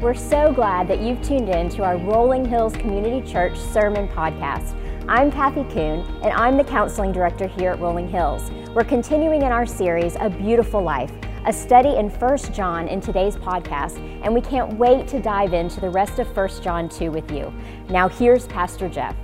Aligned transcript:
We're 0.00 0.14
so 0.14 0.50
glad 0.50 0.88
that 0.88 1.02
you've 1.02 1.20
tuned 1.20 1.50
in 1.50 1.68
to 1.72 1.84
our 1.84 1.98
Rolling 1.98 2.42
Hills 2.42 2.74
Community 2.74 3.20
Church 3.30 3.58
Sermon 3.58 4.08
Podcast. 4.08 4.74
I'm 5.06 5.30
Kathy 5.30 5.62
Kuhn, 5.64 6.00
and 6.22 6.32
I'm 6.32 6.56
the 6.56 6.64
Counseling 6.64 7.12
Director 7.12 7.46
here 7.46 7.72
at 7.72 7.80
Rolling 7.80 8.08
Hills. 8.08 8.50
We're 8.74 8.84
continuing 8.84 9.42
in 9.42 9.52
our 9.52 9.66
series, 9.66 10.16
A 10.18 10.30
Beautiful 10.30 10.82
Life, 10.82 11.12
a 11.44 11.52
study 11.52 11.96
in 11.96 12.08
1 12.08 12.38
John 12.54 12.88
in 12.88 13.02
today's 13.02 13.36
podcast, 13.36 13.98
and 14.24 14.32
we 14.32 14.40
can't 14.40 14.72
wait 14.78 15.06
to 15.08 15.20
dive 15.20 15.52
into 15.52 15.82
the 15.82 15.90
rest 15.90 16.18
of 16.18 16.34
1 16.34 16.48
John 16.62 16.88
2 16.88 17.10
with 17.10 17.30
you. 17.30 17.52
Now, 17.90 18.08
here's 18.08 18.46
Pastor 18.46 18.88
Jeff. 18.88 19.14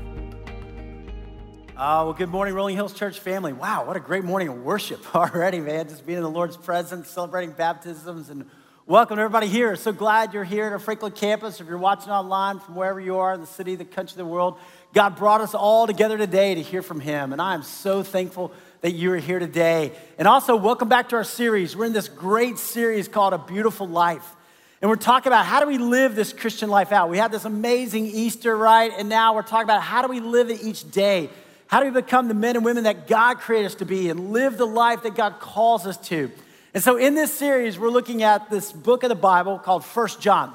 Uh, 1.71 2.05
well, 2.05 2.13
good 2.13 2.29
morning, 2.29 2.53
Rolling 2.53 2.77
Hills 2.77 2.93
Church 2.93 3.19
family. 3.19 3.55
Wow, 3.55 3.87
what 3.87 3.97
a 3.97 4.01
great 4.01 4.25
morning 4.25 4.49
of 4.49 4.57
worship 4.57 5.15
already, 5.17 5.59
man. 5.59 5.89
Just 5.89 6.05
being 6.05 6.19
in 6.19 6.23
the 6.23 6.29
Lord's 6.29 6.59
presence, 6.59 7.09
celebrating 7.09 7.53
baptisms, 7.53 8.29
and 8.29 8.45
welcome 8.89 9.19
everybody 9.19 9.49
here. 9.49 9.75
So 9.75 9.91
glad 9.91 10.33
you're 10.33 10.45
here 10.45 10.67
at 10.67 10.73
our 10.73 10.79
Franklin 10.79 11.11
campus. 11.11 11.61
If 11.61 11.67
you're 11.67 11.77
watching 11.77 12.13
online 12.13 12.61
from 12.61 12.77
wherever 12.77 13.01
you 13.01 13.19
are 13.19 13.37
the 13.37 13.45
city, 13.45 13.75
the 13.75 13.85
country, 13.85 14.17
the 14.17 14.25
world, 14.25 14.59
God 14.95 15.17
brought 15.17 15.41
us 15.41 15.55
all 15.55 15.89
together 15.89 16.17
today 16.17 16.55
to 16.55 16.63
hear 16.63 16.83
from 16.83 17.01
Him. 17.01 17.33
And 17.33 17.43
I 17.43 17.55
am 17.55 17.65
so 17.65 18.05
thankful 18.05 18.53
that 18.83 18.93
you 18.93 19.13
are 19.13 19.17
here 19.17 19.41
today. 19.41 19.91
And 20.19 20.29
also, 20.29 20.55
welcome 20.55 20.89
back 20.89 21.09
to 21.09 21.17
our 21.17 21.25
series. 21.25 21.77
We're 21.77 21.87
in 21.87 21.93
this 21.93 22.09
great 22.09 22.59
series 22.59 23.09
called 23.09 23.33
A 23.35 23.39
Beautiful 23.39 23.89
Life. 23.89 24.37
And 24.81 24.89
we're 24.89 24.97
talking 24.97 25.33
about 25.33 25.47
how 25.47 25.61
do 25.61 25.67
we 25.67 25.79
live 25.79 26.15
this 26.15 26.33
Christian 26.33 26.71
life 26.71 26.93
out. 26.93 27.11
We 27.11 27.19
had 27.19 27.33
this 27.33 27.45
amazing 27.45 28.07
Easter, 28.07 28.57
right? 28.57 28.93
And 28.97 29.09
now 29.09 29.35
we're 29.35 29.43
talking 29.43 29.65
about 29.65 29.83
how 29.83 30.03
do 30.03 30.09
we 30.09 30.21
live 30.21 30.49
it 30.49 30.63
each 30.63 30.89
day 30.91 31.31
how 31.69 31.81
do 31.81 31.87
we 31.87 32.01
become 32.01 32.29
the 32.29 32.35
men 32.35 32.57
and 32.57 32.65
women 32.65 32.85
that 32.85 33.09
God 33.09 33.39
created 33.39 33.67
us 33.67 33.75
to 33.77 33.85
be 33.85 34.09
and 34.09 34.31
live 34.31 34.57
the 34.57 34.67
life 34.67 35.03
that 35.03 35.17
God 35.17 35.41
calls 35.41 35.87
us 35.87 35.97
to? 36.09 36.31
And 36.77 36.85
so, 36.85 36.99
in 36.99 37.15
this 37.15 37.33
series, 37.33 37.79
we're 37.79 37.89
looking 37.89 38.23
at 38.23 38.51
this 38.51 38.71
book 38.71 39.03
of 39.03 39.09
the 39.09 39.15
Bible 39.15 39.59
called 39.59 39.83
First 39.83 40.21
John. 40.21 40.53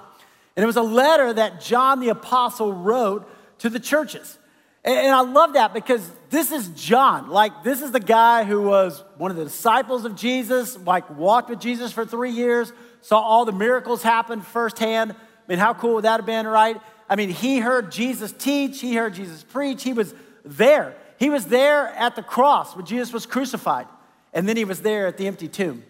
And 0.55 0.63
it 0.63 0.67
was 0.67 0.75
a 0.75 0.83
letter 0.83 1.33
that 1.33 1.61
John 1.61 1.99
the 1.99 2.09
Apostle 2.09 2.71
wrote 2.71 3.27
to 3.57 3.71
the 3.71 3.79
churches. 3.79 4.37
And 4.83 5.15
I 5.15 5.21
love 5.21 5.53
that 5.53 5.73
because 5.73 6.07
this 6.29 6.51
is 6.51 6.67
John. 6.75 7.31
Like, 7.31 7.63
this 7.63 7.81
is 7.81 7.91
the 7.91 7.99
guy 7.99 8.43
who 8.43 8.61
was 8.61 9.03
one 9.17 9.31
of 9.31 9.37
the 9.37 9.45
disciples 9.45 10.05
of 10.05 10.15
Jesus, 10.15 10.77
like, 10.85 11.09
walked 11.09 11.49
with 11.49 11.59
Jesus 11.59 11.91
for 11.91 12.05
three 12.05 12.29
years, 12.29 12.71
saw 13.01 13.19
all 13.19 13.43
the 13.43 13.51
miracles 13.51 14.03
happen 14.03 14.41
firsthand. 14.41 15.13
I 15.13 15.15
mean, 15.47 15.57
how 15.57 15.73
cool 15.73 15.95
would 15.95 16.05
that 16.05 16.17
have 16.17 16.27
been, 16.27 16.45
right? 16.45 16.79
I 17.09 17.15
mean, 17.15 17.29
he 17.29 17.57
heard 17.57 17.91
Jesus 17.91 18.31
teach, 18.31 18.79
he 18.79 18.93
heard 18.93 19.15
Jesus 19.15 19.43
preach, 19.43 19.81
he 19.81 19.93
was 19.93 20.13
there. 20.45 20.95
He 21.17 21.31
was 21.31 21.47
there 21.47 21.87
at 21.87 22.15
the 22.15 22.21
cross 22.21 22.75
when 22.75 22.85
Jesus 22.85 23.11
was 23.11 23.25
crucified, 23.25 23.87
and 24.33 24.47
then 24.47 24.55
he 24.55 24.65
was 24.65 24.83
there 24.83 25.07
at 25.07 25.17
the 25.17 25.25
empty 25.25 25.47
tomb. 25.47 25.83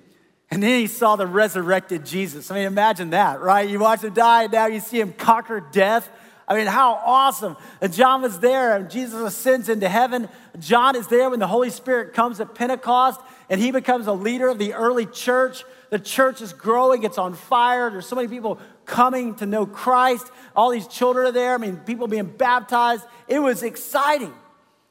And 0.51 0.61
then 0.61 0.81
he 0.81 0.87
saw 0.87 1.15
the 1.15 1.25
resurrected 1.25 2.05
Jesus. 2.05 2.51
I 2.51 2.55
mean, 2.55 2.65
imagine 2.65 3.11
that, 3.11 3.39
right? 3.39 3.67
You 3.67 3.79
watch 3.79 4.03
him 4.03 4.13
die, 4.13 4.43
and 4.43 4.51
now 4.51 4.67
you 4.67 4.81
see 4.81 4.99
him 4.99 5.13
conquer 5.13 5.61
death. 5.61 6.09
I 6.45 6.55
mean, 6.55 6.67
how 6.67 6.95
awesome. 6.95 7.55
And 7.79 7.93
John 7.93 8.21
was 8.21 8.39
there, 8.39 8.75
and 8.75 8.89
Jesus 8.89 9.21
ascends 9.21 9.69
into 9.69 9.87
heaven. 9.87 10.27
John 10.59 10.97
is 10.97 11.07
there 11.07 11.29
when 11.29 11.39
the 11.39 11.47
Holy 11.47 11.69
Spirit 11.69 12.13
comes 12.13 12.41
at 12.41 12.53
Pentecost, 12.53 13.21
and 13.49 13.61
he 13.61 13.71
becomes 13.71 14.07
a 14.07 14.11
leader 14.11 14.49
of 14.49 14.59
the 14.59 14.73
early 14.73 15.05
church. 15.05 15.63
The 15.89 15.99
church 15.99 16.41
is 16.41 16.51
growing, 16.51 17.03
it's 17.03 17.17
on 17.17 17.33
fire. 17.33 17.89
There's 17.89 18.05
so 18.05 18.17
many 18.17 18.27
people 18.27 18.59
coming 18.85 19.35
to 19.35 19.45
know 19.45 19.65
Christ. 19.65 20.27
All 20.53 20.69
these 20.69 20.87
children 20.87 21.27
are 21.27 21.31
there. 21.31 21.53
I 21.53 21.57
mean, 21.57 21.77
people 21.77 22.07
being 22.07 22.25
baptized. 22.25 23.05
It 23.29 23.39
was 23.39 23.63
exciting. 23.63 24.33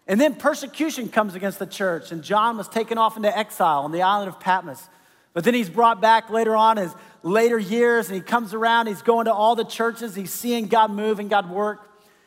And 0.07 0.19
then 0.19 0.37
persecution 0.37 1.11
comes 1.11 1.35
against 1.35 1.59
the 1.59 1.67
church, 1.67 2.13
and 2.13 2.23
John 2.23 2.57
was 2.57 2.69
taken 2.69 2.97
off 2.97 3.19
into 3.19 3.37
exile 3.37 3.81
on 3.81 3.93
the 3.93 4.01
island 4.01 4.31
of 4.31 4.41
Patmos. 4.41 4.89
But 5.33 5.45
then 5.45 5.55
he's 5.55 5.71
brought 5.71 6.01
back 6.01 6.31
later 6.31 6.57
on 6.57 6.77
his 6.77 6.93
later 7.23 7.59
years, 7.59 8.09
and 8.09 8.17
he 8.17 8.23
comes 8.23 8.55
around, 8.55 8.87
he's 8.87 9.03
going 9.03 9.27
to 9.27 9.33
all 9.33 9.55
the 9.55 9.65
churches, 9.65 10.15
he's 10.15 10.33
seeing 10.33 10.67
God 10.67 10.91
move 10.91 11.19
and 11.19 11.31
God 11.31 11.51
work. 11.51 11.87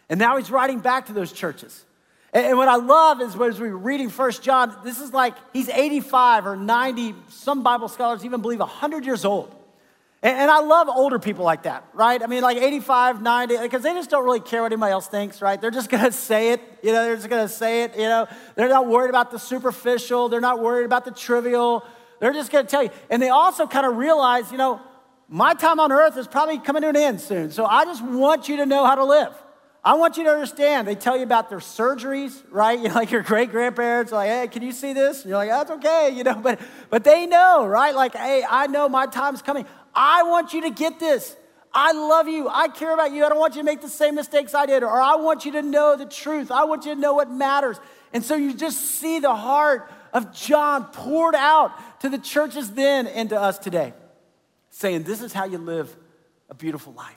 And 0.09 0.19
now 0.19 0.37
he's 0.37 0.51
writing 0.51 0.79
back 0.79 1.07
to 1.07 1.13
those 1.13 1.31
churches. 1.31 1.85
And, 2.33 2.57
what 2.57 2.67
I 2.67 2.77
love 2.77 3.21
is 3.21 3.35
as 3.35 3.59
we're 3.59 3.75
reading 3.75 4.09
First 4.09 4.41
John, 4.41 4.75
this 4.83 4.99
is 4.99 5.13
like 5.13 5.35
he's 5.53 5.69
85 5.69 6.47
or 6.47 6.55
90, 6.55 7.15
some 7.29 7.61
Bible 7.61 7.87
scholars 7.87 8.25
even 8.25 8.41
believe 8.41 8.59
100 8.59 9.05
years 9.05 9.23
old. 9.23 9.53
And, 10.23 10.49
I 10.49 10.61
love 10.61 10.87
older 10.87 11.19
people 11.19 11.43
like 11.43 11.63
that, 11.63 11.85
right? 11.93 12.21
I 12.21 12.27
mean, 12.27 12.41
like 12.41 12.57
85, 12.57 13.21
90, 13.21 13.57
because 13.57 13.83
they 13.83 13.93
just 13.93 14.09
don't 14.09 14.23
really 14.23 14.39
care 14.39 14.61
what 14.61 14.71
anybody 14.71 14.91
else 14.91 15.07
thinks, 15.07 15.41
right? 15.41 15.59
They're 15.59 15.69
just 15.69 15.89
gonna 15.89 16.11
say 16.11 16.53
it, 16.53 16.61
you 16.81 16.91
know, 16.91 17.03
they're 17.03 17.17
just 17.17 17.29
gonna 17.29 17.47
say 17.47 17.83
it, 17.83 17.95
you 17.95 18.03
know. 18.03 18.27
They're 18.55 18.69
not 18.69 18.87
worried 18.87 19.09
about 19.09 19.31
the 19.31 19.39
superficial, 19.39 20.29
they're 20.29 20.41
not 20.41 20.59
worried 20.59 20.85
about 20.85 21.05
the 21.05 21.11
trivial. 21.11 21.85
They're 22.23 22.31
just 22.31 22.53
gonna 22.53 22.63
tell 22.63 22.81
you. 22.81 22.89
And 23.09 23.21
they 23.21 23.27
also 23.27 23.67
kind 23.67 23.85
of 23.85 23.97
realize, 23.97 24.49
you 24.49 24.57
know, 24.57 24.79
my 25.27 25.53
time 25.53 25.81
on 25.81 25.91
earth 25.91 26.15
is 26.15 26.25
probably 26.25 26.57
coming 26.57 26.81
to 26.83 26.87
an 26.87 26.95
end 26.95 27.19
soon. 27.19 27.51
So 27.51 27.65
I 27.65 27.83
just 27.83 28.01
want 28.01 28.47
you 28.47 28.55
to 28.55 28.65
know 28.65 28.85
how 28.85 28.95
to 28.95 29.03
live. 29.03 29.33
I 29.83 29.95
want 29.95 30.15
you 30.15 30.23
to 30.23 30.29
understand. 30.29 30.87
They 30.87 30.95
tell 30.95 31.17
you 31.17 31.23
about 31.23 31.49
their 31.49 31.59
surgeries, 31.59 32.41
right? 32.49 32.79
You 32.83 32.87
know, 32.87 32.95
like 32.95 33.11
your 33.11 33.23
great 33.23 33.51
grandparents, 33.51 34.13
like, 34.13 34.29
hey, 34.29 34.47
can 34.47 34.61
you 34.61 34.71
see 34.71 34.93
this? 34.93 35.23
And 35.23 35.31
you're 35.31 35.37
like, 35.37 35.49
that's 35.49 35.69
okay, 35.71 36.11
you 36.15 36.23
know, 36.23 36.35
but 36.41 36.61
but 36.89 37.03
they 37.03 37.25
know, 37.25 37.67
right? 37.67 37.93
Like, 37.93 38.15
hey, 38.15 38.45
I 38.49 38.67
know 38.67 38.87
my 38.87 39.05
time's 39.05 39.41
coming. 39.41 39.65
I 39.93 40.23
want 40.23 40.53
you 40.53 40.61
to 40.61 40.69
get 40.69 41.01
this. 41.01 41.35
I 41.73 41.91
love 41.91 42.29
you. 42.29 42.47
I 42.47 42.69
care 42.69 42.93
about 42.93 43.11
you. 43.11 43.25
I 43.25 43.27
don't 43.27 43.39
want 43.39 43.55
you 43.55 43.63
to 43.63 43.65
make 43.65 43.81
the 43.81 43.89
same 43.89 44.15
mistakes 44.15 44.55
I 44.55 44.65
did, 44.65 44.81
or 44.81 45.01
I 45.01 45.15
want 45.15 45.43
you 45.43 45.51
to 45.51 45.61
know 45.61 45.97
the 45.97 46.05
truth. 46.05 46.51
I 46.51 46.63
want 46.63 46.85
you 46.85 46.95
to 46.95 47.01
know 47.01 47.15
what 47.15 47.29
matters. 47.29 47.81
And 48.13 48.23
so 48.23 48.35
you 48.35 48.53
just 48.53 48.79
see 48.79 49.19
the 49.19 49.35
heart 49.35 49.91
of 50.13 50.31
John 50.31 50.85
poured 50.85 51.35
out 51.35 51.71
to 52.03 52.09
the 52.09 52.17
churches 52.17 52.69
then 52.71 53.07
and 53.07 53.29
to 53.29 53.39
us 53.39 53.57
today, 53.57 53.93
saying, 54.71 55.03
This 55.03 55.21
is 55.21 55.31
how 55.31 55.45
you 55.45 55.57
live 55.57 55.95
a 56.49 56.53
beautiful 56.53 56.91
life. 56.91 57.15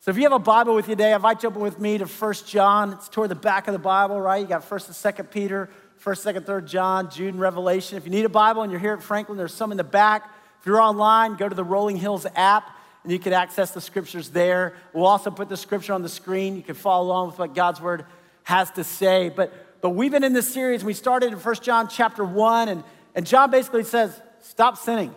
So 0.00 0.10
if 0.10 0.16
you 0.16 0.24
have 0.24 0.32
a 0.32 0.40
Bible 0.40 0.74
with 0.74 0.88
you 0.88 0.96
today, 0.96 1.12
I 1.12 1.14
invite 1.14 1.44
you 1.44 1.48
open 1.48 1.62
with 1.62 1.78
me 1.78 1.98
to 1.98 2.08
First 2.08 2.48
John. 2.48 2.94
It's 2.94 3.08
toward 3.08 3.28
the 3.28 3.36
back 3.36 3.68
of 3.68 3.72
the 3.72 3.78
Bible, 3.78 4.20
right? 4.20 4.40
You 4.40 4.48
got 4.48 4.68
1st 4.68 4.88
and 4.88 5.26
2nd 5.26 5.30
Peter, 5.30 5.70
1st, 6.04 6.34
2nd, 6.34 6.44
3rd 6.44 6.66
John, 6.66 7.08
Jude, 7.08 7.34
and 7.34 7.40
Revelation. 7.40 7.98
If 7.98 8.04
you 8.04 8.10
need 8.10 8.24
a 8.24 8.28
Bible 8.28 8.62
and 8.62 8.72
you're 8.72 8.80
here 8.80 8.94
at 8.94 9.02
Franklin, 9.02 9.38
there's 9.38 9.54
some 9.54 9.70
in 9.70 9.76
the 9.76 9.84
back. 9.84 10.28
If 10.58 10.66
you're 10.66 10.80
online, 10.80 11.36
go 11.36 11.48
to 11.48 11.54
the 11.54 11.62
Rolling 11.62 11.96
Hills 11.96 12.26
app 12.34 12.76
and 13.04 13.12
you 13.12 13.20
can 13.20 13.32
access 13.32 13.70
the 13.70 13.80
scriptures 13.80 14.30
there. 14.30 14.74
We'll 14.92 15.06
also 15.06 15.30
put 15.30 15.48
the 15.48 15.56
scripture 15.56 15.92
on 15.92 16.02
the 16.02 16.08
screen. 16.08 16.56
You 16.56 16.62
can 16.62 16.74
follow 16.74 17.06
along 17.06 17.28
with 17.28 17.38
what 17.38 17.54
God's 17.54 17.80
word 17.80 18.04
has 18.42 18.72
to 18.72 18.82
say. 18.82 19.28
But, 19.28 19.80
but 19.80 19.90
we've 19.90 20.10
been 20.10 20.24
in 20.24 20.32
this 20.32 20.52
series. 20.52 20.82
We 20.82 20.94
started 20.94 21.32
in 21.32 21.38
1 21.38 21.54
John 21.62 21.86
chapter 21.86 22.24
1, 22.24 22.68
and, 22.68 22.82
and 23.16 23.26
John 23.26 23.50
basically 23.50 23.82
says, 23.82 24.20
Stop 24.42 24.76
sinning. 24.76 25.12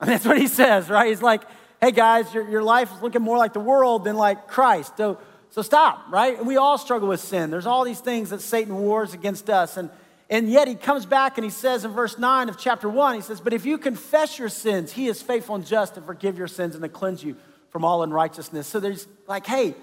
And 0.00 0.08
that's 0.10 0.24
what 0.24 0.38
he 0.38 0.46
says, 0.46 0.88
right? 0.88 1.08
He's 1.08 1.22
like, 1.22 1.42
Hey 1.80 1.90
guys, 1.90 2.32
your, 2.32 2.48
your 2.48 2.62
life 2.62 2.92
is 2.94 3.02
looking 3.02 3.22
more 3.22 3.38
like 3.38 3.54
the 3.54 3.60
world 3.60 4.04
than 4.04 4.16
like 4.16 4.46
Christ. 4.46 4.96
So, 4.96 5.18
so 5.50 5.62
stop, 5.62 6.04
right? 6.10 6.38
And 6.38 6.46
we 6.46 6.56
all 6.56 6.76
struggle 6.76 7.08
with 7.08 7.20
sin. 7.20 7.50
There's 7.50 7.66
all 7.66 7.84
these 7.84 8.00
things 8.00 8.30
that 8.30 8.42
Satan 8.42 8.76
wars 8.76 9.14
against 9.14 9.48
us. 9.48 9.76
And, 9.76 9.88
and 10.28 10.50
yet 10.50 10.68
he 10.68 10.74
comes 10.74 11.06
back 11.06 11.38
and 11.38 11.44
he 11.44 11.50
says 11.50 11.84
in 11.84 11.92
verse 11.92 12.18
9 12.18 12.50
of 12.50 12.58
chapter 12.58 12.88
1, 12.88 13.14
he 13.14 13.20
says, 13.22 13.40
But 13.40 13.54
if 13.54 13.64
you 13.64 13.78
confess 13.78 14.38
your 14.38 14.50
sins, 14.50 14.92
he 14.92 15.06
is 15.06 15.22
faithful 15.22 15.54
and 15.54 15.66
just 15.66 15.94
to 15.94 16.02
forgive 16.02 16.36
your 16.36 16.48
sins 16.48 16.74
and 16.74 16.82
to 16.82 16.88
cleanse 16.88 17.24
you 17.24 17.34
from 17.70 17.84
all 17.84 18.02
unrighteousness. 18.02 18.66
So 18.66 18.80
there's 18.80 19.06
like, 19.26 19.46
hey, 19.46 19.74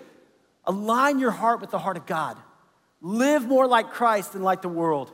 align 0.65 1.19
your 1.19 1.31
heart 1.31 1.61
with 1.61 1.71
the 1.71 1.79
heart 1.79 1.97
of 1.97 2.05
God. 2.05 2.37
Live 3.01 3.45
more 3.47 3.67
like 3.67 3.91
Christ 3.91 4.33
than 4.33 4.43
like 4.43 4.61
the 4.61 4.69
world. 4.69 5.11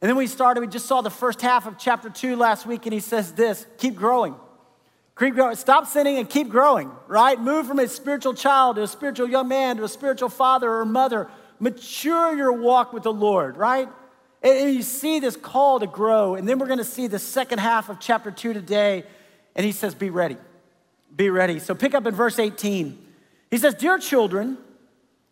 And 0.00 0.08
then 0.08 0.16
we 0.16 0.26
started, 0.26 0.60
we 0.60 0.66
just 0.66 0.86
saw 0.86 1.02
the 1.02 1.10
first 1.10 1.42
half 1.42 1.66
of 1.66 1.76
chapter 1.78 2.08
2 2.08 2.36
last 2.36 2.64
week, 2.64 2.86
and 2.86 2.92
he 2.92 3.00
says 3.00 3.32
this 3.32 3.66
keep 3.78 3.96
growing. 3.96 4.34
Keep 5.18 5.34
growing. 5.34 5.56
Stop 5.56 5.86
sinning 5.86 6.16
and 6.16 6.28
keep 6.30 6.48
growing, 6.48 6.90
right? 7.06 7.38
Move 7.38 7.66
from 7.66 7.78
a 7.78 7.86
spiritual 7.86 8.32
child 8.32 8.76
to 8.76 8.82
a 8.82 8.86
spiritual 8.86 9.28
young 9.28 9.48
man 9.48 9.76
to 9.76 9.84
a 9.84 9.88
spiritual 9.88 10.30
father 10.30 10.72
or 10.72 10.86
mother. 10.86 11.28
Mature 11.58 12.34
your 12.34 12.52
walk 12.52 12.94
with 12.94 13.02
the 13.02 13.12
Lord, 13.12 13.58
right? 13.58 13.86
And 14.42 14.74
you 14.74 14.82
see 14.82 15.20
this 15.20 15.36
call 15.36 15.80
to 15.80 15.86
grow. 15.86 16.36
And 16.36 16.48
then 16.48 16.58
we're 16.58 16.68
going 16.68 16.78
to 16.78 16.84
see 16.84 17.06
the 17.06 17.18
second 17.18 17.58
half 17.58 17.90
of 17.90 18.00
chapter 18.00 18.30
2 18.30 18.54
today. 18.54 19.04
And 19.54 19.66
he 19.66 19.72
says, 19.72 19.94
Be 19.94 20.08
ready. 20.08 20.38
Be 21.14 21.28
ready. 21.28 21.58
So 21.58 21.74
pick 21.74 21.94
up 21.94 22.06
in 22.06 22.14
verse 22.14 22.38
18. 22.38 23.06
He 23.50 23.58
says, 23.58 23.74
Dear 23.74 23.98
children, 23.98 24.56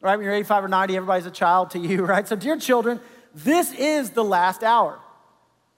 right? 0.03 0.17
When 0.17 0.25
you're 0.25 0.35
85 0.35 0.65
or 0.65 0.69
90, 0.69 0.97
everybody's 0.97 1.27
a 1.27 1.31
child 1.31 1.71
to 1.71 1.79
you, 1.79 2.05
right? 2.05 2.27
So, 2.29 2.37
dear 2.37 2.59
children, 2.59 3.01
this 3.45 3.73
is 3.73 4.11
the 4.11 4.25
last 4.25 4.63
hour. 4.63 4.99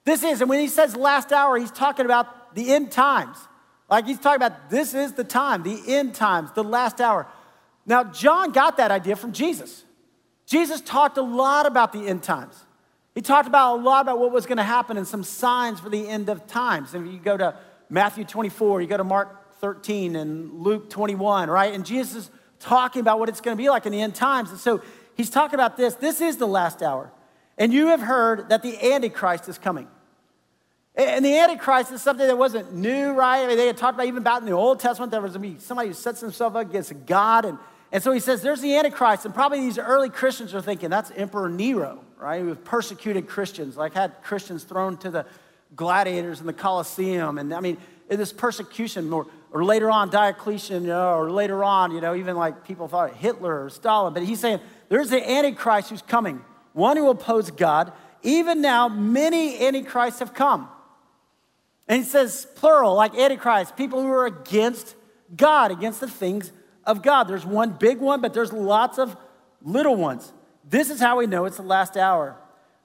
This 0.05 0.23
is, 0.23 0.41
and 0.41 0.49
when 0.49 0.59
he 0.59 0.67
says 0.67 0.95
last 0.95 1.31
hour, 1.31 1.57
he's 1.57 1.71
talking 1.71 2.05
about 2.05 2.55
the 2.55 2.73
end 2.73 2.91
times. 2.91 3.37
Like 3.89 4.05
he's 4.05 4.19
talking 4.19 4.37
about 4.37 4.69
this 4.69 4.93
is 4.93 5.13
the 5.13 5.23
time, 5.23 5.63
the 5.63 5.81
end 5.87 6.15
times, 6.15 6.51
the 6.53 6.63
last 6.63 6.99
hour. 6.99 7.27
Now, 7.85 8.03
John 8.05 8.51
got 8.51 8.77
that 8.77 8.89
idea 8.89 9.15
from 9.15 9.31
Jesus. 9.31 9.83
Jesus 10.45 10.81
talked 10.81 11.17
a 11.17 11.21
lot 11.21 11.65
about 11.65 11.93
the 11.93 12.07
end 12.07 12.23
times. 12.23 12.55
He 13.13 13.21
talked 13.21 13.47
about 13.47 13.79
a 13.79 13.81
lot 13.81 14.01
about 14.01 14.19
what 14.19 14.31
was 14.31 14.45
going 14.45 14.57
to 14.57 14.63
happen 14.63 14.97
and 14.97 15.07
some 15.07 15.23
signs 15.23 15.79
for 15.79 15.89
the 15.89 16.07
end 16.07 16.29
of 16.29 16.47
times. 16.47 16.93
And 16.93 17.11
you 17.11 17.19
go 17.19 17.37
to 17.37 17.55
Matthew 17.89 18.23
24, 18.23 18.81
you 18.81 18.87
go 18.87 18.97
to 18.97 19.03
Mark 19.03 19.59
13 19.59 20.15
and 20.15 20.61
Luke 20.61 20.89
21, 20.89 21.49
right? 21.49 21.73
And 21.73 21.85
Jesus 21.85 22.15
is 22.15 22.31
talking 22.59 23.01
about 23.01 23.19
what 23.19 23.27
it's 23.29 23.41
going 23.41 23.55
to 23.55 23.61
be 23.61 23.69
like 23.69 23.85
in 23.85 23.91
the 23.91 24.01
end 24.01 24.15
times. 24.15 24.49
And 24.49 24.59
so 24.59 24.81
he's 25.15 25.29
talking 25.29 25.55
about 25.55 25.75
this. 25.75 25.95
This 25.95 26.21
is 26.21 26.37
the 26.37 26.47
last 26.47 26.81
hour. 26.81 27.11
And 27.57 27.73
you 27.73 27.87
have 27.87 28.01
heard 28.01 28.49
that 28.49 28.63
the 28.63 28.93
Antichrist 28.93 29.47
is 29.49 29.57
coming. 29.57 29.87
And 30.95 31.23
the 31.23 31.37
Antichrist 31.37 31.91
is 31.91 32.01
something 32.01 32.27
that 32.27 32.37
wasn't 32.37 32.73
new, 32.73 33.11
right? 33.11 33.43
I 33.43 33.47
mean, 33.47 33.57
they 33.57 33.67
had 33.67 33.77
talked 33.77 33.95
about 33.95 34.07
even 34.07 34.21
about 34.21 34.41
in 34.41 34.47
the 34.47 34.53
Old 34.53 34.79
Testament, 34.79 35.11
there 35.11 35.21
was 35.21 35.33
somebody 35.59 35.87
who 35.87 35.93
sets 35.93 36.19
himself 36.19 36.55
up 36.55 36.69
against 36.69 37.05
God. 37.05 37.45
And, 37.45 37.57
and 37.91 38.03
so 38.03 38.11
he 38.11 38.19
says, 38.19 38.41
there's 38.41 38.61
the 38.61 38.75
Antichrist. 38.75 39.25
And 39.25 39.33
probably 39.33 39.61
these 39.61 39.77
early 39.77 40.09
Christians 40.09 40.53
are 40.53 40.61
thinking, 40.61 40.89
that's 40.89 41.11
Emperor 41.11 41.49
Nero, 41.49 42.03
right? 42.17 42.41
Who 42.41 42.53
persecuted 42.55 43.27
Christians, 43.27 43.77
like 43.77 43.93
had 43.93 44.21
Christians 44.21 44.63
thrown 44.63 44.97
to 44.97 45.09
the 45.09 45.25
gladiators 45.75 46.41
in 46.41 46.45
the 46.45 46.53
Colosseum. 46.53 47.37
And 47.37 47.53
I 47.53 47.61
mean, 47.61 47.77
this 48.09 48.33
persecution, 48.33 49.11
or, 49.13 49.27
or 49.51 49.63
later 49.63 49.89
on, 49.89 50.09
Diocletian, 50.09 50.83
you 50.83 50.89
know, 50.89 51.13
or 51.13 51.31
later 51.31 51.63
on, 51.63 51.91
you 51.91 52.01
know, 52.01 52.15
even 52.15 52.35
like 52.35 52.65
people 52.65 52.89
thought 52.89 53.15
Hitler 53.15 53.63
or 53.63 53.69
Stalin. 53.69 54.13
But 54.13 54.23
he's 54.23 54.41
saying, 54.41 54.59
there's 54.89 55.09
the 55.09 55.29
Antichrist 55.29 55.89
who's 55.89 56.01
coming, 56.01 56.43
one 56.73 56.97
who 56.97 57.09
opposed 57.09 57.57
God. 57.57 57.91
Even 58.23 58.61
now, 58.61 58.87
many 58.87 59.65
Antichrists 59.65 60.19
have 60.19 60.33
come. 60.33 60.69
And 61.87 62.03
he 62.03 62.07
says 62.07 62.47
plural, 62.55 62.95
like 62.95 63.15
Antichrist, 63.15 63.75
people 63.75 64.01
who 64.01 64.09
are 64.09 64.25
against 64.25 64.95
God, 65.35 65.71
against 65.71 65.99
the 65.99 66.07
things 66.07 66.51
of 66.85 67.01
God. 67.01 67.25
There's 67.25 67.45
one 67.45 67.71
big 67.71 67.99
one, 67.99 68.21
but 68.21 68.33
there's 68.33 68.53
lots 68.53 68.97
of 68.97 69.17
little 69.61 69.95
ones. 69.95 70.31
This 70.67 70.89
is 70.89 70.99
how 70.99 71.17
we 71.17 71.27
know 71.27 71.45
it's 71.45 71.57
the 71.57 71.63
last 71.63 71.97
hour. 71.97 72.37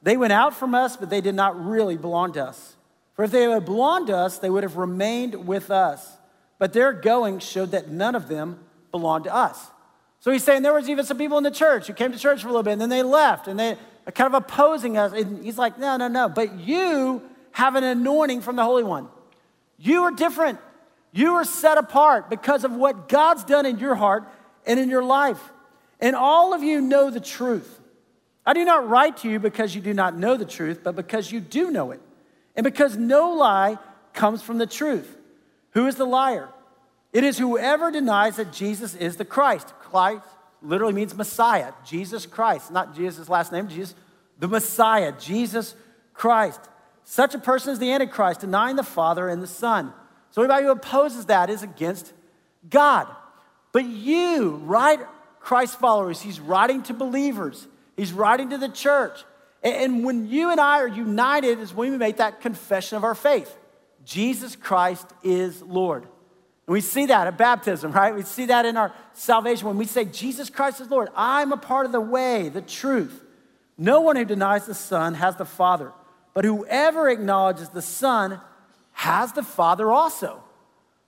They 0.03 0.17
went 0.17 0.33
out 0.33 0.55
from 0.55 0.75
us, 0.75 0.97
but 0.97 1.11
they 1.11 1.21
did 1.21 1.35
not 1.35 1.63
really 1.63 1.97
belong 1.97 2.33
to 2.35 2.45
us. 2.45 2.77
For 3.15 3.25
if 3.25 3.31
they 3.31 3.43
had 3.43 3.65
belonged 3.65 4.09
to 4.09 4.17
us, 4.17 4.39
they 4.39 4.51
would 4.51 4.63
have 4.63 4.77
remained 4.77 5.47
with 5.47 5.71
us. 5.71 6.17
But 6.59 6.73
their 6.73 6.93
going 6.93 7.39
showed 7.39 7.71
that 7.71 7.89
none 7.89 8.15
of 8.15 8.29
them 8.29 8.61
belonged 8.91 9.25
to 9.25 9.35
us. 9.35 9.71
So 10.27 10.33
he's 10.33 10.43
saying 10.43 10.63
there 10.63 10.73
was 10.73 10.89
even 10.89 11.05
some 11.05 11.19
people 11.19 11.39
in 11.39 11.45
the 11.45 11.53
church 11.53 11.87
who 11.87 11.93
came 11.93 12.11
to 12.11 12.19
church 12.19 12.43
for 12.43 12.49
a 12.49 12.51
little 12.51 12.65
bit 12.65 12.73
and 12.73 12.81
then 12.81 12.89
they 12.89 13.05
left 13.05 13.47
and 13.47 13.57
they 13.57 13.77
are 14.09 14.13
kind 14.13 14.35
of 14.35 14.43
opposing 14.43 14.99
us. 14.99 15.13
And 15.13 15.45
he's 15.45 15.57
like, 15.57 15.79
no, 15.79 15.97
no, 15.97 16.09
no. 16.09 16.29
But 16.29 16.59
you 16.59 17.23
have 17.53 17.77
an 17.77 17.85
anointing 17.85 18.41
from 18.41 18.57
the 18.57 18.65
Holy 18.65 18.83
One. 18.83 19.07
You 19.79 20.03
are 20.03 20.11
different. 20.11 20.59
You 21.13 21.35
are 21.35 21.45
set 21.45 21.79
apart 21.79 22.29
because 22.29 22.65
of 22.65 22.73
what 22.73 23.09
God's 23.09 23.45
done 23.45 23.67
in 23.67 23.79
your 23.79 23.95
heart 23.95 24.25
and 24.67 24.81
in 24.81 24.91
your 24.91 25.05
life. 25.05 25.39
And 26.01 26.17
all 26.17 26.55
of 26.55 26.65
you 26.65 26.81
know 26.81 27.09
the 27.09 27.21
truth. 27.21 27.79
I 28.45 28.53
do 28.53 28.65
not 28.65 28.89
write 28.89 29.19
to 29.19 29.31
you 29.31 29.39
because 29.39 29.77
you 29.77 29.81
do 29.81 29.95
not 29.95 30.19
know 30.19 30.37
the 30.37 30.45
truth, 30.45 30.81
but 30.83 30.97
because 30.97 31.31
you 31.31 31.39
do 31.39 31.71
know 31.71 31.93
it. 31.93 32.01
And 32.57 32.65
because 32.65 32.97
no 32.97 33.31
lie 33.31 33.79
comes 34.13 34.43
from 34.43 34.59
the 34.59 34.67
truth. 34.67 35.17
Who 35.75 35.87
is 35.87 35.95
the 35.95 36.05
liar? 36.05 36.49
It 37.13 37.23
is 37.23 37.39
whoever 37.39 37.93
denies 37.93 38.37
that 38.37 38.53
Jesus 38.53 38.95
is 38.97 39.17
the 39.17 39.25
Christ. 39.25 39.73
Christ 39.97 40.27
literally 40.63 40.93
means 40.93 41.15
Messiah, 41.15 41.73
Jesus 41.85 42.27
Christ, 42.27 42.71
not 42.71 42.95
Jesus' 42.95 43.29
last 43.29 43.53
name, 43.53 43.69
Jesus, 43.69 43.95
the 44.39 44.49
Messiah, 44.49 45.13
Jesus 45.19 45.75
Christ. 46.13 46.61
Such 47.05 47.35
a 47.35 47.39
person 47.39 47.73
is 47.73 47.79
the 47.79 47.93
Antichrist, 47.93 48.41
denying 48.41 48.77
the 48.77 48.83
Father 48.83 49.29
and 49.29 49.43
the 49.43 49.47
Son. 49.47 49.93
So 50.33 50.43
anybody 50.43 50.65
who 50.65 50.73
opposes 50.73 51.27
that 51.27 51.49
is 51.49 51.63
against 51.63 52.13
God. 52.69 53.07
But 53.73 53.85
you, 53.85 54.57
right, 54.65 55.01
Christ 55.41 55.79
followers, 55.79 56.21
he's 56.21 56.41
writing 56.41 56.83
to 56.85 56.95
believers, 56.95 57.67
he's 57.97 58.13
writing 58.13 58.51
to 58.51 58.59
the 58.59 58.69
church. 58.69 59.25
And 59.63 60.05
when 60.05 60.29
you 60.29 60.51
and 60.51 60.61
I 60.61 60.81
are 60.81 60.89
united, 60.89 61.59
is 61.59 61.73
when 61.73 61.91
we 61.91 61.97
make 61.97 62.19
that 62.19 62.41
confession 62.41 62.97
of 62.97 63.05
our 63.05 63.15
faith 63.15 63.57
Jesus 64.05 64.57
Christ 64.57 65.07
is 65.23 65.63
Lord. 65.63 66.07
We 66.67 66.81
see 66.81 67.07
that 67.07 67.27
at 67.29 67.39
baptism, 67.39 67.93
right? 67.93 68.15
We 68.15 68.23
see 68.23 68.47
that 68.47 68.67
in 68.67 68.77
our 68.77 68.93
salvation 69.13 69.69
when 69.69 69.77
we 69.77 69.87
say, 69.87 70.05
Jesus 70.05 70.51
Christ 70.51 70.81
is 70.81 70.91
Lord. 70.91 71.09
I'm 71.15 71.53
a 71.53 71.57
part 71.57 71.87
of 71.87 71.93
the 71.93 72.01
way, 72.01 72.49
the 72.49 72.61
truth. 72.61 73.23
No 73.79 74.01
one 74.01 74.17
who 74.17 74.25
denies 74.25 74.67
the 74.67 74.75
Son 74.75 75.15
has 75.15 75.37
the 75.37 75.45
Father. 75.45 75.93
But 76.35 76.45
whoever 76.45 77.09
acknowledges 77.09 77.69
the 77.69 77.83
Son 77.83 78.41
has 78.93 79.33
the 79.33 79.45
Father 79.45 79.93
also. 79.93 80.43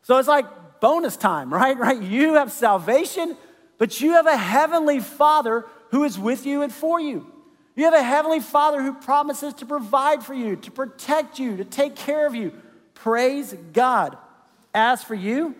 So 0.02 0.18
it's 0.18 0.28
like 0.28 0.80
bonus 0.80 1.16
time, 1.16 1.52
right? 1.52 1.76
Right? 1.88 2.00
You 2.00 2.34
have 2.34 2.52
salvation, 2.52 3.36
but 3.78 4.00
you 4.00 4.12
have 4.12 4.26
a 4.26 4.36
heavenly 4.36 5.00
Father 5.00 5.64
who 5.90 6.04
is 6.04 6.18
with 6.18 6.46
you 6.46 6.62
and 6.62 6.72
for 6.72 7.00
you. 7.00 7.32
You 7.74 7.84
have 7.84 7.94
a 7.94 8.02
heavenly 8.02 8.40
Father 8.40 8.82
who 8.82 8.92
promises 8.92 9.54
to 9.54 9.66
provide 9.66 10.22
for 10.22 10.34
you, 10.34 10.56
to 10.56 10.70
protect 10.70 11.38
you, 11.38 11.56
to 11.56 11.64
take 11.64 11.96
care 11.96 12.26
of 12.26 12.34
you. 12.34 12.52
Praise 12.94 13.54
God. 13.72 14.18
As 14.78 15.02
for 15.02 15.16
you, 15.16 15.56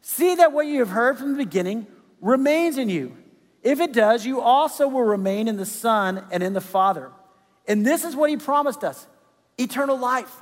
see 0.00 0.36
that 0.36 0.52
what 0.52 0.66
you 0.66 0.78
have 0.78 0.88
heard 0.88 1.18
from 1.18 1.32
the 1.32 1.36
beginning 1.36 1.86
remains 2.22 2.78
in 2.78 2.88
you. 2.88 3.14
If 3.62 3.78
it 3.78 3.92
does, 3.92 4.24
you 4.24 4.40
also 4.40 4.88
will 4.88 5.02
remain 5.02 5.48
in 5.48 5.58
the 5.58 5.66
Son 5.66 6.24
and 6.30 6.42
in 6.42 6.54
the 6.54 6.62
Father. 6.62 7.12
And 7.68 7.84
this 7.84 8.04
is 8.04 8.16
what 8.16 8.30
he 8.30 8.38
promised 8.38 8.82
us 8.82 9.06
eternal 9.58 9.98
life. 9.98 10.34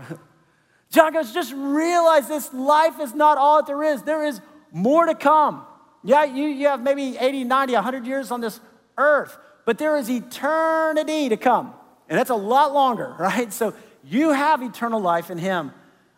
John 0.90 1.12
goes, 1.12 1.34
just 1.34 1.52
realize 1.52 2.28
this 2.28 2.54
life 2.54 3.00
is 3.00 3.12
not 3.12 3.38
all 3.38 3.56
that 3.56 3.66
there 3.66 3.82
is. 3.82 4.02
There 4.02 4.24
is 4.24 4.40
more 4.70 5.06
to 5.06 5.16
come. 5.16 5.66
Yeah, 6.04 6.22
you, 6.22 6.46
you 6.46 6.68
have 6.68 6.80
maybe 6.80 7.16
80, 7.18 7.42
90, 7.42 7.74
100 7.74 8.06
years 8.06 8.30
on 8.30 8.40
this 8.40 8.60
earth, 8.96 9.36
but 9.66 9.78
there 9.78 9.96
is 9.96 10.08
eternity 10.08 11.28
to 11.28 11.36
come. 11.36 11.74
And 12.08 12.16
that's 12.16 12.30
a 12.30 12.36
lot 12.36 12.72
longer, 12.72 13.16
right? 13.18 13.52
So 13.52 13.74
you 14.04 14.30
have 14.30 14.62
eternal 14.62 15.00
life 15.00 15.28
in 15.28 15.38
him. 15.38 15.72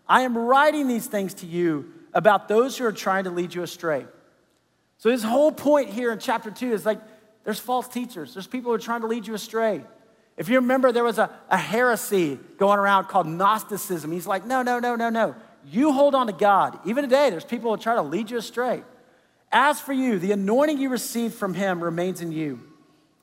I 0.07 0.21
am 0.21 0.37
writing 0.37 0.87
these 0.87 1.07
things 1.07 1.33
to 1.35 1.47
you 1.47 1.94
about 2.15 2.49
those 2.49 2.79
who 2.79 2.87
are 2.87 2.93
trying 2.93 3.25
to 3.25 3.31
lead 3.31 3.55
you 3.55 3.63
astray. 3.63 4.07
So 4.99 5.11
his 5.11 5.23
whole 5.23 5.53
point 5.53 5.91
here 5.91 6.13
in 6.13 6.19
chapter 6.19 6.51
2 6.51 6.73
is 6.73 6.87
like 6.87 7.01
there's 7.45 7.59
false 7.59 7.89
teachers, 7.89 8.33
there's 8.33 8.47
people 8.47 8.71
who 8.71 8.77
are 8.77 8.79
trying 8.79 9.03
to 9.03 9.07
lead 9.07 9.27
you 9.27 9.35
astray. 9.35 9.83
If 10.37 10.49
you 10.49 10.57
remember, 10.57 10.91
there 10.91 11.05
was 11.05 11.19
a, 11.19 11.31
a 11.49 11.57
heresy 11.57 12.39
going 12.59 12.79
around 12.79 13.07
called 13.07 13.27
Gnosticism. 13.27 14.11
He's 14.11 14.27
like, 14.27 14.45
no, 14.45 14.63
no, 14.63 14.79
no, 14.81 14.97
no, 14.97 15.09
no. 15.09 15.35
You 15.71 15.93
hold 15.93 16.15
on 16.15 16.27
to 16.27 16.33
God. 16.33 16.79
Even 16.85 17.05
today, 17.05 17.31
there's 17.31 17.45
people 17.45 17.71
who 17.71 17.81
try 17.81 17.95
to 17.95 18.03
lead 18.03 18.31
you 18.31 18.39
astray. 18.39 18.83
As 19.53 19.81
for 19.81 19.93
you, 19.93 20.19
the 20.19 20.33
anointing 20.33 20.79
you 20.79 20.89
received 20.89 21.35
from 21.35 21.55
him 21.55 21.83
remains 21.83 22.21
in 22.21 22.33
you. 22.33 22.61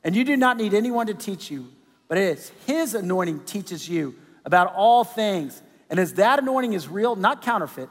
And 0.04 0.16
you 0.16 0.24
do 0.24 0.38
not 0.38 0.58
need 0.58 0.74
anyone 0.74 1.08
to 1.08 1.14
teach 1.14 1.52
you, 1.52 1.68
but 2.08 2.18
it 2.18 2.38
is 2.38 2.52
his 2.66 2.96
anointing 2.96 3.42
teaches 3.42 3.88
you 3.90 4.16
about 4.46 4.74
all 4.74 5.04
things. 5.04 5.62
And 5.90 6.00
as 6.00 6.14
that 6.14 6.40
anointing 6.40 6.74
is 6.74 6.88
real, 6.88 7.16
not 7.16 7.42
counterfeit, 7.42 7.90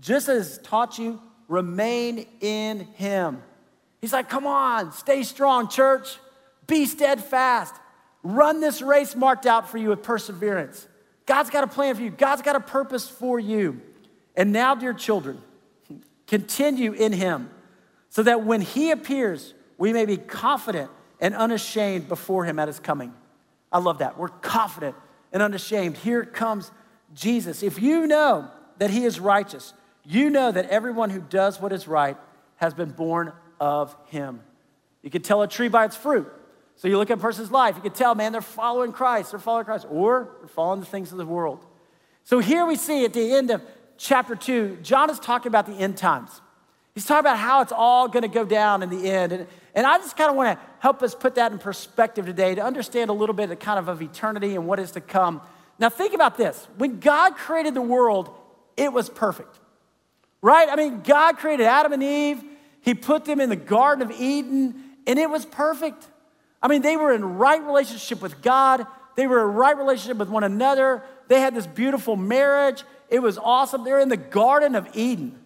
just 0.00 0.28
as 0.28 0.58
taught 0.58 0.98
you, 0.98 1.20
remain 1.48 2.26
in 2.40 2.80
him. 2.80 3.42
He's 4.00 4.12
like, 4.12 4.28
come 4.28 4.46
on, 4.46 4.92
stay 4.92 5.22
strong, 5.22 5.68
church. 5.68 6.18
Be 6.66 6.86
steadfast. 6.86 7.74
Run 8.22 8.60
this 8.60 8.80
race 8.80 9.14
marked 9.14 9.46
out 9.46 9.68
for 9.68 9.78
you 9.78 9.88
with 9.88 10.02
perseverance. 10.02 10.86
God's 11.26 11.50
got 11.50 11.64
a 11.64 11.66
plan 11.66 11.94
for 11.94 12.02
you, 12.02 12.10
God's 12.10 12.42
got 12.42 12.56
a 12.56 12.60
purpose 12.60 13.08
for 13.08 13.38
you. 13.38 13.80
And 14.36 14.52
now, 14.52 14.74
dear 14.74 14.94
children, 14.94 15.42
continue 16.26 16.92
in 16.92 17.12
Him 17.12 17.50
so 18.08 18.22
that 18.22 18.44
when 18.44 18.60
He 18.60 18.90
appears, 18.90 19.54
we 19.76 19.92
may 19.92 20.06
be 20.06 20.16
confident 20.16 20.90
and 21.20 21.34
unashamed 21.34 22.08
before 22.08 22.44
Him 22.44 22.58
at 22.58 22.68
His 22.68 22.78
coming. 22.78 23.12
I 23.72 23.78
love 23.78 23.98
that. 23.98 24.18
We're 24.18 24.28
confident 24.28 24.96
and 25.32 25.42
unashamed. 25.42 25.96
Here 25.98 26.24
comes 26.24 26.70
Jesus. 27.14 27.62
If 27.62 27.82
you 27.82 28.06
know 28.06 28.48
that 28.78 28.90
He 28.90 29.04
is 29.04 29.20
righteous, 29.20 29.74
you 30.10 30.30
know 30.30 30.50
that 30.50 30.68
everyone 30.70 31.10
who 31.10 31.20
does 31.20 31.60
what 31.60 31.72
is 31.72 31.86
right 31.86 32.16
has 32.56 32.74
been 32.74 32.90
born 32.90 33.32
of 33.60 33.94
Him. 34.06 34.40
You 35.02 35.10
can 35.10 35.22
tell 35.22 35.42
a 35.42 35.48
tree 35.48 35.68
by 35.68 35.84
its 35.84 35.96
fruit. 35.96 36.30
So 36.76 36.88
you 36.88 36.96
look 36.96 37.10
at 37.10 37.18
a 37.18 37.20
person's 37.20 37.50
life, 37.50 37.76
you 37.76 37.82
can 37.82 37.92
tell, 37.92 38.14
man, 38.14 38.32
they're 38.32 38.40
following 38.40 38.92
Christ, 38.92 39.32
they're 39.32 39.40
following 39.40 39.66
Christ, 39.66 39.86
or 39.90 40.36
they're 40.40 40.48
following 40.48 40.80
the 40.80 40.86
things 40.86 41.12
of 41.12 41.18
the 41.18 41.26
world. 41.26 41.64
So 42.24 42.38
here 42.38 42.64
we 42.64 42.76
see 42.76 43.04
at 43.04 43.12
the 43.12 43.32
end 43.34 43.50
of 43.50 43.62
chapter 43.98 44.34
two, 44.34 44.78
John 44.82 45.10
is 45.10 45.18
talking 45.18 45.48
about 45.48 45.66
the 45.66 45.74
end 45.74 45.96
times. 45.96 46.40
He's 46.94 47.04
talking 47.04 47.20
about 47.20 47.38
how 47.38 47.60
it's 47.60 47.72
all 47.72 48.08
going 48.08 48.22
to 48.22 48.28
go 48.28 48.44
down 48.44 48.82
in 48.82 48.90
the 48.90 49.10
end. 49.10 49.32
And, 49.32 49.46
and 49.74 49.86
I 49.86 49.98
just 49.98 50.16
kind 50.16 50.30
of 50.30 50.36
want 50.36 50.58
to 50.58 50.66
help 50.80 51.02
us 51.02 51.14
put 51.14 51.36
that 51.36 51.52
in 51.52 51.58
perspective 51.58 52.26
today 52.26 52.54
to 52.56 52.62
understand 52.62 53.10
a 53.10 53.12
little 53.12 53.34
bit 53.34 53.50
of 53.50 53.58
kind 53.58 53.78
of 53.78 53.88
of 53.88 54.02
eternity 54.02 54.56
and 54.56 54.66
what 54.66 54.80
is 54.80 54.90
to 54.92 55.00
come. 55.00 55.40
Now, 55.78 55.88
think 55.88 56.14
about 56.14 56.36
this. 56.36 56.66
When 56.78 56.98
God 56.98 57.36
created 57.36 57.74
the 57.74 57.82
world, 57.82 58.34
it 58.76 58.92
was 58.92 59.08
perfect, 59.08 59.59
right? 60.42 60.68
I 60.68 60.76
mean, 60.76 61.02
God 61.02 61.38
created 61.38 61.66
Adam 61.66 61.92
and 61.92 62.02
Eve, 62.02 62.42
He 62.80 62.94
put 62.94 63.24
them 63.24 63.40
in 63.40 63.48
the 63.48 63.56
Garden 63.56 64.08
of 64.08 64.20
Eden, 64.20 64.74
and 65.06 65.18
it 65.18 65.28
was 65.28 65.44
perfect. 65.44 66.06
I 66.62 66.68
mean, 66.68 66.82
they 66.82 66.96
were 66.96 67.12
in 67.12 67.38
right 67.38 67.62
relationship 67.62 68.20
with 68.20 68.42
God. 68.42 68.86
They 69.16 69.26
were 69.26 69.48
in 69.48 69.54
right 69.54 69.76
relationship 69.76 70.18
with 70.18 70.28
one 70.28 70.44
another. 70.44 71.02
They 71.28 71.40
had 71.40 71.54
this 71.54 71.66
beautiful 71.66 72.16
marriage. 72.16 72.84
It 73.08 73.20
was 73.20 73.38
awesome. 73.38 73.84
They're 73.84 74.00
in 74.00 74.08
the 74.08 74.16
Garden 74.16 74.74
of 74.74 74.88
Eden. 74.94 75.38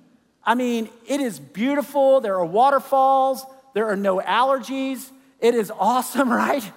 I 0.44 0.54
mean, 0.54 0.88
it 1.06 1.20
is 1.20 1.38
beautiful. 1.38 2.20
There 2.20 2.36
are 2.36 2.44
waterfalls. 2.44 3.44
There 3.74 3.88
are 3.88 3.96
no 3.96 4.20
allergies. 4.20 5.10
It 5.40 5.54
is 5.54 5.70
awesome, 5.70 6.30
right? 6.32 6.70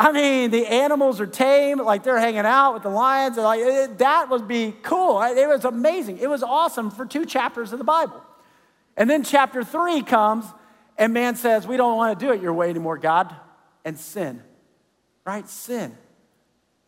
I 0.00 0.12
mean, 0.12 0.50
the 0.50 0.66
animals 0.66 1.20
are 1.20 1.26
tame, 1.26 1.76
like 1.76 2.04
they're 2.04 2.18
hanging 2.18 2.46
out 2.46 2.72
with 2.72 2.84
the 2.84 2.88
lions. 2.88 3.36
And 3.36 3.44
like 3.44 3.60
it, 3.60 3.98
that 3.98 4.30
would 4.30 4.48
be 4.48 4.74
cool. 4.82 5.20
It 5.20 5.46
was 5.46 5.66
amazing. 5.66 6.16
It 6.16 6.30
was 6.30 6.42
awesome 6.42 6.90
for 6.90 7.04
two 7.04 7.26
chapters 7.26 7.72
of 7.72 7.78
the 7.78 7.84
Bible. 7.84 8.22
And 8.96 9.10
then 9.10 9.24
chapter 9.24 9.62
three 9.62 10.02
comes, 10.02 10.46
and 10.96 11.12
man 11.12 11.36
says, 11.36 11.66
We 11.66 11.76
don't 11.76 11.98
want 11.98 12.18
to 12.18 12.26
do 12.26 12.32
it 12.32 12.40
your 12.40 12.54
way 12.54 12.70
anymore, 12.70 12.96
God 12.96 13.36
and 13.84 13.98
sin, 13.98 14.42
right? 15.24 15.48
Sin. 15.48 15.96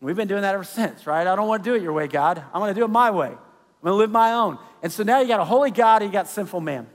We've 0.01 0.17
been 0.17 0.29
doing 0.29 0.43
that 0.43 0.55
ever 0.55 0.65
since, 0.65 1.07
right? 1.07 1.27
I 1.27 1.37
don't 1.37 1.47
want 1.47 1.63
to 1.63 1.71
do 1.71 1.75
it 1.75 1.83
your 1.83 1.93
way, 1.93 2.09
God. 2.09 2.43
I'm 2.53 2.61
going 2.61 2.75
to 2.75 2.81
do 2.81 2.85
it 2.85 2.89
my 2.89 3.11
way. 3.11 3.29
I'm 3.29 3.85
going 3.85 3.93
to 3.93 3.95
live 3.95 4.11
my 4.11 4.33
own. 4.33 4.59
And 4.83 4.91
so 4.91 5.05
now 5.05 5.21
you 5.21 5.29
got 5.29 5.39
a 5.39 5.45
holy 5.45 5.71
God 5.71 6.03
and 6.03 6.11
you 6.11 6.13
got 6.13 6.29
sinful 6.29 6.61
man. 6.61 6.89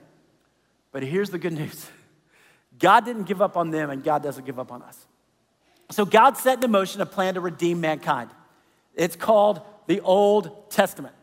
But 0.91 1.03
here's 1.03 1.29
the 1.29 1.37
good 1.37 1.53
news 1.53 1.87
God 2.79 3.05
didn't 3.05 3.23
give 3.23 3.41
up 3.41 3.55
on 3.55 3.71
them, 3.71 3.89
and 3.89 4.03
God 4.03 4.23
doesn't 4.23 4.45
give 4.45 4.59
up 4.59 4.71
on 4.71 4.81
us. 4.81 5.06
So 5.89 6.05
God 6.05 6.37
set 6.37 6.63
in 6.63 6.71
motion 6.71 7.01
a 7.01 7.05
plan 7.05 7.35
to 7.35 7.41
redeem 7.41 7.81
mankind. 7.81 8.29
It's 8.95 9.15
called 9.15 9.61
the 9.87 10.01
Old 10.01 10.69
Testament. 10.69 11.15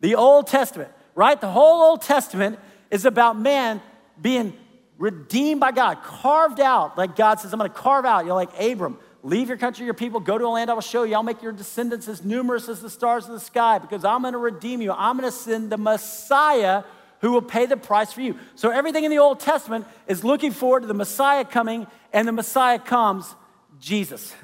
The 0.00 0.14
Old 0.14 0.46
Testament, 0.46 0.90
right? 1.14 1.40
The 1.40 1.50
whole 1.50 1.82
Old 1.82 2.02
Testament 2.02 2.58
is 2.90 3.04
about 3.04 3.38
man 3.38 3.80
being 4.20 4.52
redeemed 4.98 5.60
by 5.60 5.72
God, 5.72 6.02
carved 6.02 6.60
out. 6.60 6.98
Like 6.98 7.16
God 7.16 7.40
says, 7.40 7.52
I'm 7.52 7.58
going 7.58 7.70
to 7.70 7.76
carve 7.76 8.04
out. 8.04 8.26
You're 8.26 8.34
like 8.34 8.58
Abram, 8.60 8.98
leave 9.22 9.48
your 9.48 9.56
country, 9.56 9.84
your 9.84 9.94
people, 9.94 10.20
go 10.20 10.36
to 10.36 10.44
a 10.44 10.48
land 10.48 10.70
I 10.70 10.74
will 10.74 10.80
show 10.82 11.04
you. 11.04 11.14
I'll 11.14 11.22
make 11.22 11.42
your 11.42 11.52
descendants 11.52 12.08
as 12.08 12.24
numerous 12.24 12.68
as 12.68 12.80
the 12.80 12.90
stars 12.90 13.26
of 13.26 13.32
the 13.32 13.40
sky 13.40 13.78
because 13.78 14.04
I'm 14.04 14.22
going 14.22 14.32
to 14.32 14.38
redeem 14.38 14.82
you. 14.82 14.92
I'm 14.92 15.18
going 15.18 15.30
to 15.30 15.36
send 15.36 15.70
the 15.70 15.78
Messiah 15.78 16.84
who 17.20 17.32
will 17.32 17.42
pay 17.42 17.66
the 17.66 17.76
price 17.76 18.12
for 18.12 18.20
you. 18.20 18.36
So 18.54 18.70
everything 18.70 19.04
in 19.04 19.10
the 19.10 19.18
Old 19.18 19.40
Testament 19.40 19.86
is 20.06 20.24
looking 20.24 20.52
forward 20.52 20.80
to 20.80 20.86
the 20.86 20.94
Messiah 20.94 21.44
coming, 21.44 21.86
and 22.12 22.26
the 22.26 22.32
Messiah 22.32 22.78
comes, 22.78 23.34
Jesus. 23.80 24.34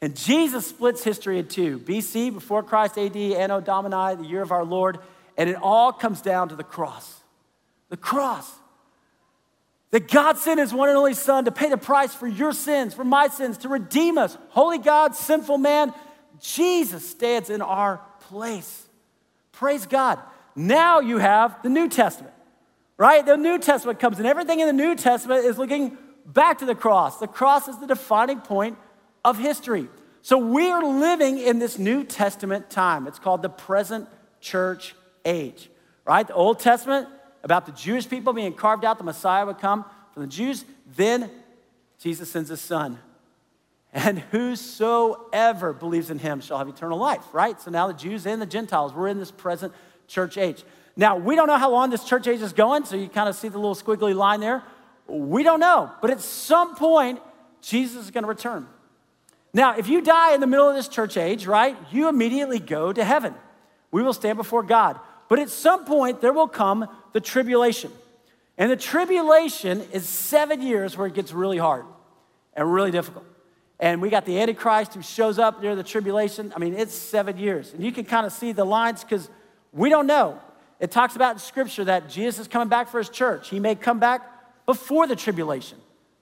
And 0.00 0.14
Jesus 0.14 0.66
splits 0.66 1.02
history 1.02 1.38
in 1.38 1.48
two 1.48 1.78
BC, 1.80 2.32
before 2.32 2.62
Christ, 2.62 2.96
AD, 2.96 3.16
Anno 3.16 3.60
Domini, 3.60 4.14
the 4.14 4.28
year 4.28 4.42
of 4.42 4.52
our 4.52 4.64
Lord, 4.64 4.98
and 5.36 5.50
it 5.50 5.56
all 5.56 5.92
comes 5.92 6.20
down 6.20 6.50
to 6.50 6.56
the 6.56 6.64
cross. 6.64 7.20
The 7.88 7.96
cross. 7.96 8.52
That 9.90 10.08
God 10.08 10.36
sent 10.36 10.60
his 10.60 10.72
one 10.72 10.90
and 10.90 10.98
only 10.98 11.14
Son 11.14 11.46
to 11.46 11.50
pay 11.50 11.70
the 11.70 11.78
price 11.78 12.14
for 12.14 12.28
your 12.28 12.52
sins, 12.52 12.92
for 12.92 13.04
my 13.04 13.28
sins, 13.28 13.58
to 13.58 13.68
redeem 13.68 14.18
us. 14.18 14.36
Holy 14.50 14.78
God, 14.78 15.16
sinful 15.16 15.58
man, 15.58 15.94
Jesus 16.40 17.08
stands 17.08 17.50
in 17.50 17.62
our 17.62 18.00
place. 18.20 18.86
Praise 19.52 19.86
God. 19.86 20.20
Now 20.54 21.00
you 21.00 21.18
have 21.18 21.62
the 21.62 21.70
New 21.70 21.88
Testament, 21.88 22.34
right? 22.96 23.24
The 23.24 23.36
New 23.36 23.58
Testament 23.58 23.98
comes, 23.98 24.18
and 24.18 24.26
everything 24.26 24.60
in 24.60 24.66
the 24.66 24.72
New 24.72 24.94
Testament 24.94 25.44
is 25.44 25.56
looking 25.58 25.96
back 26.28 26.58
to 26.58 26.66
the 26.66 26.74
cross. 26.74 27.18
The 27.18 27.26
cross 27.26 27.66
is 27.66 27.78
the 27.78 27.86
defining 27.86 28.40
point 28.40 28.78
of 29.24 29.38
history. 29.38 29.88
So 30.22 30.38
we 30.38 30.70
are 30.70 30.84
living 30.84 31.38
in 31.38 31.58
this 31.58 31.78
New 31.78 32.04
Testament 32.04 32.70
time. 32.70 33.06
It's 33.06 33.18
called 33.18 33.42
the 33.42 33.48
present 33.48 34.08
church 34.40 34.94
age, 35.24 35.70
right? 36.04 36.26
The 36.26 36.34
Old 36.34 36.60
Testament, 36.60 37.08
about 37.42 37.66
the 37.66 37.72
Jewish 37.72 38.08
people 38.08 38.32
being 38.32 38.52
carved 38.52 38.84
out, 38.84 38.98
the 38.98 39.04
Messiah 39.04 39.46
would 39.46 39.58
come 39.58 39.84
from 40.12 40.22
the 40.22 40.28
Jews. 40.28 40.64
Then 40.96 41.30
Jesus 41.98 42.30
sends 42.30 42.50
his 42.50 42.60
son. 42.60 42.98
And 43.92 44.18
whosoever 44.18 45.72
believes 45.72 46.10
in 46.10 46.18
him 46.18 46.40
shall 46.42 46.58
have 46.58 46.68
eternal 46.68 46.98
life, 46.98 47.24
right? 47.32 47.58
So 47.60 47.70
now 47.70 47.86
the 47.86 47.94
Jews 47.94 48.26
and 48.26 48.40
the 48.40 48.46
Gentiles, 48.46 48.92
we're 48.92 49.08
in 49.08 49.18
this 49.18 49.30
present 49.30 49.72
church 50.06 50.36
age. 50.36 50.62
Now, 50.94 51.16
we 51.16 51.36
don't 51.36 51.46
know 51.46 51.56
how 51.56 51.70
long 51.70 51.90
this 51.90 52.04
church 52.04 52.26
age 52.26 52.42
is 52.42 52.52
going, 52.52 52.84
so 52.84 52.96
you 52.96 53.08
kind 53.08 53.28
of 53.28 53.36
see 53.36 53.48
the 53.48 53.58
little 53.58 53.76
squiggly 53.76 54.14
line 54.14 54.40
there. 54.40 54.62
We 55.08 55.42
don't 55.42 55.60
know, 55.60 55.90
but 56.02 56.10
at 56.10 56.20
some 56.20 56.76
point, 56.76 57.20
Jesus 57.60 58.04
is 58.04 58.10
going 58.10 58.24
to 58.24 58.28
return. 58.28 58.66
Now, 59.54 59.76
if 59.76 59.88
you 59.88 60.02
die 60.02 60.34
in 60.34 60.40
the 60.40 60.46
middle 60.46 60.68
of 60.68 60.74
this 60.76 60.88
church 60.88 61.16
age, 61.16 61.46
right, 61.46 61.76
you 61.90 62.08
immediately 62.08 62.58
go 62.58 62.92
to 62.92 63.02
heaven. 63.02 63.34
We 63.90 64.02
will 64.02 64.12
stand 64.12 64.36
before 64.36 64.62
God. 64.62 65.00
But 65.28 65.38
at 65.38 65.48
some 65.48 65.84
point, 65.84 66.20
there 66.20 66.32
will 66.32 66.48
come 66.48 66.86
the 67.12 67.20
tribulation. 67.20 67.90
And 68.58 68.70
the 68.70 68.76
tribulation 68.76 69.82
is 69.92 70.06
seven 70.06 70.60
years 70.60 70.96
where 70.96 71.06
it 71.06 71.14
gets 71.14 71.32
really 71.32 71.58
hard 71.58 71.86
and 72.54 72.70
really 72.72 72.90
difficult. 72.90 73.24
And 73.80 74.02
we 74.02 74.10
got 74.10 74.26
the 74.26 74.40
Antichrist 74.40 74.94
who 74.94 75.02
shows 75.02 75.38
up 75.38 75.62
near 75.62 75.76
the 75.76 75.84
tribulation. 75.84 76.52
I 76.54 76.58
mean, 76.58 76.74
it's 76.74 76.94
seven 76.94 77.38
years. 77.38 77.72
And 77.72 77.84
you 77.84 77.92
can 77.92 78.04
kind 78.04 78.26
of 78.26 78.32
see 78.32 78.52
the 78.52 78.64
lines 78.64 79.04
because 79.04 79.30
we 79.72 79.88
don't 79.88 80.06
know. 80.06 80.40
It 80.80 80.90
talks 80.90 81.16
about 81.16 81.36
in 81.36 81.38
Scripture 81.38 81.84
that 81.84 82.08
Jesus 82.08 82.40
is 82.40 82.48
coming 82.48 82.68
back 82.68 82.88
for 82.88 82.98
his 82.98 83.08
church. 83.08 83.48
He 83.48 83.60
may 83.60 83.74
come 83.74 83.98
back 83.98 84.22
before 84.68 85.06
the 85.06 85.16
tribulation, 85.16 85.78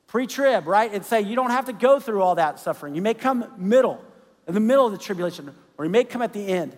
pre 0.06 0.24
trib, 0.24 0.68
right? 0.68 0.94
And 0.94 1.04
say, 1.04 1.20
you 1.20 1.34
don't 1.34 1.50
have 1.50 1.64
to 1.64 1.72
go 1.72 1.98
through 1.98 2.22
all 2.22 2.36
that 2.36 2.60
suffering. 2.60 2.94
You 2.94 3.02
may 3.02 3.12
come 3.12 3.44
middle, 3.58 4.00
in 4.46 4.54
the 4.54 4.60
middle 4.60 4.86
of 4.86 4.92
the 4.92 4.98
tribulation, 4.98 5.52
or 5.76 5.84
you 5.84 5.90
may 5.90 6.04
come 6.04 6.22
at 6.22 6.32
the 6.32 6.46
end. 6.46 6.76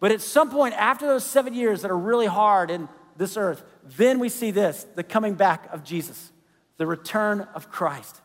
But 0.00 0.12
at 0.12 0.22
some 0.22 0.50
point 0.50 0.72
after 0.72 1.06
those 1.06 1.22
seven 1.22 1.52
years 1.52 1.82
that 1.82 1.90
are 1.90 1.98
really 1.98 2.24
hard 2.24 2.70
in 2.70 2.88
this 3.18 3.36
earth, 3.36 3.62
then 3.84 4.18
we 4.18 4.30
see 4.30 4.50
this 4.50 4.86
the 4.94 5.02
coming 5.02 5.34
back 5.34 5.70
of 5.74 5.84
Jesus, 5.84 6.32
the 6.78 6.86
return 6.86 7.46
of 7.54 7.70
Christ. 7.70 8.18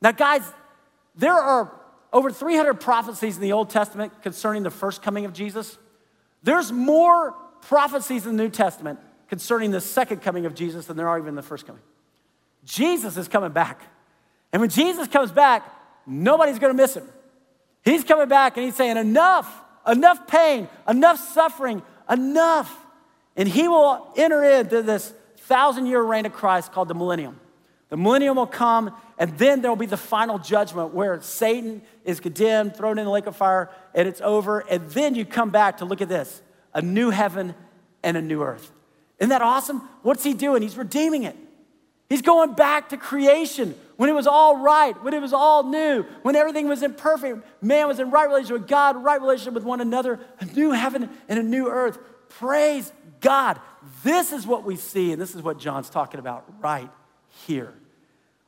Now, 0.00 0.12
guys, 0.12 0.42
there 1.16 1.34
are 1.34 1.76
over 2.12 2.30
300 2.30 2.74
prophecies 2.74 3.34
in 3.34 3.42
the 3.42 3.50
Old 3.50 3.68
Testament 3.68 4.22
concerning 4.22 4.62
the 4.62 4.70
first 4.70 5.02
coming 5.02 5.24
of 5.24 5.32
Jesus. 5.32 5.76
There's 6.44 6.70
more 6.70 7.34
prophecies 7.62 8.26
in 8.26 8.36
the 8.36 8.44
New 8.44 8.50
Testament 8.50 9.00
concerning 9.26 9.72
the 9.72 9.80
second 9.80 10.22
coming 10.22 10.46
of 10.46 10.54
Jesus 10.54 10.86
than 10.86 10.96
there 10.96 11.08
are 11.08 11.18
even 11.18 11.34
the 11.34 11.42
first 11.42 11.66
coming. 11.66 11.82
Jesus 12.64 13.16
is 13.16 13.28
coming 13.28 13.52
back. 13.52 13.80
And 14.52 14.60
when 14.60 14.70
Jesus 14.70 15.08
comes 15.08 15.32
back, 15.32 15.64
nobody's 16.06 16.58
gonna 16.58 16.74
miss 16.74 16.96
him. 16.96 17.08
He's 17.84 18.04
coming 18.04 18.28
back 18.28 18.56
and 18.56 18.64
he's 18.64 18.76
saying, 18.76 18.96
Enough, 18.96 19.62
enough 19.86 20.26
pain, 20.26 20.68
enough 20.88 21.18
suffering, 21.32 21.82
enough. 22.08 22.74
And 23.36 23.48
he 23.48 23.66
will 23.68 24.12
enter 24.16 24.44
into 24.44 24.82
this 24.82 25.12
thousand 25.38 25.86
year 25.86 26.02
reign 26.02 26.26
of 26.26 26.32
Christ 26.32 26.72
called 26.72 26.88
the 26.88 26.94
millennium. 26.94 27.40
The 27.88 27.96
millennium 27.98 28.36
will 28.36 28.46
come, 28.46 28.94
and 29.18 29.36
then 29.36 29.60
there 29.60 29.70
will 29.70 29.76
be 29.76 29.84
the 29.84 29.98
final 29.98 30.38
judgment 30.38 30.94
where 30.94 31.20
Satan 31.20 31.82
is 32.04 32.20
condemned, 32.20 32.74
thrown 32.74 32.98
in 32.98 33.04
the 33.04 33.10
lake 33.10 33.26
of 33.26 33.36
fire, 33.36 33.68
and 33.94 34.08
it's 34.08 34.22
over. 34.22 34.60
And 34.60 34.88
then 34.90 35.14
you 35.14 35.26
come 35.26 35.50
back 35.50 35.78
to 35.78 35.84
look 35.84 36.00
at 36.00 36.08
this 36.08 36.40
a 36.72 36.80
new 36.80 37.10
heaven 37.10 37.54
and 38.02 38.16
a 38.16 38.22
new 38.22 38.42
earth. 38.42 38.72
Isn't 39.18 39.28
that 39.28 39.42
awesome? 39.42 39.80
What's 40.02 40.24
he 40.24 40.32
doing? 40.32 40.62
He's 40.62 40.76
redeeming 40.76 41.24
it. 41.24 41.36
He's 42.12 42.20
going 42.20 42.52
back 42.52 42.90
to 42.90 42.98
creation 42.98 43.74
when 43.96 44.10
it 44.10 44.12
was 44.12 44.26
all 44.26 44.58
right, 44.58 45.02
when 45.02 45.14
it 45.14 45.22
was 45.22 45.32
all 45.32 45.62
new, 45.62 46.02
when 46.20 46.36
everything 46.36 46.68
was 46.68 46.82
imperfect. 46.82 47.42
Man 47.62 47.88
was 47.88 48.00
in 48.00 48.10
right 48.10 48.28
relationship 48.28 48.60
with 48.60 48.68
God, 48.68 49.02
right 49.02 49.18
relationship 49.18 49.54
with 49.54 49.64
one 49.64 49.80
another, 49.80 50.20
a 50.38 50.44
new 50.44 50.72
heaven 50.72 51.08
and 51.30 51.38
a 51.38 51.42
new 51.42 51.68
earth. 51.68 51.96
Praise 52.28 52.92
God. 53.22 53.58
This 54.04 54.30
is 54.30 54.46
what 54.46 54.62
we 54.62 54.76
see, 54.76 55.12
and 55.12 55.22
this 55.22 55.34
is 55.34 55.40
what 55.40 55.58
John's 55.58 55.88
talking 55.88 56.20
about 56.20 56.44
right 56.60 56.90
here. 57.46 57.72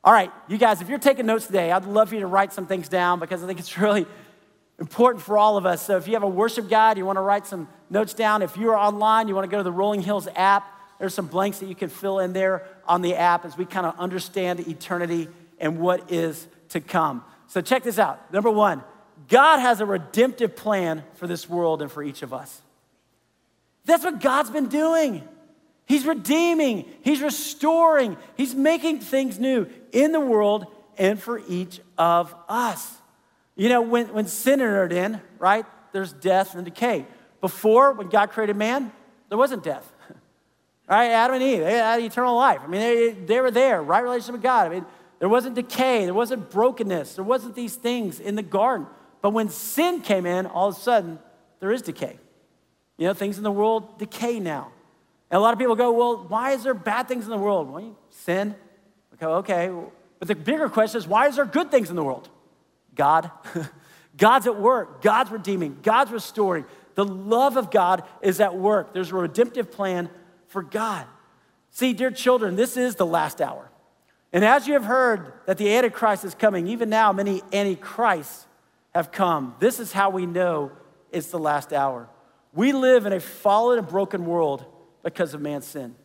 All 0.04 0.12
right, 0.12 0.30
you 0.46 0.58
guys, 0.58 0.82
if 0.82 0.90
you're 0.90 0.98
taking 0.98 1.24
notes 1.24 1.46
today, 1.46 1.72
I'd 1.72 1.86
love 1.86 2.10
for 2.10 2.16
you 2.16 2.20
to 2.20 2.26
write 2.26 2.52
some 2.52 2.66
things 2.66 2.90
down 2.90 3.18
because 3.18 3.42
I 3.42 3.46
think 3.46 3.60
it's 3.60 3.78
really 3.78 4.04
important 4.78 5.24
for 5.24 5.38
all 5.38 5.56
of 5.56 5.64
us. 5.64 5.80
So 5.80 5.96
if 5.96 6.06
you 6.06 6.12
have 6.12 6.22
a 6.22 6.28
worship 6.28 6.68
guide, 6.68 6.98
you 6.98 7.06
want 7.06 7.16
to 7.16 7.22
write 7.22 7.46
some 7.46 7.68
notes 7.88 8.12
down. 8.12 8.42
If 8.42 8.58
you're 8.58 8.76
online, 8.76 9.26
you 9.26 9.34
want 9.34 9.46
to 9.46 9.50
go 9.50 9.56
to 9.56 9.62
the 9.62 9.72
Rolling 9.72 10.02
Hills 10.02 10.28
app, 10.36 10.68
there's 11.04 11.12
some 11.12 11.26
blanks 11.26 11.58
that 11.58 11.66
you 11.66 11.74
can 11.74 11.90
fill 11.90 12.18
in 12.18 12.32
there 12.32 12.66
on 12.88 13.02
the 13.02 13.16
app 13.16 13.44
as 13.44 13.58
we 13.58 13.66
kind 13.66 13.84
of 13.84 13.94
understand 13.98 14.60
eternity 14.60 15.28
and 15.60 15.78
what 15.78 16.10
is 16.10 16.46
to 16.70 16.80
come. 16.80 17.22
So 17.46 17.60
check 17.60 17.82
this 17.82 17.98
out. 17.98 18.32
Number 18.32 18.50
one, 18.50 18.82
God 19.28 19.58
has 19.58 19.82
a 19.82 19.84
redemptive 19.84 20.56
plan 20.56 21.04
for 21.16 21.26
this 21.26 21.46
world 21.46 21.82
and 21.82 21.92
for 21.92 22.02
each 22.02 22.22
of 22.22 22.32
us. 22.32 22.62
That's 23.84 24.02
what 24.02 24.18
God's 24.18 24.48
been 24.48 24.68
doing. 24.68 25.28
He's 25.84 26.06
redeeming, 26.06 26.86
He's 27.02 27.20
restoring, 27.20 28.16
He's 28.38 28.54
making 28.54 29.00
things 29.00 29.38
new 29.38 29.66
in 29.92 30.12
the 30.12 30.20
world 30.20 30.64
and 30.96 31.20
for 31.20 31.42
each 31.46 31.82
of 31.98 32.34
us. 32.48 32.96
You 33.56 33.68
know, 33.68 33.82
when, 33.82 34.10
when 34.14 34.26
sin 34.26 34.62
entered 34.62 34.90
in, 34.90 35.20
right, 35.38 35.66
there's 35.92 36.14
death 36.14 36.54
and 36.54 36.64
decay. 36.64 37.04
Before, 37.42 37.92
when 37.92 38.08
God 38.08 38.30
created 38.30 38.56
man, 38.56 38.90
there 39.28 39.36
wasn't 39.36 39.62
death. 39.62 39.92
Right? 40.88 41.10
Adam 41.10 41.36
and 41.36 41.42
Eve, 41.42 41.60
they 41.60 41.78
had 41.78 42.00
eternal 42.00 42.36
life. 42.36 42.60
I 42.62 42.66
mean, 42.66 42.80
they, 42.80 43.10
they 43.12 43.40
were 43.40 43.50
there, 43.50 43.82
right 43.82 44.02
relationship 44.02 44.34
with 44.34 44.42
God. 44.42 44.66
I 44.66 44.68
mean, 44.70 44.86
there 45.18 45.28
wasn't 45.28 45.54
decay, 45.54 46.04
there 46.04 46.14
wasn't 46.14 46.50
brokenness, 46.50 47.14
there 47.14 47.24
wasn't 47.24 47.54
these 47.54 47.74
things 47.76 48.20
in 48.20 48.34
the 48.34 48.42
garden. 48.42 48.86
But 49.22 49.30
when 49.30 49.48
sin 49.48 50.02
came 50.02 50.26
in, 50.26 50.46
all 50.46 50.68
of 50.68 50.76
a 50.76 50.80
sudden, 50.80 51.18
there 51.60 51.72
is 51.72 51.80
decay. 51.80 52.18
You 52.98 53.06
know, 53.06 53.14
things 53.14 53.38
in 53.38 53.44
the 53.44 53.50
world 53.50 53.98
decay 53.98 54.38
now. 54.38 54.70
And 55.30 55.38
a 55.38 55.40
lot 55.40 55.54
of 55.54 55.58
people 55.58 55.74
go, 55.74 55.92
well, 55.92 56.26
why 56.28 56.52
is 56.52 56.62
there 56.62 56.74
bad 56.74 57.08
things 57.08 57.24
in 57.24 57.30
the 57.30 57.38
world? 57.38 57.70
Well, 57.70 57.96
sin. 58.10 58.54
Okay, 59.14 59.26
okay. 59.26 59.70
But 60.18 60.28
the 60.28 60.34
bigger 60.34 60.68
question 60.68 60.98
is, 60.98 61.08
why 61.08 61.28
is 61.28 61.36
there 61.36 61.46
good 61.46 61.70
things 61.70 61.90
in 61.90 61.96
the 61.96 62.04
world? 62.04 62.28
God. 62.94 63.30
God's 64.16 64.46
at 64.46 64.56
work. 64.56 65.02
God's 65.02 65.30
redeeming. 65.30 65.78
God's 65.82 66.12
restoring. 66.12 66.66
The 66.94 67.04
love 67.04 67.56
of 67.56 67.70
God 67.70 68.04
is 68.22 68.40
at 68.40 68.54
work. 68.54 68.92
There's 68.94 69.10
a 69.10 69.16
redemptive 69.16 69.72
plan 69.72 70.08
for 70.54 70.62
God. 70.62 71.04
See, 71.72 71.92
dear 71.92 72.12
children, 72.12 72.54
this 72.54 72.76
is 72.76 72.94
the 72.94 73.04
last 73.04 73.42
hour. 73.42 73.68
And 74.32 74.44
as 74.44 74.68
you 74.68 74.74
have 74.74 74.84
heard 74.84 75.32
that 75.46 75.58
the 75.58 75.74
Antichrist 75.74 76.24
is 76.24 76.32
coming, 76.32 76.68
even 76.68 76.88
now 76.88 77.12
many 77.12 77.42
Antichrists 77.52 78.46
have 78.94 79.10
come. 79.10 79.56
This 79.58 79.80
is 79.80 79.90
how 79.90 80.10
we 80.10 80.26
know 80.26 80.70
it's 81.10 81.26
the 81.26 81.40
last 81.40 81.72
hour. 81.72 82.08
We 82.52 82.72
live 82.72 83.04
in 83.04 83.12
a 83.12 83.18
fallen 83.18 83.80
and 83.80 83.88
broken 83.88 84.26
world 84.26 84.64
because 85.02 85.34
of 85.34 85.40
man's 85.40 85.66
sin. 85.66 85.96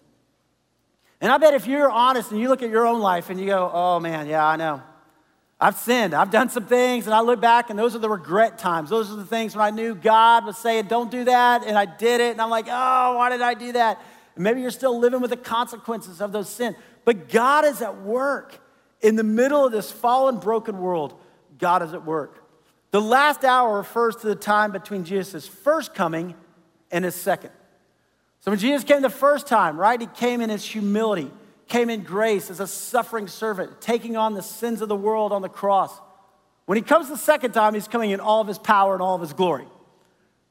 And 1.22 1.32
I 1.32 1.38
bet 1.38 1.54
if 1.54 1.68
you're 1.68 1.92
honest 1.92 2.32
and 2.32 2.42
you 2.42 2.50
look 2.50 2.64
at 2.64 2.72
your 2.72 2.88
own 2.88 3.02
life 3.02 3.30
and 3.30 3.40
you 3.40 3.46
go, 3.46 3.70
oh 3.72 4.00
man, 4.00 4.26
yeah, 4.26 4.44
I 4.44 4.56
know. 4.56 4.82
I've 5.62 5.76
sinned. 5.76 6.16
I've 6.16 6.32
done 6.32 6.50
some 6.50 6.66
things, 6.66 7.06
and 7.06 7.14
I 7.14 7.20
look 7.20 7.42
back, 7.42 7.70
and 7.70 7.78
those 7.78 7.94
are 7.94 8.00
the 8.00 8.10
regret 8.10 8.58
times. 8.58 8.90
Those 8.90 9.12
are 9.12 9.18
the 9.18 9.26
things 9.26 9.56
when 9.56 9.66
I 9.66 9.72
knew 9.72 9.94
God 9.94 10.46
was 10.46 10.58
saying, 10.58 10.86
don't 10.86 11.12
do 11.12 11.26
that, 11.26 11.66
and 11.66 11.78
I 11.78 11.86
did 11.86 12.22
it, 12.22 12.32
and 12.32 12.42
I'm 12.42 12.50
like, 12.50 12.68
oh, 12.70 13.18
why 13.18 13.30
did 13.30 13.42
I 13.42 13.56
do 13.56 13.74
that? 13.74 14.02
Maybe 14.40 14.62
you're 14.62 14.72
still 14.72 14.98
living 14.98 15.22
with 15.22 15.32
the 15.32 15.38
consequences 15.38 16.22
of 16.22 16.32
those 16.32 16.50
sins. 16.50 16.76
But 17.06 17.30
God 17.30 17.66
is 17.66 17.82
at 17.82 18.02
work. 18.02 18.60
In 19.02 19.16
the 19.16 19.24
middle 19.24 19.66
of 19.66 19.72
this 19.72 19.92
fallen, 19.92 20.40
broken 20.40 20.80
world, 20.80 21.14
God 21.58 21.84
is 21.84 21.94
at 21.94 22.06
work. 22.06 22.44
The 22.92 23.02
last 23.02 23.46
hour 23.46 23.78
refers 23.78 24.16
to 24.18 24.28
the 24.28 24.36
time 24.36 24.72
between 24.72 25.06
Jesus' 25.06 25.48
first 25.48 25.94
coming 25.94 26.36
and 26.92 27.06
his 27.06 27.16
second. 27.16 27.52
So 28.42 28.52
when 28.52 28.60
Jesus 28.60 28.84
came 28.84 29.02
the 29.02 29.10
first 29.10 29.48
time, 29.48 29.78
right, 29.80 30.00
he 30.00 30.08
came 30.08 30.42
in 30.42 30.50
his 30.50 30.66
humility 30.66 31.32
came 31.70 31.90
in 31.90 32.02
grace 32.02 32.50
as 32.50 32.60
a 32.60 32.68
suffering 32.68 33.28
servant, 33.28 33.80
taking 33.80 34.18
on 34.18 34.34
the 34.34 34.42
sins 34.42 34.82
of 34.82 34.90
the 34.90 34.96
world 34.96 35.32
on 35.32 35.42
the 35.42 35.50
cross. 35.50 35.94
When 36.66 36.76
he 36.76 36.82
comes 36.82 37.08
the 37.08 37.18
second 37.18 37.52
time, 37.54 37.76
he's 37.76 37.88
coming 37.88 38.10
in 38.10 38.20
all 38.20 38.42
of 38.42 38.48
his 38.48 38.58
power 38.58 38.94
and 38.94 39.02
all 39.02 39.16
of 39.16 39.22
his 39.22 39.34
glory. 39.34 39.66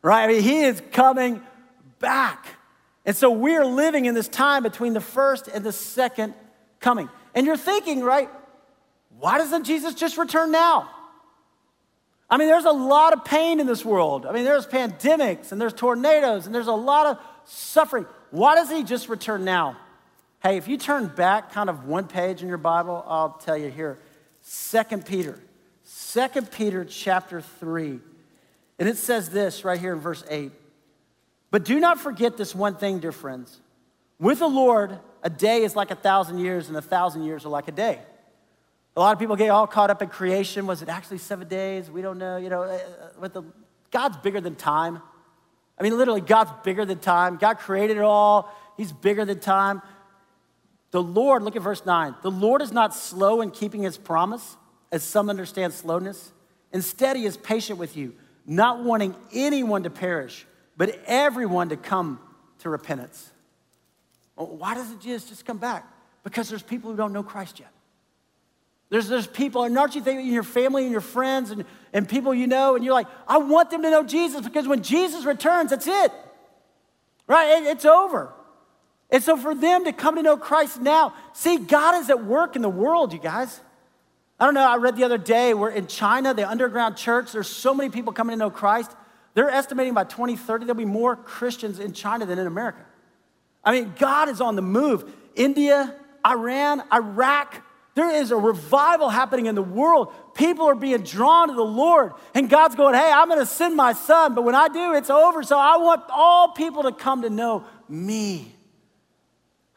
Right? 0.00 0.24
I 0.24 0.26
mean, 0.28 0.42
he 0.42 0.60
is 0.60 0.80
coming 0.92 1.42
back. 1.98 2.46
And 3.08 3.16
so 3.16 3.30
we're 3.30 3.64
living 3.64 4.04
in 4.04 4.12
this 4.12 4.28
time 4.28 4.62
between 4.62 4.92
the 4.92 5.00
first 5.00 5.48
and 5.48 5.64
the 5.64 5.72
second 5.72 6.34
coming. 6.78 7.08
And 7.34 7.46
you're 7.46 7.56
thinking, 7.56 8.02
right, 8.02 8.28
why 9.18 9.38
doesn't 9.38 9.64
Jesus 9.64 9.94
just 9.94 10.18
return 10.18 10.52
now? 10.52 10.90
I 12.28 12.36
mean, 12.36 12.48
there's 12.48 12.66
a 12.66 12.70
lot 12.70 13.14
of 13.14 13.24
pain 13.24 13.60
in 13.60 13.66
this 13.66 13.82
world. 13.82 14.26
I 14.26 14.32
mean, 14.32 14.44
there's 14.44 14.66
pandemics 14.66 15.52
and 15.52 15.58
there's 15.58 15.72
tornadoes 15.72 16.44
and 16.44 16.54
there's 16.54 16.66
a 16.66 16.72
lot 16.72 17.06
of 17.06 17.18
suffering. 17.46 18.04
Why 18.30 18.56
doesn't 18.56 18.76
he 18.76 18.84
just 18.84 19.08
return 19.08 19.42
now? 19.42 19.78
Hey, 20.42 20.58
if 20.58 20.68
you 20.68 20.76
turn 20.76 21.06
back 21.06 21.50
kind 21.50 21.70
of 21.70 21.86
one 21.86 22.08
page 22.08 22.42
in 22.42 22.48
your 22.48 22.58
Bible, 22.58 23.02
I'll 23.08 23.38
tell 23.42 23.56
you 23.56 23.70
here. 23.70 23.98
Second 24.42 25.06
Peter. 25.06 25.40
Second 25.82 26.52
Peter 26.52 26.84
chapter 26.84 27.40
3. 27.40 28.00
And 28.78 28.86
it 28.86 28.98
says 28.98 29.30
this 29.30 29.64
right 29.64 29.80
here 29.80 29.94
in 29.94 29.98
verse 29.98 30.22
8. 30.28 30.52
But 31.50 31.64
do 31.64 31.80
not 31.80 31.98
forget 31.98 32.36
this 32.36 32.54
one 32.54 32.76
thing, 32.76 32.98
dear 32.98 33.12
friends. 33.12 33.60
With 34.18 34.40
the 34.40 34.48
Lord, 34.48 34.98
a 35.22 35.30
day 35.30 35.62
is 35.62 35.76
like 35.76 35.90
a 35.90 35.94
thousand 35.94 36.38
years, 36.38 36.68
and 36.68 36.76
a 36.76 36.82
thousand 36.82 37.24
years 37.24 37.44
are 37.44 37.48
like 37.48 37.68
a 37.68 37.72
day. 37.72 38.00
A 38.96 39.00
lot 39.00 39.12
of 39.12 39.18
people 39.18 39.36
get 39.36 39.50
all 39.50 39.66
caught 39.66 39.90
up 39.90 40.02
in 40.02 40.08
creation. 40.08 40.66
Was 40.66 40.82
it 40.82 40.88
actually 40.88 41.18
seven 41.18 41.46
days? 41.46 41.88
We 41.90 42.02
don't 42.02 42.18
know. 42.18 42.36
You 42.36 42.50
know, 42.50 42.62
uh, 42.62 42.78
but 43.20 43.32
the, 43.32 43.44
God's 43.90 44.16
bigger 44.16 44.40
than 44.40 44.56
time. 44.56 45.00
I 45.78 45.82
mean, 45.84 45.96
literally, 45.96 46.20
God's 46.20 46.50
bigger 46.64 46.84
than 46.84 46.98
time. 46.98 47.36
God 47.36 47.58
created 47.58 47.96
it 47.96 48.02
all. 48.02 48.52
He's 48.76 48.90
bigger 48.90 49.24
than 49.24 49.38
time. 49.38 49.82
The 50.90 51.02
Lord, 51.02 51.42
look 51.42 51.54
at 51.54 51.62
verse 51.62 51.84
9. 51.84 52.16
The 52.22 52.30
Lord 52.30 52.62
is 52.62 52.72
not 52.72 52.94
slow 52.94 53.40
in 53.40 53.50
keeping 53.50 53.82
his 53.82 53.96
promise, 53.96 54.56
as 54.90 55.04
some 55.04 55.30
understand 55.30 55.74
slowness. 55.74 56.32
Instead, 56.72 57.16
he 57.16 57.24
is 57.24 57.36
patient 57.36 57.78
with 57.78 57.96
you, 57.96 58.14
not 58.46 58.82
wanting 58.82 59.14
anyone 59.32 59.82
to 59.84 59.90
perish, 59.90 60.46
but 60.78 60.98
everyone 61.06 61.68
to 61.68 61.76
come 61.76 62.18
to 62.60 62.70
repentance. 62.70 63.30
Well, 64.36 64.46
why 64.46 64.74
doesn't 64.74 65.02
Jesus 65.02 65.28
just 65.28 65.44
come 65.44 65.58
back? 65.58 65.84
Because 66.22 66.48
there's 66.48 66.62
people 66.62 66.90
who 66.90 66.96
don't 66.96 67.12
know 67.12 67.24
Christ 67.24 67.58
yet. 67.60 67.70
There's, 68.88 69.08
there's 69.08 69.26
people, 69.26 69.64
and 69.64 69.76
aren't 69.76 69.96
you 69.96 70.00
thinking 70.00 70.26
in 70.26 70.32
your 70.32 70.42
family 70.42 70.84
and 70.84 70.92
your 70.92 71.02
friends 71.02 71.50
and, 71.50 71.64
and 71.92 72.08
people 72.08 72.32
you 72.32 72.46
know, 72.46 72.74
and 72.74 72.84
you're 72.84 72.94
like, 72.94 73.08
I 73.26 73.38
want 73.38 73.70
them 73.70 73.82
to 73.82 73.90
know 73.90 74.02
Jesus 74.02 74.40
because 74.40 74.66
when 74.66 74.82
Jesus 74.82 75.24
returns, 75.24 75.70
that's 75.70 75.86
it. 75.86 76.12
Right? 77.26 77.60
It, 77.60 77.66
it's 77.66 77.84
over. 77.84 78.32
And 79.10 79.22
so 79.22 79.36
for 79.36 79.54
them 79.54 79.84
to 79.84 79.92
come 79.92 80.16
to 80.16 80.22
know 80.22 80.36
Christ 80.36 80.80
now, 80.80 81.12
see, 81.34 81.58
God 81.58 81.96
is 81.96 82.08
at 82.08 82.24
work 82.24 82.56
in 82.56 82.62
the 82.62 82.68
world, 82.68 83.12
you 83.12 83.18
guys. 83.18 83.60
I 84.40 84.44
don't 84.44 84.54
know, 84.54 84.66
I 84.66 84.76
read 84.76 84.96
the 84.96 85.04
other 85.04 85.18
day 85.18 85.52
where 85.52 85.70
in 85.70 85.86
China, 85.88 86.32
the 86.32 86.48
underground 86.48 86.96
church, 86.96 87.32
there's 87.32 87.48
so 87.48 87.74
many 87.74 87.90
people 87.90 88.12
coming 88.12 88.34
to 88.34 88.38
know 88.38 88.50
Christ. 88.50 88.94
They're 89.38 89.48
estimating 89.48 89.94
by 89.94 90.02
2030 90.02 90.64
there'll 90.64 90.76
be 90.76 90.84
more 90.84 91.14
Christians 91.14 91.78
in 91.78 91.92
China 91.92 92.26
than 92.26 92.40
in 92.40 92.48
America. 92.48 92.84
I 93.62 93.70
mean, 93.70 93.94
God 93.96 94.28
is 94.28 94.40
on 94.40 94.56
the 94.56 94.62
move. 94.62 95.08
India, 95.36 95.94
Iran, 96.26 96.82
Iraq, 96.92 97.62
there 97.94 98.10
is 98.10 98.32
a 98.32 98.36
revival 98.36 99.08
happening 99.08 99.46
in 99.46 99.54
the 99.54 99.62
world. 99.62 100.12
People 100.34 100.66
are 100.66 100.74
being 100.74 101.02
drawn 101.02 101.50
to 101.50 101.54
the 101.54 101.62
Lord. 101.62 102.14
And 102.34 102.50
God's 102.50 102.74
going, 102.74 102.96
hey, 102.96 103.12
I'm 103.14 103.28
going 103.28 103.38
to 103.38 103.46
send 103.46 103.76
my 103.76 103.92
son, 103.92 104.34
but 104.34 104.42
when 104.42 104.56
I 104.56 104.66
do, 104.66 104.94
it's 104.94 105.08
over. 105.08 105.44
So 105.44 105.56
I 105.56 105.76
want 105.76 106.02
all 106.10 106.48
people 106.48 106.82
to 106.82 106.90
come 106.90 107.22
to 107.22 107.30
know 107.30 107.64
me. 107.88 108.52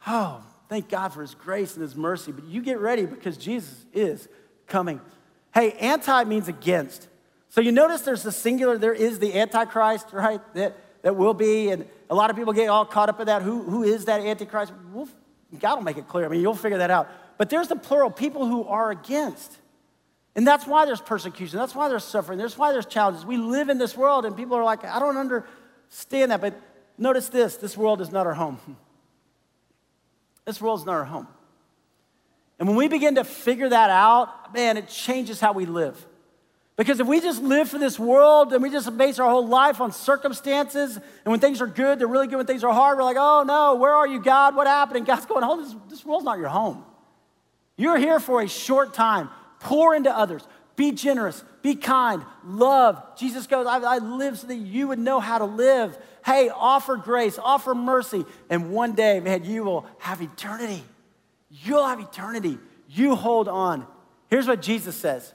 Oh, 0.08 0.42
thank 0.70 0.88
God 0.88 1.12
for 1.12 1.20
his 1.20 1.36
grace 1.36 1.74
and 1.74 1.82
his 1.82 1.94
mercy. 1.94 2.32
But 2.32 2.46
you 2.46 2.62
get 2.62 2.80
ready 2.80 3.06
because 3.06 3.36
Jesus 3.36 3.86
is 3.92 4.26
coming. 4.66 5.00
Hey, 5.54 5.70
anti 5.74 6.24
means 6.24 6.48
against. 6.48 7.06
So 7.52 7.60
you 7.60 7.70
notice 7.70 8.00
there's 8.00 8.22
the 8.22 8.32
singular, 8.32 8.78
there 8.78 8.94
is 8.94 9.18
the 9.18 9.38
Antichrist, 9.38 10.06
right? 10.12 10.40
That, 10.54 10.74
that 11.02 11.16
will 11.16 11.34
be. 11.34 11.68
And 11.68 11.86
a 12.08 12.14
lot 12.14 12.30
of 12.30 12.36
people 12.36 12.54
get 12.54 12.70
all 12.70 12.86
caught 12.86 13.10
up 13.10 13.20
in 13.20 13.26
that. 13.26 13.42
Who, 13.42 13.62
who 13.62 13.82
is 13.82 14.06
that 14.06 14.22
Antichrist? 14.22 14.72
We'll, 14.90 15.06
God 15.60 15.76
will 15.76 15.82
make 15.82 15.98
it 15.98 16.08
clear. 16.08 16.24
I 16.24 16.28
mean, 16.28 16.40
you'll 16.40 16.54
figure 16.54 16.78
that 16.78 16.90
out. 16.90 17.10
But 17.36 17.50
there's 17.50 17.68
the 17.68 17.76
plural, 17.76 18.10
people 18.10 18.46
who 18.46 18.64
are 18.64 18.90
against. 18.90 19.58
And 20.34 20.46
that's 20.46 20.66
why 20.66 20.86
there's 20.86 21.02
persecution. 21.02 21.58
That's 21.58 21.74
why 21.74 21.90
there's 21.90 22.04
suffering. 22.04 22.38
That's 22.38 22.56
why 22.56 22.72
there's 22.72 22.86
challenges. 22.86 23.26
We 23.26 23.36
live 23.36 23.68
in 23.68 23.76
this 23.76 23.98
world, 23.98 24.24
and 24.24 24.34
people 24.34 24.56
are 24.56 24.64
like, 24.64 24.82
I 24.86 24.98
don't 24.98 25.18
understand 25.18 26.30
that. 26.30 26.40
But 26.40 26.58
notice 26.96 27.28
this 27.28 27.56
this 27.56 27.76
world 27.76 28.00
is 28.00 28.10
not 28.10 28.26
our 28.26 28.34
home. 28.34 28.58
This 30.44 30.60
world 30.60 30.80
is 30.80 30.86
not 30.86 30.94
our 30.94 31.04
home. 31.04 31.28
And 32.58 32.66
when 32.66 32.76
we 32.76 32.88
begin 32.88 33.14
to 33.14 33.22
figure 33.22 33.68
that 33.68 33.90
out, 33.90 34.52
man, 34.52 34.76
it 34.76 34.88
changes 34.88 35.38
how 35.38 35.52
we 35.52 35.66
live. 35.66 36.04
Because 36.76 37.00
if 37.00 37.06
we 37.06 37.20
just 37.20 37.42
live 37.42 37.68
for 37.68 37.78
this 37.78 37.98
world 37.98 38.52
and 38.52 38.62
we 38.62 38.70
just 38.70 38.96
base 38.96 39.18
our 39.18 39.28
whole 39.28 39.46
life 39.46 39.80
on 39.80 39.92
circumstances, 39.92 40.96
and 40.96 41.30
when 41.30 41.38
things 41.38 41.60
are 41.60 41.66
good, 41.66 41.98
they're 41.98 42.06
really 42.06 42.26
good. 42.26 42.36
When 42.36 42.46
things 42.46 42.64
are 42.64 42.72
hard, 42.72 42.96
we're 42.96 43.04
like, 43.04 43.18
oh 43.18 43.44
no, 43.46 43.74
where 43.74 43.92
are 43.92 44.06
you, 44.06 44.20
God? 44.20 44.56
What 44.56 44.66
happened? 44.66 44.98
And 44.98 45.06
God's 45.06 45.26
going, 45.26 45.44
oh, 45.44 45.62
this, 45.62 45.74
this 45.90 46.04
world's 46.04 46.24
not 46.24 46.38
your 46.38 46.48
home. 46.48 46.84
You're 47.76 47.98
here 47.98 48.20
for 48.20 48.40
a 48.40 48.48
short 48.48 48.94
time. 48.94 49.28
Pour 49.60 49.94
into 49.94 50.10
others. 50.10 50.46
Be 50.74 50.92
generous. 50.92 51.44
Be 51.60 51.74
kind. 51.74 52.24
Love. 52.44 53.00
Jesus 53.16 53.46
goes, 53.46 53.66
I, 53.66 53.78
I 53.78 53.98
live 53.98 54.38
so 54.38 54.46
that 54.46 54.56
you 54.56 54.88
would 54.88 54.98
know 54.98 55.20
how 55.20 55.38
to 55.38 55.44
live 55.44 55.96
hey, 56.24 56.50
offer 56.50 56.96
grace, 56.96 57.38
offer 57.38 57.74
mercy, 57.74 58.24
and 58.48 58.70
one 58.70 58.94
day, 58.94 59.20
man, 59.20 59.44
you 59.44 59.64
will 59.64 59.86
have 59.98 60.22
eternity. 60.22 60.82
You'll 61.50 61.86
have 61.86 62.00
eternity. 62.00 62.58
You 62.88 63.14
hold 63.14 63.48
on. 63.48 63.86
Here's 64.28 64.46
what 64.46 64.62
Jesus 64.62 64.96
says 64.96 65.34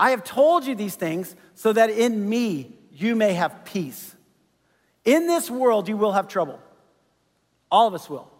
I 0.00 0.10
have 0.10 0.24
told 0.24 0.66
you 0.66 0.74
these 0.74 0.94
things 0.94 1.36
so 1.54 1.74
that 1.74 1.90
in 1.90 2.26
me 2.26 2.72
you 2.90 3.14
may 3.14 3.34
have 3.34 3.66
peace. 3.66 4.16
In 5.04 5.26
this 5.26 5.50
world, 5.50 5.88
you 5.88 5.96
will 5.98 6.12
have 6.12 6.26
trouble. 6.26 6.58
All 7.70 7.86
of 7.86 7.92
us 7.92 8.08
will, 8.08 8.30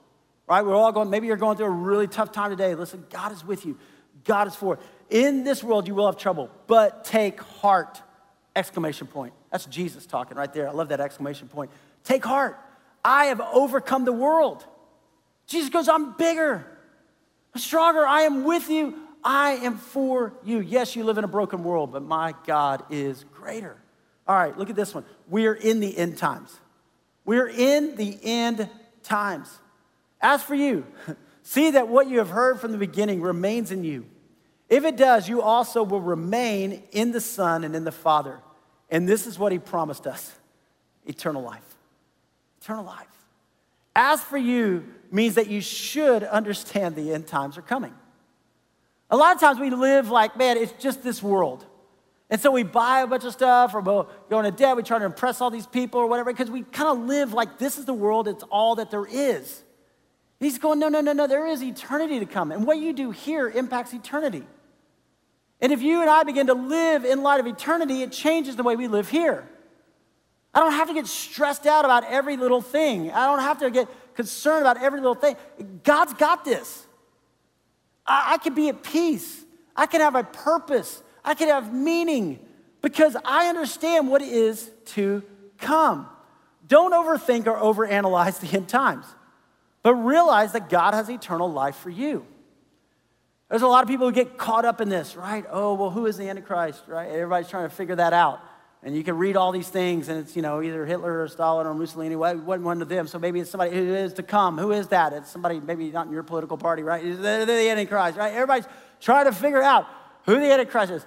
right? 0.46 0.64
We're 0.64 0.74
all 0.74 0.90
going, 0.90 1.10
maybe 1.10 1.26
you're 1.26 1.36
going 1.36 1.58
through 1.58 1.66
a 1.66 1.70
really 1.70 2.08
tough 2.08 2.32
time 2.32 2.50
today. 2.50 2.74
Listen, 2.74 3.04
God 3.10 3.32
is 3.32 3.44
with 3.44 3.66
you, 3.66 3.78
God 4.24 4.48
is 4.48 4.54
for 4.54 4.74
it. 4.74 4.80
In 5.10 5.44
this 5.44 5.62
world, 5.62 5.86
you 5.86 5.94
will 5.94 6.06
have 6.06 6.16
trouble, 6.16 6.50
but 6.66 7.04
take 7.04 7.40
heart. 7.40 8.00
Exclamation 8.56 9.06
point. 9.06 9.34
That's 9.52 9.66
Jesus 9.66 10.06
talking 10.06 10.36
right 10.36 10.52
there. 10.52 10.66
I 10.66 10.72
love 10.72 10.88
that 10.88 11.00
exclamation 11.00 11.46
point. 11.46 11.70
Take 12.04 12.24
heart. 12.24 12.58
I 13.04 13.26
have 13.26 13.40
overcome 13.40 14.04
the 14.04 14.12
world. 14.12 14.64
Jesus 15.46 15.68
goes, 15.68 15.88
I'm 15.88 16.16
bigger, 16.16 16.64
I'm 17.54 17.60
stronger. 17.60 18.06
I 18.06 18.22
am 18.22 18.44
with 18.44 18.70
you. 18.70 18.96
I 19.22 19.52
am 19.52 19.76
for 19.76 20.34
you. 20.44 20.60
Yes, 20.60 20.96
you 20.96 21.04
live 21.04 21.18
in 21.18 21.24
a 21.24 21.28
broken 21.28 21.62
world, 21.62 21.92
but 21.92 22.02
my 22.02 22.34
God 22.46 22.84
is 22.90 23.24
greater. 23.34 23.76
All 24.26 24.36
right, 24.36 24.56
look 24.56 24.70
at 24.70 24.76
this 24.76 24.94
one. 24.94 25.04
We 25.28 25.46
are 25.46 25.54
in 25.54 25.80
the 25.80 25.96
end 25.96 26.16
times. 26.16 26.58
We're 27.24 27.48
in 27.48 27.96
the 27.96 28.18
end 28.22 28.68
times. 29.02 29.58
As 30.20 30.42
for 30.42 30.54
you, 30.54 30.86
see 31.42 31.72
that 31.72 31.88
what 31.88 32.08
you 32.08 32.18
have 32.18 32.30
heard 32.30 32.60
from 32.60 32.72
the 32.72 32.78
beginning 32.78 33.20
remains 33.20 33.72
in 33.72 33.84
you. 33.84 34.06
If 34.68 34.84
it 34.84 34.96
does, 34.96 35.28
you 35.28 35.42
also 35.42 35.82
will 35.82 36.00
remain 36.00 36.82
in 36.92 37.12
the 37.12 37.20
Son 37.20 37.64
and 37.64 37.74
in 37.74 37.84
the 37.84 37.92
Father. 37.92 38.40
And 38.88 39.08
this 39.08 39.26
is 39.26 39.38
what 39.38 39.52
he 39.52 39.58
promised 39.58 40.06
us 40.06 40.32
eternal 41.06 41.42
life. 41.42 41.76
Eternal 42.60 42.84
life. 42.84 43.06
As 43.96 44.22
for 44.22 44.38
you 44.38 44.86
means 45.10 45.34
that 45.34 45.48
you 45.48 45.60
should 45.60 46.22
understand 46.22 46.94
the 46.94 47.12
end 47.12 47.26
times 47.26 47.58
are 47.58 47.62
coming. 47.62 47.94
A 49.10 49.16
lot 49.16 49.34
of 49.34 49.40
times 49.40 49.58
we 49.58 49.70
live 49.70 50.10
like, 50.10 50.36
man, 50.36 50.56
it's 50.56 50.72
just 50.72 51.02
this 51.02 51.22
world. 51.22 51.66
And 52.30 52.40
so 52.40 52.52
we 52.52 52.62
buy 52.62 53.00
a 53.00 53.06
bunch 53.08 53.24
of 53.24 53.32
stuff 53.32 53.74
or 53.74 53.80
we 53.80 54.04
go 54.30 54.38
into 54.38 54.52
debt, 54.52 54.76
we 54.76 54.84
try 54.84 55.00
to 55.00 55.04
impress 55.04 55.40
all 55.40 55.50
these 55.50 55.66
people 55.66 56.00
or 56.00 56.06
whatever, 56.06 56.32
because 56.32 56.50
we 56.50 56.62
kind 56.62 56.88
of 56.88 57.06
live 57.06 57.32
like 57.32 57.58
this 57.58 57.76
is 57.76 57.86
the 57.86 57.94
world, 57.94 58.28
it's 58.28 58.44
all 58.44 58.76
that 58.76 58.92
there 58.92 59.06
is. 59.06 59.64
He's 60.38 60.58
going, 60.58 60.78
no, 60.78 60.88
no, 60.88 61.00
no, 61.00 61.12
no, 61.12 61.26
there 61.26 61.46
is 61.46 61.62
eternity 61.62 62.20
to 62.20 62.26
come. 62.26 62.52
And 62.52 62.66
what 62.66 62.78
you 62.78 62.92
do 62.92 63.10
here 63.10 63.50
impacts 63.50 63.92
eternity. 63.92 64.44
And 65.60 65.72
if 65.72 65.82
you 65.82 66.00
and 66.00 66.08
I 66.08 66.22
begin 66.22 66.46
to 66.46 66.54
live 66.54 67.04
in 67.04 67.22
light 67.22 67.40
of 67.40 67.46
eternity, 67.46 68.02
it 68.02 68.12
changes 68.12 68.56
the 68.56 68.62
way 68.62 68.76
we 68.76 68.86
live 68.86 69.10
here. 69.10 69.46
I 70.54 70.60
don't 70.60 70.72
have 70.72 70.88
to 70.88 70.94
get 70.94 71.06
stressed 71.06 71.66
out 71.66 71.84
about 71.84 72.04
every 72.04 72.36
little 72.36 72.62
thing. 72.62 73.10
I 73.10 73.26
don't 73.26 73.40
have 73.40 73.58
to 73.58 73.70
get 73.70 73.88
concerned 74.14 74.62
about 74.62 74.82
every 74.82 75.00
little 75.00 75.14
thing. 75.14 75.36
God's 75.82 76.14
got 76.14 76.44
this. 76.44 76.86
I, 78.10 78.32
I 78.32 78.38
can 78.38 78.54
be 78.54 78.68
at 78.68 78.82
peace. 78.82 79.44
I 79.76 79.86
can 79.86 80.00
have 80.00 80.16
a 80.16 80.24
purpose. 80.24 81.02
I 81.24 81.34
can 81.34 81.48
have 81.48 81.72
meaning 81.72 82.40
because 82.82 83.16
I 83.24 83.46
understand 83.46 84.08
what 84.08 84.20
it 84.20 84.32
is 84.32 84.70
to 84.86 85.22
come. 85.58 86.08
Don't 86.66 86.92
overthink 86.92 87.46
or 87.46 87.56
overanalyze 87.56 88.40
the 88.40 88.56
end 88.56 88.68
times, 88.68 89.06
but 89.82 89.94
realize 89.94 90.52
that 90.52 90.68
God 90.68 90.94
has 90.94 91.08
eternal 91.08 91.50
life 91.50 91.76
for 91.76 91.90
you. 91.90 92.26
There's 93.48 93.62
a 93.62 93.68
lot 93.68 93.82
of 93.82 93.88
people 93.88 94.06
who 94.06 94.12
get 94.12 94.38
caught 94.38 94.64
up 94.64 94.80
in 94.80 94.88
this, 94.88 95.16
right? 95.16 95.44
Oh, 95.50 95.74
well, 95.74 95.90
who 95.90 96.06
is 96.06 96.16
the 96.16 96.28
Antichrist, 96.28 96.84
right? 96.86 97.10
Everybody's 97.10 97.48
trying 97.48 97.68
to 97.68 97.74
figure 97.74 97.96
that 97.96 98.12
out. 98.12 98.40
And 98.82 98.96
you 98.96 99.04
can 99.04 99.18
read 99.18 99.36
all 99.36 99.52
these 99.52 99.68
things, 99.68 100.08
and 100.08 100.18
it's, 100.18 100.34
you 100.34 100.40
know, 100.40 100.62
either 100.62 100.86
Hitler 100.86 101.22
or 101.22 101.28
Stalin 101.28 101.66
or 101.66 101.74
Mussolini, 101.74 102.16
wasn't 102.16 102.62
one 102.62 102.80
of 102.80 102.88
them. 102.88 103.06
So 103.06 103.18
maybe 103.18 103.38
it's 103.40 103.50
somebody 103.50 103.76
who 103.76 103.94
is 103.94 104.14
to 104.14 104.22
come. 104.22 104.56
Who 104.56 104.72
is 104.72 104.88
that? 104.88 105.12
It's 105.12 105.30
somebody 105.30 105.60
maybe 105.60 105.90
not 105.90 106.06
in 106.06 106.12
your 106.12 106.22
political 106.22 106.56
party, 106.56 106.82
right? 106.82 107.02
They're 107.04 107.44
the 107.44 107.68
Antichrist, 107.68 108.16
right? 108.16 108.32
Everybody's 108.32 108.66
trying 109.00 109.26
to 109.26 109.32
figure 109.32 109.62
out 109.62 109.86
who 110.24 110.40
the 110.40 110.50
Antichrist 110.50 110.92
is. 110.92 111.06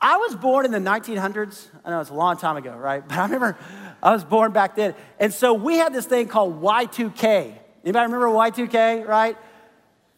I 0.00 0.16
was 0.18 0.34
born 0.36 0.66
in 0.66 0.72
the 0.72 0.78
1900s. 0.78 1.68
I 1.84 1.90
know 1.90 2.00
it's 2.00 2.10
a 2.10 2.14
long 2.14 2.36
time 2.36 2.56
ago, 2.56 2.74
right? 2.76 3.02
But 3.08 3.18
I 3.18 3.22
remember 3.22 3.58
I 4.02 4.12
was 4.12 4.24
born 4.24 4.52
back 4.52 4.76
then. 4.76 4.94
And 5.18 5.32
so 5.32 5.54
we 5.54 5.76
had 5.76 5.94
this 5.94 6.06
thing 6.06 6.28
called 6.28 6.60
Y2K. 6.62 7.58
Anybody 7.84 8.12
remember 8.12 8.26
Y2K, 8.28 9.06
right? 9.06 9.38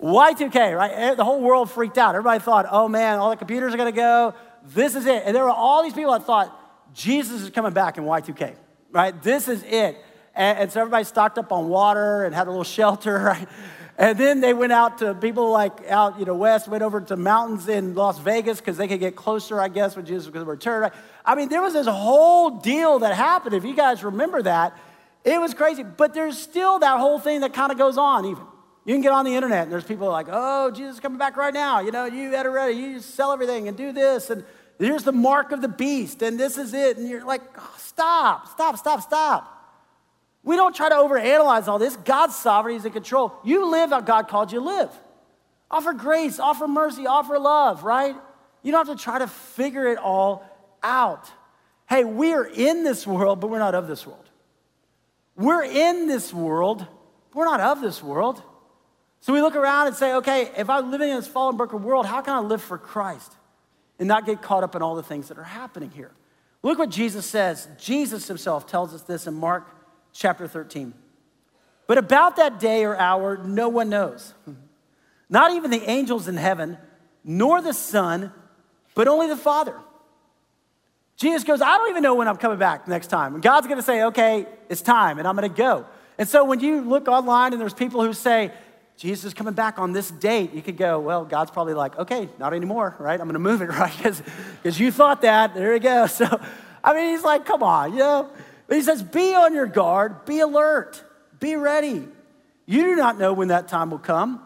Y2K, 0.01 0.77
right? 0.77 0.91
Eh, 0.93 1.15
the 1.15 1.25
whole 1.25 1.41
world 1.41 1.71
freaked 1.71 1.99
out. 1.99 2.15
Everybody 2.15 2.41
thought, 2.41 2.67
oh 2.71 2.89
man, 2.89 3.19
all 3.19 3.31
the 3.31 3.37
computers 3.37 3.75
are 3.75 3.77
gonna 3.77 3.93
go. 3.93 4.35
This 4.65 4.95
is 4.95 5.07
it. 5.07 5.23
And 5.25 5.35
there 5.35 5.45
were 5.45 5.51
all 5.51 5.83
these 5.83 5.93
people 5.93 6.13
that 6.13 6.25
thought, 6.25 6.55
Jesus 6.95 7.43
is 7.43 7.51
coming 7.51 7.73
back 7.73 7.99
in 7.99 8.05
Y2K, 8.05 8.55
right? 8.91 9.23
This 9.23 9.49
is 9.49 9.63
it. 9.63 10.03
And, 10.35 10.59
and 10.59 10.73
so 10.73 10.81
everybody 10.81 11.05
stocked 11.05 11.39
up 11.39 11.53
on 11.53 11.69
water 11.69 12.25
and 12.25 12.35
had 12.35 12.47
a 12.47 12.51
little 12.51 12.65
shelter, 12.79 13.19
right? 13.19 13.49
And 13.99 14.17
then 14.17 14.41
they 14.41 14.55
went 14.55 14.73
out 14.73 14.99
to 14.99 15.13
people 15.15 15.51
like 15.51 15.89
out, 15.89 16.21
you 16.21 16.25
know, 16.25 16.37
west, 16.37 16.69
went 16.69 16.85
over 16.85 17.01
to 17.01 17.17
mountains 17.17 17.69
in 17.69 17.95
Las 17.97 18.19
Vegas 18.21 18.61
because 18.61 18.77
they 18.77 18.87
could 18.87 19.01
get 19.01 19.17
closer, 19.17 19.61
I 19.61 19.67
guess, 19.67 19.97
when 19.97 20.07
Jesus 20.07 20.27
was 20.27 20.33
going 20.33 20.45
to 20.45 20.51
return. 20.51 20.83
Right? 20.83 20.93
I 21.25 21.35
mean, 21.35 21.49
there 21.49 21.61
was 21.61 21.73
this 21.73 21.89
whole 21.89 22.51
deal 22.51 23.01
that 23.01 23.17
happened. 23.17 23.57
If 23.57 23.65
you 23.65 23.75
guys 23.75 24.05
remember 24.05 24.41
that, 24.43 24.79
it 25.25 25.41
was 25.41 25.53
crazy. 25.53 25.83
But 25.83 26.15
there's 26.15 26.39
still 26.39 26.79
that 26.79 27.01
whole 27.01 27.19
thing 27.19 27.41
that 27.41 27.53
kind 27.53 27.73
of 27.73 27.79
goes 27.79 27.99
on, 27.99 28.25
even. 28.25 28.45
You 28.85 28.95
can 28.95 29.03
get 29.03 29.13
on 29.13 29.27
the 29.27 29.35
internet 29.35 29.65
and 29.65 29.73
there's 29.73 29.85
people 29.85 30.09
like, 30.09 30.29
oh, 30.31 30.71
Jesus 30.71 30.95
is 30.95 31.01
coming 31.01 31.19
back 31.19 31.37
right 31.37 31.53
now. 31.53 31.81
You 31.81 31.91
know, 31.91 32.07
you 32.07 32.31
better 32.31 32.51
ready. 32.51 32.75
You 32.75 33.01
sell 33.01 33.33
everything 33.33 33.69
and 33.69 33.77
do 33.77 33.93
this. 33.93 34.31
And 34.31 34.45
Here's 34.79 35.03
the 35.03 35.13
mark 35.13 35.53
of 35.53 35.61
the 35.61 35.69
beast, 35.69 36.23
and 36.23 36.39
this 36.39 36.57
is 36.57 36.73
it. 36.73 36.99
And 36.99 37.09
you're 37.09 37.25
like, 37.25 37.43
oh, 37.59 37.75
stop, 37.79 38.49
stop, 38.49 38.79
stop, 38.79 39.03
stop. 39.03 39.55
We 40.45 40.57
don't 40.57 40.75
try 40.75 40.89
to 40.89 40.95
overanalyze 40.95 41.67
all 41.67 41.79
this. 41.79 41.97
God's 41.97 42.37
sovereignty 42.37 42.79
is 42.79 42.85
in 42.85 42.93
control. 42.93 43.33
You 43.45 43.71
live 43.71 43.91
how 43.91 44.01
God 44.01 44.29
called 44.29 44.53
you 44.53 44.61
to 44.61 44.65
live. 44.65 44.91
Offer 45.71 45.95
grace, 45.95 46.39
offer 46.39 46.69
mercy, 46.69 47.07
offer 47.07 47.39
love, 47.39 47.83
right? 47.83 48.15
You 48.63 48.73
don't 48.73 48.87
have 48.87 48.97
to 48.97 49.03
try 49.03 49.19
to 49.19 49.27
figure 49.27 49.89
it 49.89 49.99
all 49.99 50.45
out. 50.83 51.31
Hey, 51.89 52.05
we 52.05 52.33
are 52.33 52.45
in 52.45 52.85
this 52.85 53.07
world, 53.07 53.41
but 53.41 53.51
we're 53.51 53.59
not 53.59 53.75
of 53.75 53.89
this 53.89 54.07
world. 54.07 54.25
We're 55.37 55.65
in 55.65 56.07
this 56.07 56.33
world, 56.33 56.87
we're 57.35 57.45
not 57.45 57.61
of 57.61 57.81
this 57.81 58.03
world. 58.03 58.43
So 59.21 59.33
we 59.33 59.41
look 59.41 59.57
around 59.57 59.89
and 59.89 59.97
say, 59.97 60.15
okay, 60.15 60.51
if 60.57 60.71
I'm 60.71 60.91
living 60.91 61.11
in 61.11 61.17
this 61.17 61.29
fallen, 61.29 61.57
broken 61.57 61.83
world, 61.83 62.07
how 62.07 62.23
can 62.23 62.35
I 62.35 62.41
live 62.41 62.63
for 62.63 62.79
Christ? 62.79 63.33
And 63.99 64.07
not 64.09 64.27
get 64.27 64.43
caught 64.43 64.63
up 64.63 64.75
in 64.75 64.83
all 64.83 64.95
the 64.95 65.03
things 65.03 65.29
that 65.29 65.39
are 65.39 65.45
happening 65.45 65.91
here. 65.91 66.13
Look 66.63 66.79
what 66.79 66.91
Jesus 66.91 67.27
says. 67.27 67.69
Jesus 67.79 68.29
himself 68.29 68.67
tells 68.67 68.95
us 68.95 69.03
this 69.03 69.27
in 69.27 69.35
Mark 69.35 69.67
chapter 70.13 70.47
13. 70.47 70.93
But 71.87 71.99
about 71.99 72.37
that 72.37 72.61
day 72.61 72.85
or 72.85 72.97
hour, 72.97 73.39
no 73.39 73.69
one 73.69 73.89
knows. 73.89 74.35
Not 75.31 75.53
even 75.53 75.71
the 75.71 75.89
angels 75.89 76.29
in 76.29 76.37
heaven, 76.37 76.79
nor 77.25 77.61
the 77.61 77.73
Son, 77.75 78.33
but 78.95 79.09
only 79.09 79.29
the 79.29 79.37
Father. 79.37 79.79
Jesus 81.17 81.45
goes, 81.45 81.61
I 81.61 81.77
don't 81.77 81.91
even 81.91 82.03
know 82.03 82.15
when 82.15 82.29
I'm 82.29 82.37
coming 82.37 82.59
back 82.59 82.87
next 82.87 83.09
time. 83.09 83.35
And 83.35 83.43
God's 83.43 83.67
gonna 83.67 83.83
say, 83.83 84.05
okay, 84.05 84.47
it's 84.69 84.81
time, 84.81 85.19
and 85.19 85.27
I'm 85.27 85.35
gonna 85.35 85.49
go. 85.49 85.87
And 86.17 86.29
so 86.29 86.45
when 86.45 86.61
you 86.61 86.81
look 86.81 87.09
online 87.09 87.53
and 87.53 87.61
there's 87.61 87.75
people 87.75 88.03
who 88.03 88.13
say, 88.13 88.53
Jesus 88.99 89.27
is 89.27 89.35
coming 89.35 89.55
back 89.55 89.79
on 89.79 89.93
this 89.93 90.11
date, 90.11 90.53
you 90.53 90.61
could 90.61 90.77
go, 90.77 90.99
well, 90.99 91.25
God's 91.25 91.53
probably 91.53 91.75
like, 91.75 91.97
okay, 91.97 92.29
not 92.37 92.53
anymore, 92.53 92.97
right? 92.99 93.13
I'm 93.13 93.29
going 93.29 93.35
to 93.35 93.39
move 93.39 93.63
it, 93.63 93.67
right? 93.69 93.97
Because 93.97 94.81
you 94.81 94.91
thought 94.91 95.23
that. 95.23 95.55
There 95.55 95.73
you 95.73 95.81
go. 95.81 96.07
So, 96.19 96.27
I 96.83 96.95
mean, 96.95 97.11
he's 97.11 97.23
like, 97.23 97.45
come 97.45 97.63
on, 97.63 97.93
you 97.93 98.01
know? 98.01 98.29
But 98.67 98.77
he 98.77 98.83
says, 98.83 99.03
be 99.03 99.35
on 99.35 99.55
your 99.55 99.67
guard, 99.67 100.25
be 100.25 100.41
alert, 100.41 101.03
be 101.39 101.55
ready. 101.55 102.09
You 102.67 102.83
do 102.83 102.97
not 102.97 103.19
know 103.19 103.33
when 103.33 103.49
that 103.49 103.69
time 103.69 103.91
will 103.91 103.99
come. 103.99 104.43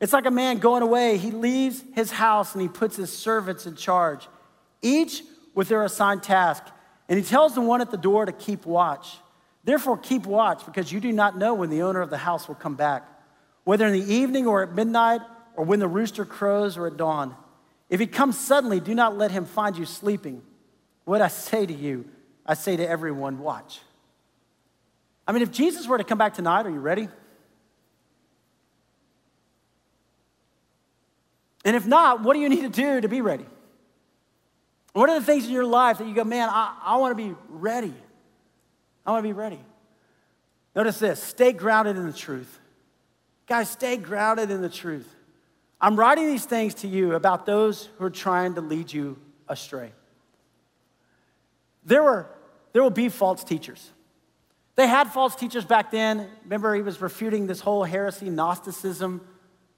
It's 0.00 0.12
like 0.12 0.26
a 0.26 0.30
man 0.30 0.58
going 0.58 0.82
away. 0.82 1.16
He 1.16 1.32
leaves 1.32 1.82
his 1.94 2.12
house 2.12 2.54
and 2.54 2.62
he 2.62 2.68
puts 2.68 2.96
his 2.96 3.12
servants 3.12 3.66
in 3.66 3.74
charge, 3.74 4.28
each 4.82 5.22
with 5.54 5.68
their 5.68 5.84
assigned 5.84 6.22
task. 6.22 6.62
And 7.08 7.18
he 7.18 7.24
tells 7.24 7.56
the 7.56 7.60
one 7.60 7.80
at 7.80 7.90
the 7.90 7.96
door 7.96 8.24
to 8.24 8.32
keep 8.32 8.66
watch. 8.66 9.16
Therefore, 9.64 9.98
keep 9.98 10.26
watch 10.26 10.64
because 10.64 10.92
you 10.92 11.00
do 11.00 11.10
not 11.10 11.36
know 11.36 11.54
when 11.54 11.70
the 11.70 11.82
owner 11.82 12.00
of 12.00 12.10
the 12.10 12.18
house 12.18 12.46
will 12.46 12.54
come 12.54 12.76
back 12.76 13.04
whether 13.64 13.86
in 13.86 13.92
the 13.92 14.12
evening 14.12 14.46
or 14.46 14.62
at 14.62 14.74
midnight 14.74 15.20
or 15.56 15.64
when 15.64 15.78
the 15.78 15.88
rooster 15.88 16.24
crows 16.24 16.76
or 16.76 16.86
at 16.86 16.96
dawn. 16.96 17.34
If 17.88 18.00
he 18.00 18.06
comes 18.06 18.38
suddenly, 18.38 18.80
do 18.80 18.94
not 18.94 19.18
let 19.18 19.30
him 19.30 19.44
find 19.44 19.76
you 19.76 19.84
sleeping. 19.84 20.42
What 21.04 21.20
I 21.20 21.28
say 21.28 21.66
to 21.66 21.74
you, 21.74 22.06
I 22.46 22.54
say 22.54 22.76
to 22.76 22.88
everyone, 22.88 23.38
watch. 23.40 23.80
I 25.26 25.32
mean, 25.32 25.42
if 25.42 25.50
Jesus 25.50 25.86
were 25.86 25.98
to 25.98 26.04
come 26.04 26.18
back 26.18 26.34
tonight, 26.34 26.66
are 26.66 26.70
you 26.70 26.80
ready? 26.80 27.08
And 31.64 31.76
if 31.76 31.86
not, 31.86 32.22
what 32.22 32.34
do 32.34 32.40
you 32.40 32.48
need 32.48 32.62
to 32.62 32.68
do 32.68 33.00
to 33.00 33.08
be 33.08 33.20
ready? 33.20 33.46
What 34.92 35.10
are 35.10 35.18
the 35.18 35.26
things 35.26 35.46
in 35.46 35.52
your 35.52 35.66
life 35.66 35.98
that 35.98 36.06
you 36.06 36.14
go, 36.14 36.24
man, 36.24 36.48
I, 36.48 36.76
I 36.82 36.96
want 36.96 37.16
to 37.16 37.22
be 37.22 37.36
ready? 37.48 37.94
I 39.04 39.10
want 39.10 39.22
to 39.22 39.28
be 39.28 39.32
ready. 39.32 39.60
Notice 40.74 40.98
this 41.00 41.22
stay 41.22 41.52
grounded 41.52 41.96
in 41.96 42.06
the 42.06 42.12
truth. 42.12 42.59
Guys, 43.50 43.68
stay 43.68 43.96
grounded 43.96 44.52
in 44.52 44.62
the 44.62 44.68
truth. 44.68 45.12
I'm 45.80 45.96
writing 45.96 46.28
these 46.28 46.44
things 46.44 46.72
to 46.74 46.86
you 46.86 47.14
about 47.14 47.46
those 47.46 47.88
who 47.98 48.04
are 48.04 48.10
trying 48.10 48.54
to 48.54 48.60
lead 48.60 48.92
you 48.92 49.18
astray. 49.48 49.90
There, 51.84 52.00
were, 52.00 52.30
there 52.72 52.80
will 52.80 52.90
be 52.90 53.08
false 53.08 53.42
teachers. 53.42 53.90
They 54.76 54.86
had 54.86 55.08
false 55.08 55.34
teachers 55.34 55.64
back 55.64 55.90
then. 55.90 56.28
Remember, 56.44 56.76
he 56.76 56.82
was 56.82 57.00
refuting 57.00 57.48
this 57.48 57.58
whole 57.58 57.82
heresy, 57.82 58.30
Gnosticism. 58.30 59.20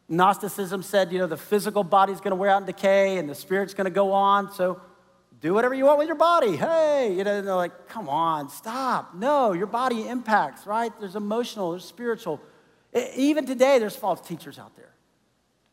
Gnosticism 0.06 0.82
said, 0.82 1.11
you 1.11 1.18
know, 1.18 1.26
the 1.26 1.38
physical 1.38 1.82
body's 1.82 2.18
going 2.18 2.32
to 2.32 2.37
wear 2.37 2.50
out 2.50 2.58
and 2.58 2.66
decay 2.66 3.16
and 3.16 3.26
the 3.26 3.35
spirit's 3.35 3.72
going 3.72 3.87
to 3.87 3.90
go 3.90 4.12
on. 4.12 4.52
So 4.52 4.82
do 5.40 5.54
whatever 5.54 5.72
you 5.72 5.87
want 5.87 5.96
with 5.96 6.08
your 6.08 6.16
body. 6.16 6.56
Hey, 6.56 7.14
you 7.16 7.24
know, 7.24 7.40
they're 7.40 7.54
like, 7.54 7.88
come 7.88 8.11
on, 8.11 8.50
stop. 8.50 9.14
No, 9.14 9.54
your 9.54 9.66
body 9.66 10.06
impacts, 10.06 10.66
right? 10.66 10.92
There's 11.00 11.16
emotional, 11.16 11.70
there's 11.70 11.87
spiritual. 11.87 12.38
Even 13.16 13.46
today, 13.46 13.78
there's 13.78 13.96
false 13.96 14.20
teachers 14.20 14.59
out 14.59 14.76
there. 14.76 14.92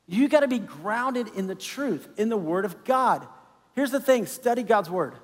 You 0.08 0.28
got 0.28 0.40
to 0.40 0.48
be 0.48 0.60
grounded 0.60 1.28
in 1.36 1.48
the 1.48 1.56
truth, 1.56 2.08
in 2.18 2.30
the 2.30 2.38
Word 2.38 2.66
of 2.66 2.84
God. 2.84 3.28
Here's 3.76 3.92
the 3.92 4.00
thing 4.00 4.26
study 4.26 4.64
God's 4.64 4.90
Word. 4.90 5.16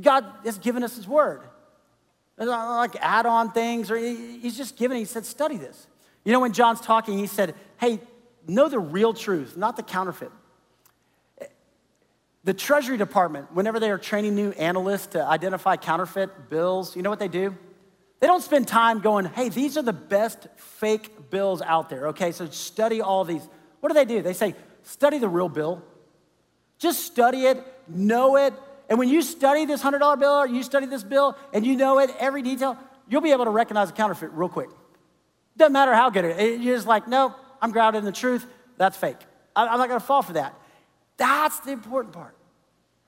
God 0.00 0.24
has 0.44 0.58
given 0.58 0.82
us 0.82 0.96
His 0.96 1.06
Word. 1.06 1.42
not 2.38 2.76
like 2.76 2.96
add 3.00 3.26
on 3.26 3.52
things, 3.52 3.90
or 3.90 3.96
He's 3.96 4.56
just 4.56 4.76
given, 4.76 4.96
He 4.96 5.04
said, 5.04 5.24
study 5.26 5.56
this. 5.56 5.86
You 6.26 6.32
know, 6.32 6.40
when 6.40 6.52
John's 6.52 6.80
talking, 6.80 7.16
he 7.18 7.28
said, 7.28 7.54
hey, 7.78 8.00
know 8.48 8.68
the 8.68 8.80
real 8.80 9.14
truth, 9.14 9.56
not 9.56 9.76
the 9.76 9.84
counterfeit. 9.84 10.32
The 12.42 12.52
Treasury 12.52 12.96
Department, 12.96 13.54
whenever 13.54 13.78
they 13.78 13.92
are 13.92 13.98
training 13.98 14.34
new 14.34 14.50
analysts 14.50 15.06
to 15.08 15.24
identify 15.24 15.76
counterfeit 15.76 16.50
bills, 16.50 16.96
you 16.96 17.02
know 17.02 17.10
what 17.10 17.20
they 17.20 17.28
do? 17.28 17.56
They 18.20 18.26
don't 18.26 18.42
spend 18.42 18.66
time 18.66 19.00
going, 19.00 19.26
hey, 19.26 19.48
these 19.50 19.76
are 19.76 19.82
the 19.82 19.92
best 19.92 20.46
fake 20.56 21.30
bills 21.30 21.60
out 21.60 21.90
there, 21.90 22.08
okay? 22.08 22.32
So 22.32 22.48
study 22.48 23.00
all 23.00 23.24
these. 23.24 23.42
What 23.80 23.90
do 23.90 23.94
they 23.94 24.06
do? 24.06 24.22
They 24.22 24.32
say, 24.32 24.54
study 24.84 25.18
the 25.18 25.28
real 25.28 25.48
bill. 25.48 25.82
Just 26.78 27.04
study 27.04 27.44
it, 27.44 27.62
know 27.88 28.36
it. 28.36 28.54
And 28.88 28.98
when 28.98 29.08
you 29.08 29.20
study 29.22 29.64
this 29.64 29.82
$100 29.82 30.18
bill 30.18 30.32
or 30.32 30.46
you 30.46 30.62
study 30.62 30.86
this 30.86 31.02
bill 31.02 31.36
and 31.52 31.66
you 31.66 31.76
know 31.76 31.98
it, 31.98 32.10
every 32.18 32.42
detail, 32.42 32.78
you'll 33.08 33.20
be 33.20 33.32
able 33.32 33.44
to 33.44 33.50
recognize 33.50 33.90
a 33.90 33.92
counterfeit 33.92 34.30
real 34.32 34.48
quick. 34.48 34.70
Doesn't 35.56 35.72
matter 35.72 35.94
how 35.94 36.10
good 36.10 36.24
it 36.24 36.38
is. 36.38 36.60
You're 36.60 36.76
just 36.76 36.86
like, 36.86 37.08
no, 37.08 37.34
I'm 37.60 37.70
grounded 37.70 38.00
in 38.00 38.04
the 38.04 38.12
truth. 38.12 38.46
That's 38.76 38.96
fake. 38.96 39.16
I'm 39.54 39.78
not 39.78 39.88
going 39.88 40.00
to 40.00 40.06
fall 40.06 40.22
for 40.22 40.34
that. 40.34 40.54
That's 41.16 41.60
the 41.60 41.72
important 41.72 42.14
part, 42.14 42.36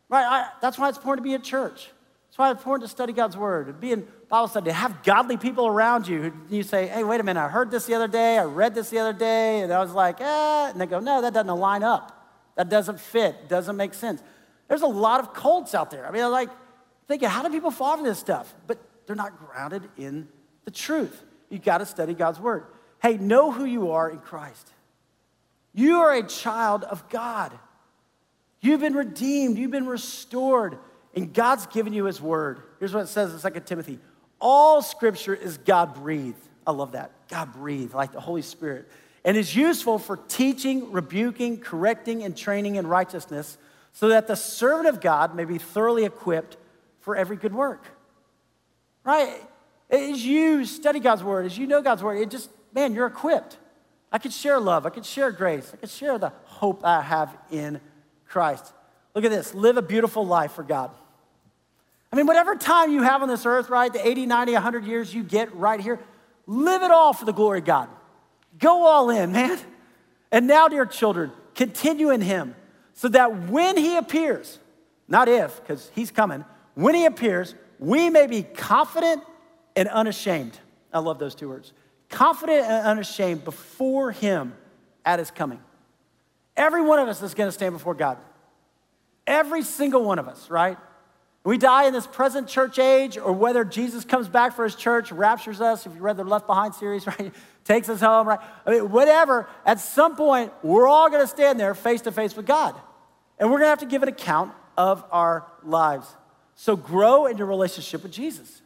right? 0.09 0.25
I, 0.25 0.49
that's 0.63 0.79
why 0.79 0.89
it's 0.89 0.97
important 0.97 1.25
to 1.25 1.29
be 1.29 1.35
at 1.35 1.45
church. 1.45 1.91
That's 2.29 2.39
why 2.39 2.51
it's 2.51 2.61
important 2.61 2.89
to 2.89 2.95
study 2.95 3.13
God's 3.13 3.37
word, 3.37 3.81
be 3.81 3.93
in 3.93 4.07
Bible 4.29 4.49
study, 4.49 4.67
to 4.67 4.73
have 4.73 5.03
godly 5.03 5.37
people 5.37 5.67
around 5.67 6.07
you. 6.07 6.23
who 6.23 6.57
You 6.57 6.63
say, 6.63 6.87
hey, 6.87 7.03
wait 7.03 7.21
a 7.21 7.25
minute, 7.25 7.41
I 7.41 7.49
heard 7.49 7.71
this 7.71 7.87
the 7.87 7.95
other 7.95 8.09
day, 8.09 8.39
I 8.39 8.45
read 8.45 8.75
this 8.75 8.91
the 8.91 8.99
other 8.99 9.13
day, 9.13 9.61
and 9.61 9.73
I 9.73 9.83
was 9.83 9.93
like, 9.93 10.21
eh. 10.21 10.71
And 10.71 10.81
they 10.81 10.87
go, 10.87 11.01
no, 11.01 11.23
that 11.23 11.33
doesn't 11.33 11.57
line 11.57 11.83
up. 11.83 12.15
That 12.57 12.69
doesn't 12.69 13.01
fit, 13.01 13.49
doesn't 13.49 13.77
make 13.77 13.95
sense. 13.95 14.23
There's 14.69 14.83
a 14.83 14.87
lot 14.87 15.21
of 15.21 15.33
cults 15.33 15.75
out 15.75 15.91
there. 15.91 16.07
I 16.07 16.11
mean, 16.11 16.23
I'm 16.23 16.31
like, 16.31 16.51
thinking, 17.07 17.29
how 17.29 17.43
do 17.43 17.51
people 17.51 17.71
fall 17.71 17.97
for 17.97 18.05
this 18.05 18.19
stuff? 18.19 18.55
But 18.67 18.79
they're 19.07 19.17
not 19.17 19.39
grounded 19.39 19.89
in 19.97 20.29
the 20.65 20.71
truth. 20.71 21.25
You 21.49 21.59
got 21.59 21.79
to 21.79 21.87
study 21.87 22.15
God's 22.15 22.39
word. 22.39 22.67
Hey, 23.01 23.17
know 23.17 23.51
who 23.51 23.65
you 23.65 23.93
are 23.93 24.11
in 24.11 24.19
Christ. 24.19 24.73
You 25.73 26.01
are 26.01 26.13
a 26.13 26.23
child 26.23 26.85
of 26.85 27.09
God. 27.09 27.59
You've 28.61 28.81
been 28.81 28.95
redeemed, 28.95 29.57
you've 29.57 29.71
been 29.71 29.87
restored, 29.87 30.79
and 31.15 31.33
God's 31.33 31.67
given 31.67 31.93
you 31.93 32.05
His 32.05 32.21
word. 32.21 32.61
Here's 32.79 32.95
what 32.95 33.05
it 33.05 33.09
says 33.09 33.45
in 33.45 33.53
2 33.53 33.61
Timothy 33.61 33.99
All 34.41 34.83
scripture 34.83 35.35
is 35.35 35.59
God 35.59 35.95
breathed. 35.95 36.41
I 36.67 36.73
love 36.73 36.93
that. 36.93 37.13
God 37.29 37.53
breathed, 37.53 37.95
like 37.95 38.13
the 38.13 38.21
Holy 38.21 38.43
Spirit, 38.43 38.89
and 39.25 39.37
is 39.37 39.55
useful 39.55 39.99
for 39.99 40.17
teaching, 40.17 40.93
rebuking, 40.93 41.59
correcting, 41.59 42.23
and 42.23 42.37
training 42.37 42.77
in 42.77 42.87
righteousness, 42.87 43.59
so 43.93 44.09
that 44.09 44.27
the 44.27 44.37
servant 44.37 44.89
of 44.89 45.01
God 45.01 45.35
may 45.35 45.45
be 45.45 45.59
thoroughly 45.59 46.05
equipped 46.05 46.57
for 47.01 47.17
every 47.17 47.37
good 47.37 47.55
work. 47.55 47.87
Right? 49.05 49.41
As 49.91 50.25
you 50.25 50.67
study 50.67 51.01
God's 51.01 51.25
word, 51.25 51.47
as 51.47 51.57
you 51.57 51.67
know 51.67 51.81
God's 51.81 52.03
word, 52.03 52.19
it 52.19 52.31
just, 52.31 52.51
man, 52.75 52.95
you're 52.95 53.07
equipped. 53.07 53.57
I 54.13 54.19
could 54.19 54.33
share 54.33 54.61
love, 54.61 54.87
I 54.87 54.91
could 54.91 55.07
share 55.07 55.31
grace, 55.31 55.71
I 55.73 55.77
could 55.77 55.91
share 55.91 56.19
the 56.19 56.33
hope 56.45 56.85
I 56.85 57.03
have 57.03 57.37
in 57.51 57.81
Christ. 58.27 58.73
Look 59.19 59.25
at 59.25 59.33
this 59.33 59.53
live 59.53 59.77
a 59.77 59.83
beautiful 59.83 60.25
life 60.25 60.53
for 60.53 60.63
God. 60.63 60.93
I 62.13 62.15
mean, 62.15 62.29
whatever 62.29 62.55
time 62.55 62.93
you 62.93 63.03
have 63.03 63.21
on 63.21 63.27
this 63.27 63.45
earth, 63.47 63.69
right, 63.69 63.93
the 63.93 64.07
80, 64.07 64.27
90, 64.27 64.53
100 64.53 64.85
years 64.85 65.13
you 65.13 65.25
get 65.25 65.53
right 65.57 65.81
here, 65.81 65.99
live 66.47 66.85
it 66.85 66.93
all 66.93 67.13
for 67.13 67.25
the 67.25 67.33
glory 67.33 67.59
of 67.59 67.65
God. 67.65 67.89
Go 68.61 68.87
all 68.87 69.11
in, 69.11 69.33
man. 69.33 69.59
And 70.31 70.47
now, 70.47 70.69
dear 70.69 70.87
children, 70.87 71.33
continue 71.57 72.11
in 72.11 72.21
Him 72.21 72.55
so 72.95 73.09
that 73.09 73.49
when 73.49 73.77
He 73.77 73.97
appears, 73.97 74.61
not 75.09 75.27
if, 75.27 75.61
because 75.63 75.91
He's 75.97 76.13
coming, 76.13 76.45
when 76.77 76.95
He 76.95 77.05
appears, 77.05 77.57
we 77.81 78.11
may 78.11 78.29
be 78.29 78.45
confident 78.45 79.25
and 79.75 79.89
unashamed. 79.89 80.57
I 80.93 81.01
love 81.01 81.19
those 81.19 81.35
two 81.35 81.49
words. 81.49 81.73
Confident 82.09 82.67
and 82.67 82.87
unashamed 82.87 83.43
before 83.43 84.13
Him 84.13 84.55
at 85.05 85.19
His 85.19 85.33
coming. 85.33 85.59
Every 86.57 86.83
one 86.83 87.01
of 87.01 87.09
us 87.09 87.21
is 87.21 87.35
going 87.35 87.49
to 87.49 87.53
stand 87.53 87.73
before 87.73 87.95
God. 87.95 88.19
Every 89.29 89.63
single 89.63 90.05
one 90.05 90.19
of 90.19 90.27
us, 90.27 90.49
right? 90.49 90.79
We 91.45 91.59
die 91.59 91.87
in 91.87 91.93
this 91.93 92.07
present 92.07 92.49
church 92.49 92.79
age, 92.79 93.19
or 93.19 93.33
whether 93.33 93.63
Jesus 93.63 94.05
comes 94.05 94.27
back 94.27 94.57
for 94.57 94.65
his 94.65 94.75
church, 94.75 95.13
raptures 95.13 95.61
us, 95.61 95.87
if 95.87 95.95
you 95.95 96.01
read 96.01 96.17
the 96.17 96.25
Left 96.25 96.47
Behind 96.47 96.75
series, 96.75 97.07
right? 97.07 97.33
Takes 97.65 97.91
us 97.91 98.01
home, 98.01 98.27
right? 98.27 98.41
I 98.67 98.71
mean, 98.71 98.91
whatever, 98.91 99.47
at 99.67 99.81
some 99.81 100.17
point, 100.17 100.51
we're 100.63 100.89
all 100.89 101.11
to 101.21 101.27
stand 101.27 101.61
there 101.61 101.75
face 101.75 102.01
to 102.03 102.13
face 102.13 102.35
with 102.35 102.47
God. 102.47 102.75
And 103.39 103.53
we're 103.53 103.61
to 103.61 103.67
have 103.67 103.81
to 103.81 103.87
give 103.87 104.03
an 104.03 104.09
account 104.09 104.53
of 104.79 105.05
our 105.13 105.47
lives. 105.63 106.09
So 106.55 106.75
grow 106.75 107.27
in 107.27 107.37
your 107.37 107.47
relationship 107.47 108.03
with 108.03 108.13
Jesus. 108.13 108.63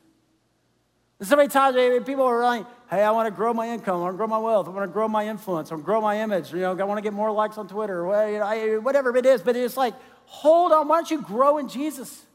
And 1.22 1.28
so 1.28 1.36
many 1.36 1.48
times 1.48 1.76
people 2.04 2.24
are 2.24 2.42
like, 2.42 2.66
hey, 2.90 3.00
I 3.00 3.12
want 3.12 3.28
to 3.28 3.30
grow 3.30 3.54
my 3.54 3.68
income, 3.68 3.98
I 3.98 4.00
want 4.00 4.14
to 4.14 4.16
grow 4.16 4.26
my 4.26 4.38
wealth, 4.38 4.66
I 4.66 4.70
want 4.72 4.90
to 4.90 4.92
grow 4.92 5.06
my 5.06 5.28
influence, 5.28 5.70
I 5.70 5.76
want 5.76 5.84
to 5.84 5.86
grow 5.86 6.00
my 6.00 6.20
image, 6.20 6.52
you 6.52 6.58
know, 6.58 6.76
I 6.76 6.82
want 6.82 6.98
to 6.98 7.00
get 7.02 7.12
more 7.12 7.30
likes 7.30 7.56
on 7.58 7.68
Twitter, 7.68 8.04
whatever 8.04 9.16
it 9.16 9.24
is. 9.24 9.40
But 9.40 9.54
it's 9.54 9.76
like, 9.76 9.94
hold 10.24 10.72
on, 10.72 10.88
why 10.88 10.96
don't 10.96 11.08
you 11.12 11.22
grow 11.22 11.58
in 11.58 11.68
Jesus? 11.68 12.26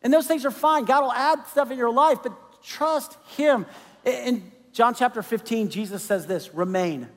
And 0.00 0.10
those 0.10 0.26
things 0.26 0.46
are 0.46 0.50
fine. 0.50 0.86
God 0.86 1.02
will 1.02 1.12
add 1.12 1.46
stuff 1.48 1.70
in 1.70 1.76
your 1.76 1.92
life, 1.92 2.20
but 2.22 2.32
trust 2.62 3.18
Him. 3.36 3.66
In 4.06 4.52
John 4.72 4.94
chapter 4.94 5.22
15, 5.22 5.68
Jesus 5.68 6.02
says 6.02 6.26
this 6.26 6.54
remain. 6.54 7.08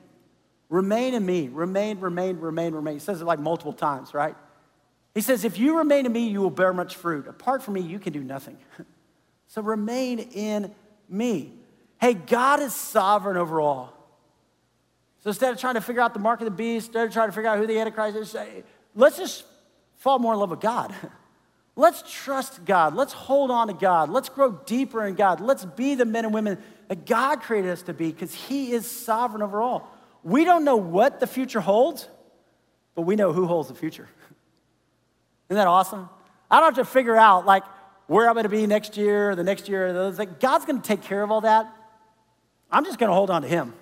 Remain 0.68 1.14
in 1.14 1.24
me. 1.24 1.48
Remain, 1.48 2.00
remain, 2.00 2.38
remain, 2.38 2.74
remain. 2.74 2.94
He 2.96 3.00
says 3.00 3.22
it 3.22 3.24
like 3.24 3.38
multiple 3.38 3.72
times, 3.72 4.12
right? 4.12 4.36
He 5.14 5.22
says, 5.22 5.46
If 5.46 5.58
you 5.58 5.78
remain 5.78 6.04
in 6.04 6.12
me, 6.12 6.28
you 6.28 6.42
will 6.42 6.50
bear 6.50 6.74
much 6.74 6.96
fruit. 6.96 7.28
Apart 7.28 7.62
from 7.62 7.72
me, 7.72 7.80
you 7.80 7.98
can 7.98 8.12
do 8.12 8.22
nothing. 8.22 8.58
so 9.46 9.62
remain 9.62 10.18
in 10.18 10.74
me. 11.12 11.52
Hey, 12.00 12.14
God 12.14 12.60
is 12.60 12.74
sovereign 12.74 13.36
over 13.36 13.60
all. 13.60 13.92
So 15.22 15.28
instead 15.28 15.52
of 15.52 15.60
trying 15.60 15.74
to 15.74 15.80
figure 15.80 16.02
out 16.02 16.14
the 16.14 16.20
mark 16.20 16.40
of 16.40 16.46
the 16.46 16.50
beast, 16.50 16.88
instead 16.88 17.06
of 17.06 17.12
trying 17.12 17.28
to 17.28 17.32
figure 17.32 17.48
out 17.48 17.58
who 17.58 17.66
the 17.66 17.78
Antichrist 17.78 18.16
is, 18.16 18.36
let's 18.96 19.16
just 19.16 19.44
fall 19.98 20.18
more 20.18 20.32
in 20.32 20.40
love 20.40 20.50
with 20.50 20.60
God. 20.60 20.92
Let's 21.74 22.02
trust 22.06 22.66
God. 22.66 22.94
Let's 22.94 23.14
hold 23.14 23.50
on 23.50 23.68
to 23.68 23.72
God. 23.72 24.10
Let's 24.10 24.28
grow 24.28 24.52
deeper 24.52 25.06
in 25.06 25.14
God. 25.14 25.40
Let's 25.40 25.64
be 25.64 25.94
the 25.94 26.04
men 26.04 26.26
and 26.26 26.34
women 26.34 26.58
that 26.88 27.06
God 27.06 27.40
created 27.40 27.70
us 27.70 27.82
to 27.84 27.94
be 27.94 28.12
because 28.12 28.34
He 28.34 28.72
is 28.72 28.86
sovereign 28.90 29.42
over 29.42 29.62
all. 29.62 29.90
We 30.22 30.44
don't 30.44 30.64
know 30.64 30.76
what 30.76 31.18
the 31.18 31.26
future 31.26 31.60
holds, 31.60 32.08
but 32.94 33.02
we 33.02 33.16
know 33.16 33.32
who 33.32 33.46
holds 33.46 33.68
the 33.68 33.74
future. 33.74 34.06
Isn't 35.48 35.56
that 35.56 35.66
awesome? 35.66 36.10
I 36.50 36.60
don't 36.60 36.76
have 36.76 36.86
to 36.86 36.92
figure 36.92 37.16
out 37.16 37.46
like 37.46 37.64
where 38.06 38.28
I'm 38.28 38.34
going 38.34 38.44
to 38.44 38.50
be 38.50 38.66
next 38.66 38.96
year, 38.96 39.34
the 39.34 39.44
next 39.44 39.68
year. 39.68 39.92
God's 40.40 40.64
going 40.64 40.80
to 40.80 40.86
take 40.86 41.02
care 41.02 41.22
of 41.22 41.30
all 41.30 41.42
that. 41.42 41.72
I'm 42.70 42.84
just 42.84 42.98
going 42.98 43.08
to 43.08 43.14
hold 43.14 43.30
on 43.30 43.42
to 43.42 43.48
Him. 43.48 43.74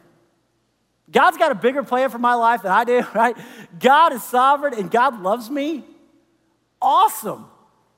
God's 1.10 1.38
got 1.38 1.50
a 1.50 1.54
bigger 1.54 1.82
plan 1.82 2.10
for 2.10 2.18
my 2.18 2.34
life 2.34 2.62
than 2.62 2.72
I 2.72 2.84
do, 2.84 3.04
right? 3.14 3.36
God 3.78 4.12
is 4.12 4.22
sovereign 4.22 4.74
and 4.74 4.90
God 4.90 5.22
loves 5.22 5.50
me. 5.50 5.84
Awesome. 6.80 7.46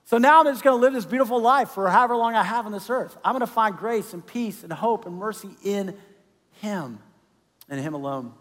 So 0.05 0.19
now 0.19 0.41
I'm 0.41 0.47
just 0.47 0.65
going 0.65 0.77
to 0.77 0.81
live 0.81 0.93
this 0.93 1.05
beautiful 1.05 1.41
life 1.41 1.71
for 1.71 1.89
however 1.89 2.17
long 2.17 2.35
I 2.35 2.43
have 2.43 2.67
on 2.67 2.73
this 2.73 2.91
earth. 2.91 3.17
I'm 3.25 3.33
going 3.33 3.41
to 3.41 3.47
find 3.47 3.77
grace 3.77 4.13
and 4.13 4.27
peace 4.27 4.63
and 4.63 4.73
hope 4.73 5.07
and 5.07 5.17
mercy 5.17 5.51
in 5.63 5.97
Him 6.61 6.99
and 7.69 7.81
Him 7.81 7.95
alone. 7.95 8.33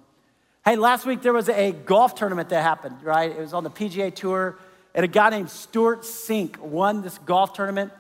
Hey, 0.65 0.76
last 0.76 1.06
week 1.06 1.22
there 1.22 1.34
was 1.34 1.50
a 1.50 1.72
golf 1.72 2.15
tournament 2.15 2.50
that 2.50 2.62
happened, 2.62 3.04
right? 3.04 3.32
It 3.32 3.39
was 3.39 3.54
on 3.54 3.63
the 3.63 3.72
PGA 3.72 4.13
Tour 4.13 4.58
and 4.94 5.06
a 5.06 5.08
guy 5.08 5.30
named 5.30 5.50
Stewart 5.50 6.02
Cink 6.02 6.58
won 6.58 7.02
this 7.02 7.18
golf 7.20 7.54
tournament. 7.54 7.92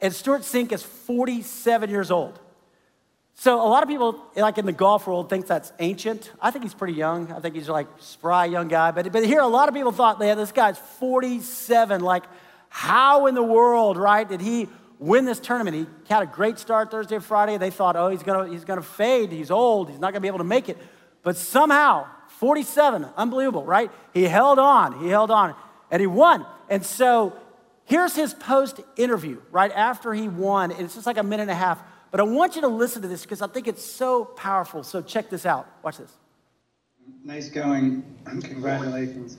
And 0.00 0.14
Stewart 0.14 0.42
Cink 0.42 0.72
is 0.72 0.82
47 0.82 1.90
years 1.90 2.10
old. 2.10 2.38
So 3.34 3.54
a 3.54 3.68
lot 3.68 3.82
of 3.82 3.88
people, 3.88 4.20
like 4.34 4.58
in 4.58 4.66
the 4.66 4.72
golf 4.72 5.06
world, 5.06 5.30
think 5.30 5.46
that's 5.46 5.72
ancient. 5.78 6.32
I 6.40 6.50
think 6.50 6.64
he's 6.64 6.74
pretty 6.74 6.94
young. 6.94 7.30
I 7.32 7.40
think 7.40 7.54
he's 7.54 7.68
like 7.68 7.86
spry 8.00 8.46
young 8.46 8.68
guy. 8.68 8.90
But, 8.90 9.12
but 9.12 9.24
here, 9.24 9.40
a 9.40 9.46
lot 9.46 9.68
of 9.68 9.74
people 9.74 9.92
thought, 9.92 10.18
yeah, 10.20 10.34
this 10.34 10.50
guy's 10.50 10.78
47. 10.78 12.00
Like, 12.00 12.24
how 12.68 13.26
in 13.26 13.34
the 13.34 13.42
world, 13.42 13.96
right, 13.96 14.28
did 14.28 14.40
he 14.40 14.68
win 14.98 15.24
this 15.24 15.38
tournament? 15.38 15.76
He 15.76 16.12
had 16.12 16.22
a 16.22 16.26
great 16.26 16.58
start 16.58 16.90
Thursday, 16.90 17.16
and 17.16 17.24
Friday. 17.24 17.58
They 17.58 17.70
thought, 17.70 17.94
oh, 17.94 18.08
he's 18.08 18.22
gonna, 18.24 18.50
he's 18.50 18.64
gonna 18.64 18.82
fade. 18.82 19.30
He's 19.30 19.50
old. 19.50 19.88
He's 19.88 20.00
not 20.00 20.12
gonna 20.12 20.20
be 20.20 20.28
able 20.28 20.38
to 20.38 20.44
make 20.44 20.68
it. 20.68 20.78
But 21.22 21.36
somehow, 21.36 22.06
47, 22.38 23.06
unbelievable, 23.16 23.64
right? 23.64 23.90
He 24.14 24.24
held 24.24 24.58
on. 24.58 25.00
He 25.00 25.08
held 25.08 25.30
on 25.30 25.54
and 25.90 26.00
he 26.00 26.06
won. 26.06 26.46
And 26.68 26.84
so 26.84 27.36
here's 27.84 28.14
his 28.14 28.34
post 28.34 28.80
interview 28.96 29.40
right 29.50 29.72
after 29.72 30.12
he 30.14 30.28
won. 30.28 30.70
It's 30.70 30.94
just 30.94 31.06
like 31.06 31.18
a 31.18 31.22
minute 31.22 31.42
and 31.42 31.50
a 31.50 31.54
half. 31.54 31.82
But 32.10 32.20
I 32.20 32.22
want 32.22 32.54
you 32.54 32.62
to 32.62 32.68
listen 32.68 33.02
to 33.02 33.08
this 33.08 33.22
because 33.22 33.42
I 33.42 33.48
think 33.48 33.68
it's 33.68 33.84
so 33.84 34.24
powerful. 34.24 34.82
So 34.82 35.02
check 35.02 35.28
this 35.28 35.44
out. 35.44 35.68
Watch 35.82 35.98
this. 35.98 36.12
Nice 37.24 37.48
going. 37.50 38.02
Congratulations. 38.24 39.36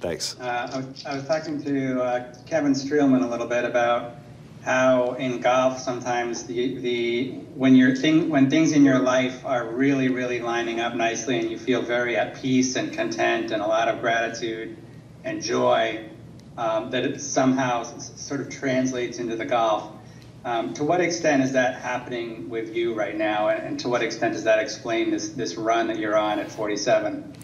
Thanks. 0.00 0.38
Uh, 0.40 0.70
I, 0.72 0.76
was, 0.78 1.06
I, 1.06 1.14
was, 1.16 1.26
talking 1.26 1.62
to 1.62 2.02
uh, 2.02 2.34
Kevin 2.46 2.72
Streelman 2.72 3.22
a 3.22 3.26
little 3.26 3.46
bit 3.46 3.64
about 3.64 4.14
how 4.62 5.12
in 5.14 5.40
golf 5.40 5.78
sometimes 5.78 6.44
the, 6.44 6.76
the 6.78 7.30
when 7.54 7.74
your 7.74 7.94
thing 7.94 8.28
when 8.28 8.48
things 8.50 8.72
in 8.72 8.84
your 8.84 8.98
life 8.98 9.44
are 9.44 9.66
really 9.66 10.08
really 10.08 10.40
lining 10.40 10.80
up 10.80 10.94
nicely 10.94 11.38
and 11.38 11.50
you 11.50 11.58
feel 11.58 11.80
very 11.80 12.16
at 12.16 12.34
peace 12.34 12.76
and 12.76 12.92
content 12.92 13.50
and 13.52 13.62
a 13.62 13.66
lot 13.66 13.88
of 13.88 14.00
gratitude 14.00 14.76
and 15.24 15.42
joy 15.42 16.04
um, 16.56 16.90
that 16.90 17.04
it 17.04 17.20
somehow 17.20 17.82
sort 17.98 18.40
of 18.40 18.50
translates 18.50 19.18
into 19.18 19.36
the 19.36 19.44
golf. 19.44 19.92
Um, 20.44 20.72
to 20.74 20.84
what 20.84 21.00
extent 21.00 21.42
is 21.42 21.52
that 21.52 21.80
happening 21.80 22.48
with 22.48 22.74
you 22.74 22.94
right 22.94 23.16
now, 23.16 23.48
and, 23.48 23.62
and, 23.62 23.80
to 23.80 23.88
what 23.88 24.02
extent 24.02 24.32
does 24.32 24.44
that 24.44 24.58
explain 24.58 25.10
this 25.10 25.30
this 25.30 25.56
run 25.56 25.86
that 25.88 25.98
you're 25.98 26.16
on 26.16 26.38
at 26.38 26.50
47? 26.50 27.34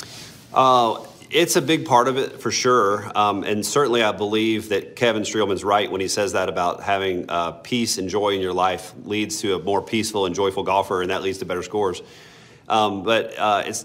Uh, 0.55 1.05
it's 1.31 1.57
a 1.57 1.63
big 1.63 1.85
part 1.85 2.09
of 2.09 2.17
it 2.17 2.41
for 2.41 2.51
sure, 2.51 3.11
um, 3.15 3.45
and 3.45 3.67
certainly 3.67 4.03
I 4.03 4.13
believe 4.13 4.71
that 4.71 4.97
Kevin 4.97 5.25
Streelman's 5.25 5.63
right 5.63 5.91
when 5.91 6.01
he 6.01 6.09
says 6.09 6.33
that 6.33 6.49
about 6.49 6.83
having 6.83 7.29
uh, 7.29 7.53
peace 7.53 7.99
and 7.99 8.09
joy 8.09 8.31
in 8.31 8.41
your 8.41 8.55
life 8.55 8.95
leads 9.05 9.41
to 9.43 9.57
a 9.57 9.59
more 9.59 9.83
peaceful 9.83 10.25
and 10.25 10.35
joyful 10.35 10.63
golfer, 10.63 11.03
and 11.03 11.11
that 11.11 11.23
leads 11.23 11.39
to 11.39 11.45
better 11.45 11.63
scores. 11.63 12.01
Um, 12.67 13.03
but 13.03 13.39
uh, 13.39 13.65
it's 13.67 13.85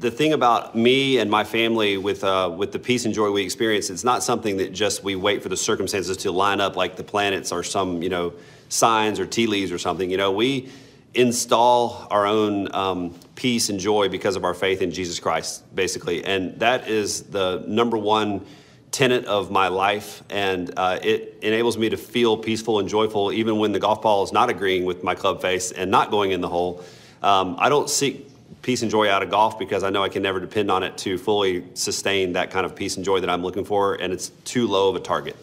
the 0.00 0.10
thing 0.10 0.32
about 0.32 0.74
me 0.74 1.18
and 1.18 1.30
my 1.30 1.44
family 1.44 1.98
with 1.98 2.24
uh, 2.24 2.52
with 2.56 2.72
the 2.72 2.78
peace 2.78 3.04
and 3.04 3.14
joy 3.14 3.30
we 3.30 3.42
experience, 3.42 3.90
it's 3.90 4.02
not 4.02 4.22
something 4.22 4.56
that 4.56 4.72
just 4.72 5.04
we 5.04 5.14
wait 5.14 5.42
for 5.42 5.50
the 5.50 5.56
circumstances 5.56 6.16
to 6.18 6.32
line 6.32 6.60
up 6.60 6.74
like 6.74 6.96
the 6.96 7.04
planets 7.04 7.52
or 7.52 7.62
some 7.62 8.02
you 8.02 8.08
know 8.08 8.32
signs 8.70 9.20
or 9.20 9.26
tea 9.26 9.46
leaves 9.46 9.70
or 9.70 9.78
something. 9.78 10.10
You 10.10 10.16
know, 10.16 10.32
we 10.32 10.70
install 11.12 12.06
our 12.10 12.26
own 12.26 12.74
um, 12.74 13.14
peace 13.34 13.68
and 13.68 13.78
joy 13.78 14.08
because 14.08 14.36
of 14.36 14.44
our 14.44 14.54
faith 14.54 14.80
in 14.80 14.90
Jesus 14.90 15.20
Christ, 15.20 15.74
basically, 15.74 16.24
and 16.24 16.58
that 16.60 16.88
is 16.88 17.24
the 17.24 17.62
number 17.66 17.98
one 17.98 18.46
tenet 18.92 19.26
of 19.26 19.50
my 19.50 19.68
life, 19.68 20.22
and 20.30 20.72
uh, 20.78 20.98
it 21.02 21.38
enables 21.42 21.76
me 21.76 21.90
to 21.90 21.96
feel 21.98 22.38
peaceful 22.38 22.78
and 22.78 22.88
joyful 22.88 23.32
even 23.32 23.58
when 23.58 23.72
the 23.72 23.78
golf 23.78 24.00
ball 24.00 24.22
is 24.22 24.32
not 24.32 24.48
agreeing 24.48 24.84
with 24.84 25.04
my 25.04 25.14
club 25.14 25.42
face 25.42 25.72
and 25.72 25.90
not 25.90 26.10
going 26.10 26.30
in 26.30 26.40
the 26.40 26.48
hole. 26.48 26.82
Um, 27.22 27.56
I 27.58 27.68
don't 27.68 27.88
seek 27.90 28.29
peace 28.62 28.82
and 28.82 28.90
joy 28.90 29.08
out 29.08 29.22
of 29.22 29.30
golf 29.30 29.58
because 29.58 29.82
I 29.82 29.90
know 29.90 30.02
I 30.02 30.08
can 30.08 30.22
never 30.22 30.40
depend 30.40 30.70
on 30.70 30.82
it 30.82 30.98
to 30.98 31.16
fully 31.18 31.64
sustain 31.74 32.34
that 32.34 32.50
kind 32.50 32.66
of 32.66 32.74
peace 32.74 32.96
and 32.96 33.04
joy 33.04 33.20
that 33.20 33.30
I'm 33.30 33.42
looking 33.42 33.64
for, 33.64 33.94
and 33.94 34.12
it's 34.12 34.30
too 34.44 34.66
low 34.66 34.88
of 34.88 34.96
a 34.96 35.00
target. 35.00 35.36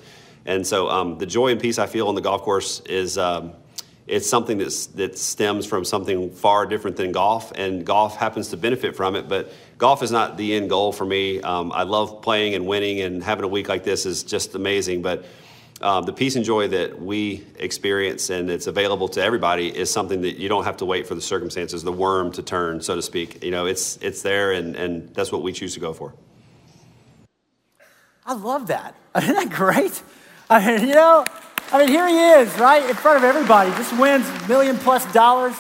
And 0.45 0.65
so 0.65 0.89
um, 0.89 1.17
the 1.17 1.25
joy 1.25 1.51
and 1.51 1.60
peace 1.60 1.77
I 1.77 1.88
feel 1.88 2.08
on 2.08 2.15
the 2.15 2.21
golf 2.21 2.41
course 2.41 2.80
is 2.82 3.17
um, 3.17 3.53
it's 4.08 4.30
something 4.30 4.58
that's, 4.58 4.86
that 4.88 5.17
stems 5.17 5.65
from 5.65 5.84
something 5.84 6.32
far 6.32 6.65
different 6.65 6.95
than 6.95 7.12
golf, 7.12 7.51
and 7.56 7.86
golf 7.86 8.15
happens 8.15 8.49
to 8.49 8.58
benefit 8.58 8.95
from 8.95 9.15
it. 9.15 9.27
But 9.27 9.51
golf 9.77 10.01
is 10.01 10.12
not 10.12 10.38
the 10.38 10.56
end 10.56 10.69
goal 10.69 10.93
for 10.93 11.06
me. 11.06 11.41
Um, 11.41 11.71
I 11.73 11.84
love 11.84 12.21
playing 12.21 12.56
and 12.56 12.65
winning, 12.65 13.01
and 13.01 13.21
having 13.21 13.43
a 13.43 13.49
week 13.49 13.67
like 13.67 13.84
this 13.84 14.06
is 14.06 14.23
just 14.23 14.56
amazing. 14.56 15.01
But 15.01 15.25
um, 15.82 16.06
the 16.06 16.13
peace 16.13 16.36
and 16.36 16.44
joy 16.44 16.68
that 16.70 17.02
we 17.02 17.46
experience 17.60 18.30
and 18.30 18.50
it's 18.50 18.68
available 18.68 19.08
to 19.10 19.22
everybody 19.22 19.68
is 19.68 19.92
something 19.92 20.22
that 20.22 20.40
you 20.40 20.50
don't 20.50 20.63
have 20.63 20.78
to 20.78 20.86
wait 20.86 21.06
for 21.06 21.13
the 21.13 21.22
circumstances, 21.22 21.84
the 21.84 21.92
worm 21.92 22.32
to 22.34 22.42
turn, 22.42 22.82
so 22.82 22.96
to 22.96 23.02
speak. 23.02 23.44
You 23.44 23.52
know, 23.52 23.66
it's 23.66 23.98
it's 23.98 24.22
there, 24.22 24.52
and 24.52 24.76
and 24.76 25.13
that's 25.13 25.32
what 25.32 25.44
we 25.44 25.54
choose 25.54 25.74
to 25.76 25.80
go 25.80 25.94
for. 25.94 26.13
I 28.26 28.34
love 28.34 28.68
that. 28.68 28.96
Isn't 29.16 29.36
that 29.36 29.50
great? 29.50 30.02
I 30.50 30.66
mean, 30.66 30.88
you 30.88 30.96
know, 30.96 31.26
I 31.72 31.80
mean, 31.80 31.90
here 31.90 32.08
he 32.08 32.42
is, 32.42 32.58
right, 32.58 32.90
in 32.90 32.96
front 32.96 33.18
of 33.18 33.24
everybody, 33.24 33.70
just 33.72 33.98
wins 34.00 34.26
million 34.48 34.78
plus 34.78 35.12
dollars. 35.13 35.56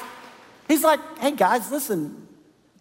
He's 0.67 0.83
like, 0.83 0.99
hey 1.19 1.31
guys, 1.31 1.71
listen, 1.71 2.27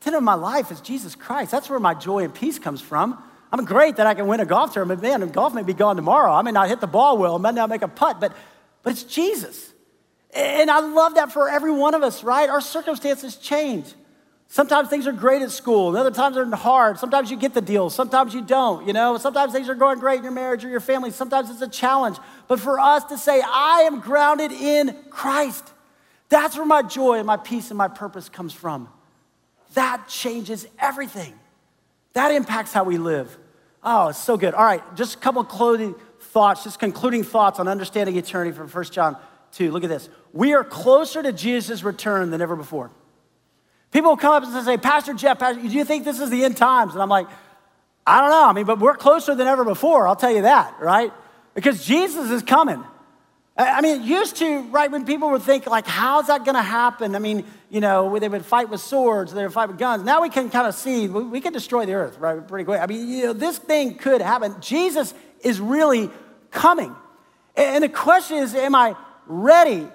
the 0.01 0.16
of 0.16 0.22
my 0.22 0.35
life 0.35 0.70
is 0.70 0.81
Jesus 0.81 1.14
Christ. 1.14 1.51
That's 1.51 1.68
where 1.68 1.81
my 1.81 1.94
joy 1.94 2.25
and 2.25 2.35
peace 2.35 2.59
comes 2.59 2.81
from. 2.81 3.22
I'm 3.52 3.64
great 3.64 3.96
that 3.96 4.06
I 4.06 4.14
can 4.14 4.26
win 4.26 4.40
a 4.40 4.44
golf 4.44 4.72
tournament. 4.72 5.02
Man, 5.02 5.28
golf 5.28 5.54
may 5.54 5.62
be 5.62 5.74
gone 5.74 5.96
tomorrow. 5.96 6.32
I 6.32 6.42
may 6.42 6.52
not 6.52 6.68
hit 6.68 6.80
the 6.80 6.87
ball 6.87 7.18
well, 7.18 7.37
I 7.37 7.38
may 7.38 7.52
not 7.52 7.68
make 7.68 7.82
a 7.82 7.88
putt, 7.88 8.20
but, 8.20 8.32
but 8.82 8.92
it's 8.92 9.04
Jesus. 9.04 9.72
And 10.35 10.70
I 10.70 10.80
love 10.80 11.14
that 11.14 11.32
for 11.32 11.48
every 11.48 11.70
one 11.70 11.94
of 11.94 12.02
us, 12.02 12.22
right? 12.22 12.48
Our 12.48 12.61
circumstances 12.61 13.37
change. 13.37 13.87
Sometimes 14.48 14.88
things 14.88 15.06
are 15.06 15.12
great 15.12 15.42
at 15.42 15.50
school, 15.50 15.88
and 15.88 15.96
other 15.96 16.11
times 16.11 16.37
they're 16.37 16.46
hard. 16.54 16.98
Sometimes 16.98 17.30
you 17.30 17.37
get 17.37 17.52
the 17.52 17.61
deal, 17.61 17.90
sometimes 17.90 18.32
you 18.32 18.42
don't, 18.42 18.87
you 18.87 18.92
know. 18.92 19.18
Sometimes 19.18 19.52
things 19.52 19.68
are 19.68 19.74
going 19.74 19.98
great 19.98 20.18
in 20.18 20.22
your 20.22 20.32
marriage 20.32 20.64
or 20.64 20.68
your 20.68 20.80
family. 20.80 21.11
Sometimes 21.11 21.50
it's 21.50 21.62
a 21.62 21.68
challenge. 21.68 22.18
But 22.46 22.61
for 22.61 22.78
us 22.78 23.04
to 23.04 23.18
say, 23.18 23.42
I 23.44 23.82
am 23.82 24.00
grounded 24.00 24.52
in 24.52 24.94
Christ, 25.11 25.72
that's 26.28 26.56
where 26.56 26.66
my 26.66 26.82
joy 26.82 27.18
and 27.18 27.26
my 27.26 27.37
peace 27.37 27.70
and 27.70 27.78
my 27.78 27.88
purpose 27.88 28.28
comes 28.28 28.52
from. 28.52 28.88
That 29.74 30.09
changes 30.09 30.66
everything. 30.78 31.35
That 32.16 32.33
impacts 32.33 32.72
how 32.72 32.83
we 32.85 32.96
live. 32.96 33.37
Oh, 33.83 34.09
it's 34.09 34.18
so 34.18 34.38
good. 34.38 34.55
All 34.55 34.64
right, 34.64 34.83
just 34.96 35.16
a 35.16 35.18
couple 35.18 35.44
clothing 35.44 35.94
thoughts, 36.18 36.64
just 36.64 36.79
concluding 36.79 37.22
thoughts 37.22 37.61
on 37.61 37.68
understanding 37.68 38.16
eternity 38.16 38.57
from 38.57 38.68
1 38.68 38.85
John 38.85 39.18
2. 39.52 39.70
Look 39.70 39.85
at 39.85 39.90
this. 39.90 40.09
We 40.33 40.55
are 40.55 40.64
closer 40.64 41.22
to 41.22 41.31
Jesus' 41.31 41.83
return 41.85 42.31
than 42.31 42.40
ever 42.40 42.57
before. 42.57 42.90
People 43.90 44.12
will 44.12 44.16
come 44.16 44.33
up 44.33 44.44
and 44.44 44.64
say, 44.64 44.79
Pastor 44.79 45.12
Jeff, 45.12 45.38
Pastor, 45.38 45.61
do 45.61 45.68
you 45.68 45.85
think 45.85 46.07
this 46.07 46.18
is 46.18 46.31
the 46.31 46.42
end 46.42 46.57
times? 46.57 46.94
And 46.94 47.02
I'm 47.02 47.11
like, 47.11 47.26
I 48.07 48.22
don't 48.22 48.31
know. 48.31 48.46
I 48.46 48.52
mean, 48.55 48.64
but 48.64 48.79
we're 48.79 48.94
closer 48.94 49.35
than 49.35 49.46
ever 49.46 49.62
before, 49.62 50.09
I'll 50.09 50.16
tell 50.16 50.33
you 50.33 50.42
that, 50.42 50.81
right? 50.81 51.12
Because 51.52 51.85
Jesus 51.85 52.31
is 52.31 52.42
coming. 52.42 52.83
I 53.59 53.83
mean, 53.83 54.00
it 54.00 54.07
used 54.07 54.37
to, 54.37 54.62
right, 54.68 54.90
when 54.90 55.05
people 55.05 55.31
would 55.33 55.42
think, 55.42 55.66
like, 55.66 55.87
how's 55.87 56.29
that 56.29 56.46
going 56.46 56.55
to 56.55 56.62
happen? 56.62 57.14
I 57.14 57.18
mean, 57.18 57.44
you 57.68 57.81
know, 57.81 58.18
they 58.18 58.29
would 58.29 58.44
fight 58.44 58.68
with 58.68 58.81
swords, 58.81 59.33
they 59.33 59.42
would 59.42 59.52
fight 59.52 59.68
with 59.68 59.79
guns. 59.79 60.05
Now 60.05 60.22
we 60.22 60.29
can 60.29 60.50
kind 60.50 60.66
of 60.66 60.74
see, 60.74 61.09
we 61.09 61.40
can 61.40 61.52
destroy 61.52 61.85
the 61.85 61.94
earth, 61.94 62.18
right, 62.18 62.46
pretty 62.46 62.64
quick. 62.64 62.81
I 62.81 62.87
mean, 62.87 63.09
you 63.09 63.24
know, 63.26 63.33
this 63.33 63.59
thing 63.59 63.96
could 63.96 64.20
happen. 64.20 64.55
Jesus 64.61 65.14
is 65.40 65.61
really 65.61 66.11
coming. 66.50 66.94
And 67.57 67.83
the 67.83 67.88
question 67.88 68.38
is, 68.38 68.55
am 68.55 68.74
I 68.74 68.96
ready? 69.26 69.88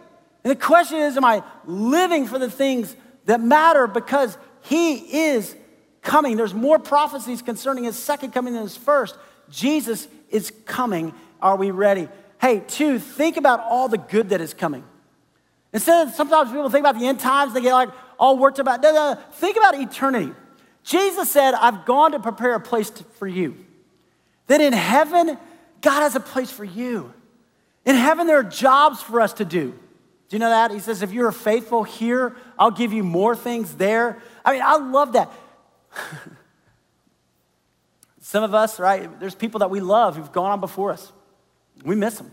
And 0.44 0.52
the 0.52 0.56
question 0.56 0.98
is, 0.98 1.16
am 1.16 1.26
I 1.26 1.44
living 1.66 2.26
for 2.26 2.40
the 2.40 2.50
things 2.50 2.96
that 3.26 3.40
matter 3.40 3.88
because 3.88 4.38
he 4.62 4.96
is 5.30 5.56
coming? 6.02 6.36
There's 6.36 6.54
more 6.54 6.80
prophecies 6.80 7.42
concerning 7.42 7.84
his 7.86 7.98
second 7.98 8.32
coming 8.32 8.54
than 8.54 8.64
his 8.64 8.76
first. 8.76 9.16
Jesus 9.50 10.08
is 10.30 10.52
coming. 10.66 11.14
Are 11.42 11.56
we 11.56 11.72
ready? 11.72 12.10
Hey, 12.40 12.64
two, 12.68 12.98
think 12.98 13.38
about 13.38 13.60
all 13.60 13.88
the 13.88 13.98
good 14.00 14.30
that 14.30 14.42
is 14.42 14.54
coming. 14.54 14.84
Instead 15.74 16.08
of 16.08 16.14
sometimes 16.14 16.52
people 16.52 16.70
think 16.70 16.86
about 16.86 17.00
the 17.00 17.08
end 17.08 17.20
times, 17.20 17.54
they 17.54 17.62
get 17.62 17.74
like 17.74 17.90
all 18.20 18.38
worked 18.38 18.60
about. 18.60 18.82
No, 18.82 18.92
no. 18.92 19.18
Think 19.34 19.58
about 19.58 19.80
eternity. 19.80 20.34
Jesus 20.84 21.32
said, 21.32 21.54
I've 21.54 21.86
gone 21.86 22.12
to 22.12 22.20
prepare 22.20 22.56
a 22.56 22.60
place 22.60 22.90
to, 22.90 23.04
for 23.04 23.28
you. 23.28 23.56
That 24.48 24.62
in 24.62 24.74
heaven, 24.74 25.38
God 25.82 26.02
has 26.02 26.16
a 26.16 26.20
place 26.20 26.52
for 26.52 26.66
you. 26.66 27.14
In 27.86 27.96
heaven, 27.96 28.28
there 28.28 28.40
are 28.40 28.44
jobs 28.44 29.02
for 29.02 29.22
us 29.22 29.34
to 29.34 29.46
do. 29.46 29.72
Do 29.72 30.36
you 30.36 30.40
know 30.40 30.50
that? 30.50 30.72
He 30.72 30.80
says, 30.80 31.02
if 31.02 31.12
you're 31.12 31.32
faithful 31.32 31.84
here, 31.84 32.36
I'll 32.58 32.72
give 32.72 32.94
you 32.94 33.04
more 33.04 33.36
things 33.36 33.76
there. 33.76 34.22
I 34.46 34.54
mean, 34.54 34.62
I 34.64 34.78
love 34.78 35.14
that. 35.14 35.32
Some 38.22 38.44
of 38.44 38.54
us, 38.54 38.80
right, 38.80 39.20
there's 39.20 39.36
people 39.36 39.60
that 39.60 39.70
we 39.70 39.82
love 39.82 40.16
who've 40.16 40.32
gone 40.32 40.52
on 40.52 40.60
before 40.62 40.92
us. 40.92 41.12
We 41.84 41.96
miss 41.96 42.18
them. 42.18 42.32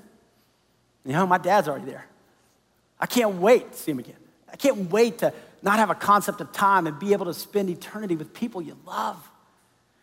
You 1.04 1.12
know, 1.12 1.26
my 1.26 1.38
dad's 1.38 1.66
already 1.66 1.86
there. 1.86 2.07
I 3.00 3.06
can't 3.06 3.36
wait 3.36 3.72
to 3.72 3.78
see 3.78 3.92
him 3.92 3.98
again. 3.98 4.16
I 4.52 4.56
can't 4.56 4.90
wait 4.90 5.18
to 5.18 5.32
not 5.62 5.78
have 5.78 5.90
a 5.90 5.94
concept 5.94 6.40
of 6.40 6.52
time 6.52 6.86
and 6.86 6.98
be 6.98 7.12
able 7.12 7.26
to 7.26 7.34
spend 7.34 7.68
eternity 7.70 8.16
with 8.16 8.32
people 8.32 8.62
you 8.62 8.76
love. 8.86 9.16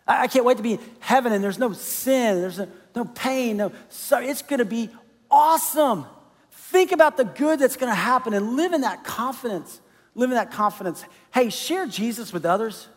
I 0.07 0.27
can't 0.27 0.45
wait 0.45 0.57
to 0.57 0.63
be 0.63 0.73
in 0.73 0.79
heaven 0.99 1.33
and 1.33 1.43
there's 1.43 1.57
no 1.57 1.73
sin, 1.73 2.39
there's 2.39 2.61
no, 2.95 3.05
pain, 3.05 3.57
no 3.57 3.71
sorry. 3.89 4.27
It's 4.27 4.43
gonna 4.43 4.65
be 4.65 4.89
awesome. 5.31 6.05
Think 6.51 6.91
about 6.91 7.17
the 7.17 7.25
good 7.25 7.59
that's 7.59 7.75
gonna 7.75 7.95
happen 7.95 8.33
and 8.33 8.55
live 8.55 8.73
in 8.73 8.81
that 8.81 9.03
confidence. 9.03 9.81
Live 10.13 10.29
in 10.29 10.35
that 10.35 10.51
confidence. 10.51 11.03
Hey, 11.33 11.49
share 11.49 11.87
Jesus 11.87 12.31
with 12.31 12.45
others. 12.45 12.87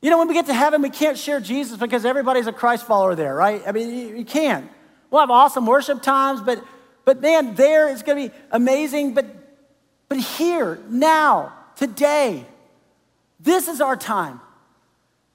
You 0.00 0.10
know, 0.10 0.18
when 0.18 0.28
we 0.28 0.34
get 0.34 0.46
to 0.46 0.54
heaven, 0.54 0.82
we 0.82 0.90
can't 0.90 1.18
share 1.18 1.40
Jesus 1.40 1.78
because 1.78 2.04
everybody's 2.04 2.46
a 2.46 2.52
Christ 2.52 2.86
follower 2.86 3.14
there, 3.14 3.34
right? 3.34 3.62
I 3.66 3.72
mean, 3.72 4.16
you 4.16 4.24
can't. 4.24 4.70
We'll 5.10 5.20
have 5.20 5.30
awesome 5.30 5.66
worship 5.66 6.02
times, 6.02 6.40
but, 6.40 6.62
but 7.06 7.22
man, 7.22 7.54
there 7.54 7.88
is 7.88 8.02
going 8.02 8.28
to 8.28 8.28
be 8.28 8.40
amazing. 8.50 9.14
But, 9.14 9.26
but 10.10 10.18
here, 10.18 10.78
now, 10.90 11.54
today, 11.76 12.44
this 13.40 13.68
is 13.68 13.80
our 13.80 13.96
time. 13.96 14.40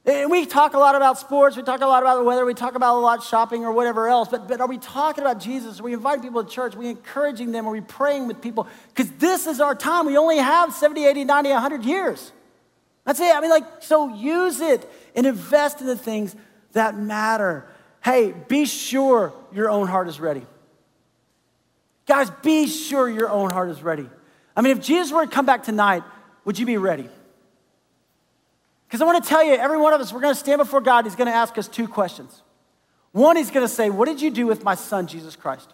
And 0.05 0.29
we 0.29 0.45
talk 0.45 0.73
a 0.73 0.79
lot 0.79 0.95
about 0.95 1.17
sports, 1.17 1.55
we 1.55 1.63
talk 1.63 1.81
a 1.81 1.86
lot 1.86 2.03
about 2.03 2.17
the 2.17 2.23
weather, 2.23 2.43
we 2.43 2.55
talk 2.55 2.75
about 2.75 2.97
a 2.97 2.99
lot 2.99 3.23
shopping 3.23 3.63
or 3.63 3.71
whatever 3.71 4.07
else, 4.07 4.29
but, 4.29 4.47
but 4.47 4.60
are 4.60 4.67
we 4.67 4.79
talking 4.79 5.23
about 5.23 5.39
Jesus? 5.39 5.79
Are 5.79 5.84
we 5.84 5.93
inviting 5.93 6.23
people 6.23 6.43
to 6.43 6.49
church? 6.49 6.75
Are 6.75 6.79
we 6.79 6.89
encouraging 6.89 7.51
them? 7.51 7.67
Are 7.67 7.71
we 7.71 7.81
praying 7.81 8.27
with 8.27 8.41
people? 8.41 8.67
Because 8.88 9.12
this 9.19 9.45
is 9.45 9.62
our 9.62 9.75
time. 9.75 10.07
We 10.07 10.17
only 10.17 10.38
have 10.38 10.73
70, 10.73 11.05
80, 11.05 11.23
90, 11.23 11.49
100 11.51 11.86
years. 11.86 12.31
That's 13.05 13.19
it. 13.19 13.34
I 13.34 13.39
mean, 13.41 13.51
like, 13.51 13.84
so 13.84 14.13
use 14.13 14.60
it 14.60 14.91
and 15.15 15.27
invest 15.27 15.81
in 15.81 15.88
the 15.88 15.97
things 15.97 16.36
that 16.73 16.97
matter 16.97 17.67
hey, 18.03 18.34
be 18.47 18.65
sure 18.65 19.31
your 19.53 19.69
own 19.69 19.88
heart 19.88 20.07
is 20.07 20.19
ready. 20.19 20.41
Guys, 22.12 22.30
be 22.43 22.67
sure 22.67 23.10
your 23.10 23.30
own 23.30 23.52
heart 23.52 23.69
is 23.69 23.82
ready. 23.82 24.06
I 24.54 24.60
mean, 24.60 24.76
if 24.76 24.84
Jesus 24.84 25.13
were 25.13 25.26
to 25.26 25.32
come 25.32 25.45
back 25.45 25.63
tonight, 25.63 26.04
would 26.43 26.60
you 26.60 26.65
be 26.65 26.76
ready? 26.76 27.08
Because 28.86 29.02
I 29.02 29.06
want 29.06 29.24
to 29.24 29.30
tell 29.30 29.41
you, 29.41 29.54
every 29.54 29.78
one 29.78 29.93
of 29.93 30.02
us, 30.02 30.12
we're 30.12 30.19
going 30.19 30.34
to 30.34 30.39
stand 30.39 30.60
before 30.60 30.82
God. 30.82 31.06
He's 31.06 31.15
going 31.15 31.30
to 31.30 31.34
ask 31.34 31.58
us 31.58 31.69
two 31.69 31.88
questions. 31.88 32.41
One, 33.13 33.38
he's 33.38 33.50
going 33.50 33.65
to 33.65 33.74
say, 33.74 33.89
What 33.89 34.10
did 34.10 34.21
you 34.21 34.30
do 34.30 34.45
with 34.45 34.62
my 34.65 34.76
son, 34.76 35.08
Jesus 35.08 35.38
Christ? 35.38 35.74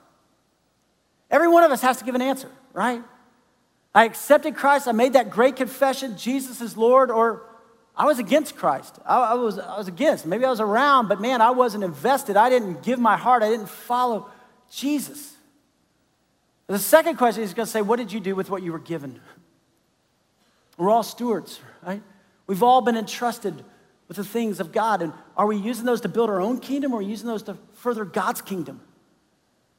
Every 1.31 1.47
one 1.47 1.63
of 1.63 1.71
us 1.71 1.81
has 1.81 1.97
to 1.97 2.05
give 2.05 2.13
an 2.13 2.21
answer, 2.21 2.51
right? 2.71 3.01
I 3.95 4.05
accepted 4.05 4.55
Christ. 4.55 4.87
I 4.87 4.91
made 4.91 5.13
that 5.13 5.31
great 5.31 5.55
confession 5.55 6.19
Jesus 6.19 6.61
is 6.61 6.77
Lord, 6.77 7.09
or 7.09 7.49
I 7.95 8.05
was 8.05 8.19
against 8.19 8.55
Christ. 8.55 8.99
I, 9.07 9.17
I, 9.17 9.33
was, 9.33 9.57
I 9.57 9.75
was 9.75 9.87
against. 9.87 10.27
Maybe 10.27 10.45
I 10.45 10.51
was 10.51 10.59
around, 10.59 11.07
but 11.07 11.19
man, 11.19 11.41
I 11.41 11.49
wasn't 11.49 11.83
invested. 11.83 12.37
I 12.37 12.51
didn't 12.51 12.83
give 12.83 12.99
my 12.99 13.17
heart. 13.17 13.41
I 13.41 13.49
didn't 13.49 13.69
follow 13.69 14.29
Jesus. 14.69 15.33
The 16.67 16.79
second 16.79 17.15
question 17.15 17.43
is 17.43 17.53
going 17.53 17.65
to 17.65 17.71
say, 17.71 17.81
What 17.81 17.97
did 17.97 18.11
you 18.11 18.19
do 18.19 18.35
with 18.35 18.49
what 18.49 18.61
you 18.61 18.71
were 18.71 18.79
given? 18.79 19.19
We're 20.77 20.89
all 20.89 21.03
stewards, 21.03 21.59
right? 21.85 22.03
We've 22.45 22.63
all 22.63 22.81
been 22.81 22.97
entrusted 22.97 23.63
with 24.07 24.17
the 24.17 24.23
things 24.23 24.59
of 24.59 24.71
God. 24.71 25.01
And 25.01 25.13
are 25.35 25.45
we 25.45 25.57
using 25.57 25.85
those 25.85 26.01
to 26.01 26.09
build 26.09 26.29
our 26.29 26.39
own 26.39 26.59
kingdom 26.59 26.93
or 26.93 26.97
are 26.97 26.99
we 26.99 27.05
using 27.05 27.27
those 27.27 27.43
to 27.43 27.57
further 27.73 28.05
God's 28.05 28.41
kingdom? 28.41 28.79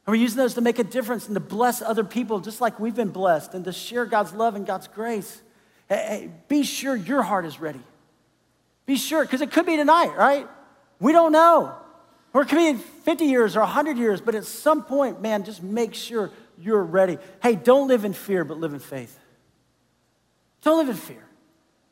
Are 0.07 0.11
we 0.11 0.19
using 0.19 0.37
those 0.37 0.55
to 0.55 0.61
make 0.61 0.79
a 0.79 0.83
difference 0.83 1.27
and 1.27 1.35
to 1.35 1.39
bless 1.39 1.81
other 1.81 2.03
people 2.03 2.39
just 2.39 2.61
like 2.61 2.79
we've 2.79 2.95
been 2.95 3.09
blessed 3.09 3.53
and 3.53 3.63
to 3.65 3.71
share 3.71 4.05
God's 4.05 4.33
love 4.33 4.55
and 4.55 4.65
God's 4.65 4.87
grace? 4.87 5.41
Hey, 5.87 6.29
be 6.47 6.63
sure 6.63 6.95
your 6.95 7.21
heart 7.21 7.45
is 7.45 7.59
ready. 7.59 7.81
Be 8.85 8.95
sure, 8.95 9.23
because 9.23 9.41
it 9.41 9.51
could 9.51 9.67
be 9.67 9.75
tonight, 9.75 10.15
right? 10.17 10.47
We 10.99 11.11
don't 11.11 11.31
know. 11.31 11.75
Or 12.33 12.41
it 12.41 12.49
could 12.49 12.57
be 12.57 12.67
in 12.67 12.77
50 12.77 13.25
years 13.25 13.55
or 13.55 13.61
100 13.61 13.97
years, 13.97 14.21
but 14.21 14.35
at 14.35 14.45
some 14.45 14.83
point, 14.83 15.21
man, 15.21 15.43
just 15.43 15.61
make 15.61 15.93
sure 15.93 16.31
you're 16.59 16.83
ready. 16.83 17.17
Hey, 17.41 17.55
don't 17.55 17.87
live 17.87 18.05
in 18.05 18.13
fear, 18.13 18.43
but 18.43 18.57
live 18.57 18.73
in 18.73 18.79
faith. 18.79 19.17
Don't 20.61 20.77
live 20.77 20.89
in 20.89 20.95
fear. 20.95 21.23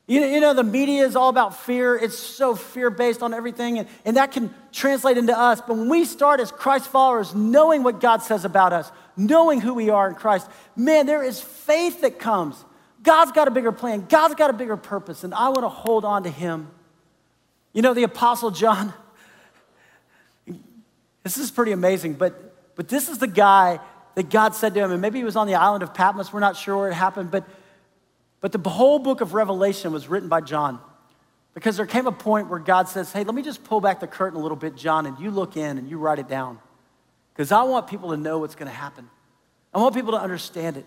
You 0.06 0.22
know, 0.22 0.26
you 0.26 0.40
know, 0.40 0.54
the 0.54 0.64
media 0.64 1.04
is 1.04 1.16
all 1.16 1.28
about 1.28 1.58
fear. 1.58 1.94
It's 1.94 2.18
so 2.18 2.54
fear 2.54 2.88
based 2.88 3.22
on 3.22 3.34
everything, 3.34 3.78
and, 3.78 3.88
and 4.06 4.16
that 4.16 4.32
can 4.32 4.54
translate 4.72 5.18
into 5.18 5.38
us. 5.38 5.60
But 5.60 5.76
when 5.76 5.88
we 5.88 6.06
start 6.06 6.40
as 6.40 6.50
Christ 6.50 6.88
followers, 6.88 7.34
knowing 7.34 7.82
what 7.82 8.00
God 8.00 8.22
says 8.22 8.46
about 8.46 8.72
us, 8.72 8.90
knowing 9.18 9.60
who 9.60 9.74
we 9.74 9.90
are 9.90 10.08
in 10.08 10.14
Christ, 10.14 10.48
man, 10.74 11.04
there 11.04 11.22
is 11.22 11.40
faith 11.40 12.00
that 12.00 12.18
comes. 12.18 12.56
God's 13.02 13.32
got 13.32 13.48
a 13.48 13.50
bigger 13.50 13.72
plan, 13.72 14.06
God's 14.08 14.34
got 14.34 14.48
a 14.48 14.54
bigger 14.54 14.78
purpose, 14.78 15.24
and 15.24 15.34
I 15.34 15.48
want 15.48 15.62
to 15.62 15.68
hold 15.68 16.06
on 16.06 16.24
to 16.24 16.30
Him. 16.30 16.68
You 17.74 17.82
know, 17.82 17.92
the 17.92 18.04
Apostle 18.04 18.50
John, 18.50 18.94
this 21.22 21.36
is 21.36 21.50
pretty 21.50 21.72
amazing, 21.72 22.14
but, 22.14 22.76
but 22.76 22.88
this 22.88 23.10
is 23.10 23.18
the 23.18 23.26
guy 23.26 23.78
that 24.18 24.30
God 24.30 24.52
said 24.52 24.74
to 24.74 24.80
him, 24.80 24.90
and 24.90 25.00
maybe 25.00 25.20
he 25.20 25.24
was 25.24 25.36
on 25.36 25.46
the 25.46 25.54
island 25.54 25.84
of 25.84 25.94
Patmos, 25.94 26.32
we're 26.32 26.40
not 26.40 26.56
sure 26.56 26.76
where 26.76 26.90
it 26.90 26.94
happened, 26.94 27.30
but, 27.30 27.44
but 28.40 28.50
the 28.50 28.58
whole 28.68 28.98
book 28.98 29.20
of 29.20 29.32
Revelation 29.32 29.92
was 29.92 30.08
written 30.08 30.28
by 30.28 30.40
John. 30.40 30.80
Because 31.54 31.76
there 31.76 31.86
came 31.86 32.08
a 32.08 32.12
point 32.12 32.48
where 32.48 32.58
God 32.58 32.88
says, 32.88 33.12
Hey, 33.12 33.22
let 33.22 33.32
me 33.32 33.42
just 33.42 33.62
pull 33.62 33.80
back 33.80 34.00
the 34.00 34.08
curtain 34.08 34.36
a 34.36 34.42
little 34.42 34.56
bit, 34.56 34.74
John, 34.74 35.06
and 35.06 35.16
you 35.20 35.30
look 35.30 35.56
in 35.56 35.78
and 35.78 35.88
you 35.88 35.98
write 35.98 36.18
it 36.18 36.26
down. 36.26 36.58
Because 37.32 37.52
I 37.52 37.62
want 37.62 37.86
people 37.86 38.10
to 38.10 38.16
know 38.16 38.38
what's 38.40 38.56
going 38.56 38.68
to 38.68 38.74
happen. 38.74 39.08
I 39.72 39.78
want 39.78 39.94
people 39.94 40.10
to 40.10 40.20
understand 40.20 40.78
it. 40.78 40.86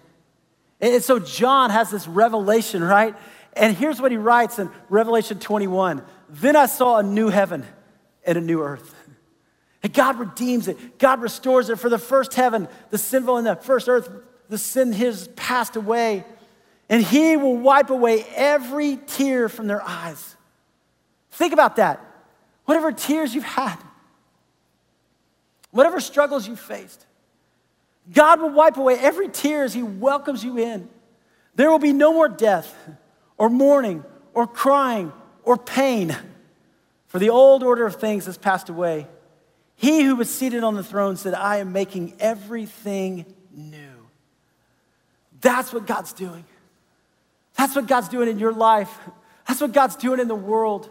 And 0.81 1.01
so 1.01 1.17
John 1.17 1.69
has 1.69 1.89
this 1.89 2.09
revelation, 2.09 2.83
right? 2.83 3.15
And 3.53 3.77
here's 3.77 4.01
what 4.01 4.11
he 4.11 4.17
writes 4.17 4.59
in 4.59 4.69
Revelation 4.89 5.39
21 5.39 6.03
Then 6.27 6.57
I 6.57 6.65
saw 6.65 6.97
a 6.97 7.03
new 7.03 7.29
heaven 7.29 7.65
and 8.25 8.37
a 8.37 8.41
new 8.41 8.61
earth. 8.61 8.93
God 9.89 10.19
redeems 10.19 10.67
it, 10.67 10.99
God 10.99 11.21
restores 11.21 11.69
it. 11.69 11.79
For 11.79 11.89
the 11.89 11.97
first 11.97 12.33
heaven, 12.33 12.67
the 12.91 12.97
sinful, 12.97 13.37
and 13.37 13.47
the 13.47 13.55
first 13.55 13.89
earth, 13.89 14.09
the 14.49 14.57
sin 14.57 14.93
has 14.93 15.27
passed 15.29 15.75
away. 15.75 16.23
And 16.89 17.01
he 17.01 17.37
will 17.37 17.57
wipe 17.57 17.89
away 17.89 18.25
every 18.35 18.97
tear 18.97 19.49
from 19.49 19.67
their 19.67 19.81
eyes. 19.81 20.35
Think 21.31 21.53
about 21.53 21.77
that. 21.77 21.99
Whatever 22.65 22.91
tears 22.91 23.33
you've 23.33 23.43
had, 23.43 23.77
whatever 25.71 25.99
struggles 25.99 26.47
you 26.47 26.55
faced, 26.55 27.05
God 28.11 28.41
will 28.41 28.51
wipe 28.51 28.77
away 28.77 28.97
every 28.99 29.29
tear 29.29 29.63
as 29.63 29.73
He 29.73 29.83
welcomes 29.83 30.43
you 30.43 30.57
in. 30.57 30.89
There 31.55 31.69
will 31.69 31.79
be 31.79 31.93
no 31.93 32.13
more 32.13 32.29
death, 32.29 32.73
or 33.37 33.49
mourning, 33.49 34.03
or 34.33 34.47
crying, 34.47 35.11
or 35.43 35.57
pain, 35.57 36.15
for 37.07 37.19
the 37.19 37.29
old 37.29 37.63
order 37.63 37.85
of 37.85 37.95
things 37.95 38.25
has 38.25 38.37
passed 38.37 38.69
away. 38.69 39.07
He 39.81 40.03
who 40.03 40.15
was 40.15 40.29
seated 40.29 40.63
on 40.63 40.75
the 40.75 40.83
throne 40.83 41.17
said, 41.17 41.33
I 41.33 41.57
am 41.57 41.71
making 41.71 42.13
everything 42.19 43.25
new. 43.51 44.07
That's 45.41 45.73
what 45.73 45.87
God's 45.87 46.13
doing. 46.13 46.45
That's 47.57 47.75
what 47.75 47.87
God's 47.87 48.07
doing 48.07 48.29
in 48.29 48.37
your 48.37 48.53
life. 48.53 48.95
That's 49.47 49.59
what 49.59 49.71
God's 49.71 49.95
doing 49.95 50.19
in 50.19 50.27
the 50.27 50.35
world. 50.35 50.87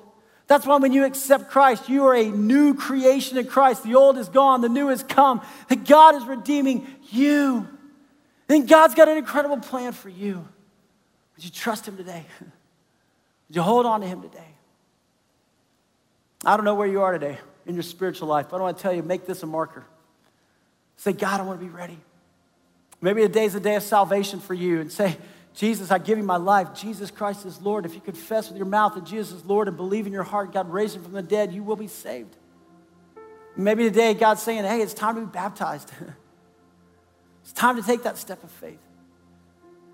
That's 0.48 0.66
why 0.66 0.78
when 0.78 0.92
you 0.92 1.04
accept 1.04 1.52
Christ, 1.52 1.88
you 1.88 2.04
are 2.06 2.16
a 2.16 2.30
new 2.30 2.74
creation 2.74 3.38
in 3.38 3.46
Christ. 3.46 3.84
The 3.84 3.94
old 3.94 4.18
is 4.18 4.28
gone, 4.28 4.60
the 4.60 4.68
new 4.68 4.88
has 4.88 5.04
come. 5.04 5.40
That 5.68 5.84
God 5.84 6.16
is 6.16 6.24
redeeming 6.24 6.84
you. 7.12 7.68
And 8.48 8.68
God's 8.68 8.96
got 8.96 9.06
an 9.06 9.18
incredible 9.18 9.58
plan 9.58 9.92
for 9.92 10.08
you. 10.08 10.48
Would 11.36 11.44
you 11.44 11.50
trust 11.52 11.86
Him 11.86 11.96
today? 11.96 12.26
Would 12.40 13.54
you 13.54 13.62
hold 13.62 13.86
on 13.86 14.00
to 14.00 14.08
Him 14.08 14.20
today? 14.20 14.50
I 16.44 16.56
don't 16.56 16.64
know 16.64 16.74
where 16.74 16.88
you 16.88 17.02
are 17.02 17.12
today 17.12 17.38
in 17.70 17.76
your 17.76 17.82
spiritual 17.82 18.28
life, 18.28 18.48
but 18.50 18.56
I 18.56 18.58
don't 18.58 18.66
want 18.66 18.76
to 18.76 18.82
tell 18.82 18.92
you 18.92 19.02
make 19.02 19.24
this 19.24 19.42
a 19.42 19.46
marker. 19.46 19.86
Say, 20.96 21.12
God, 21.12 21.40
I 21.40 21.44
want 21.44 21.58
to 21.58 21.64
be 21.64 21.72
ready. 21.72 21.98
Maybe 23.00 23.22
is 23.22 23.54
a 23.54 23.60
day 23.60 23.76
of 23.76 23.82
salvation 23.82 24.40
for 24.40 24.52
you, 24.52 24.80
and 24.80 24.92
say, 24.92 25.16
Jesus, 25.54 25.90
I 25.90 25.98
give 25.98 26.18
you 26.18 26.24
my 26.24 26.36
life. 26.36 26.74
Jesus 26.74 27.10
Christ 27.10 27.46
is 27.46 27.60
Lord. 27.60 27.86
If 27.86 27.94
you 27.94 28.00
confess 28.00 28.48
with 28.48 28.58
your 28.58 28.66
mouth 28.66 28.94
that 28.94 29.04
Jesus 29.04 29.38
is 29.38 29.44
Lord 29.44 29.68
and 29.68 29.76
believe 29.76 30.06
in 30.06 30.12
your 30.12 30.22
heart 30.22 30.52
God 30.52 30.70
raised 30.70 30.96
him 30.96 31.02
from 31.02 31.12
the 31.12 31.22
dead, 31.22 31.52
you 31.52 31.62
will 31.62 31.76
be 31.76 31.88
saved. 31.88 32.36
Maybe 33.56 33.84
today 33.84 34.14
God's 34.14 34.42
saying, 34.42 34.64
hey, 34.64 34.80
it's 34.80 34.94
time 34.94 35.16
to 35.16 35.20
be 35.22 35.26
baptized. 35.26 35.90
it's 37.42 37.52
time 37.52 37.76
to 37.76 37.82
take 37.82 38.04
that 38.04 38.16
step 38.16 38.42
of 38.44 38.50
faith. 38.50 38.78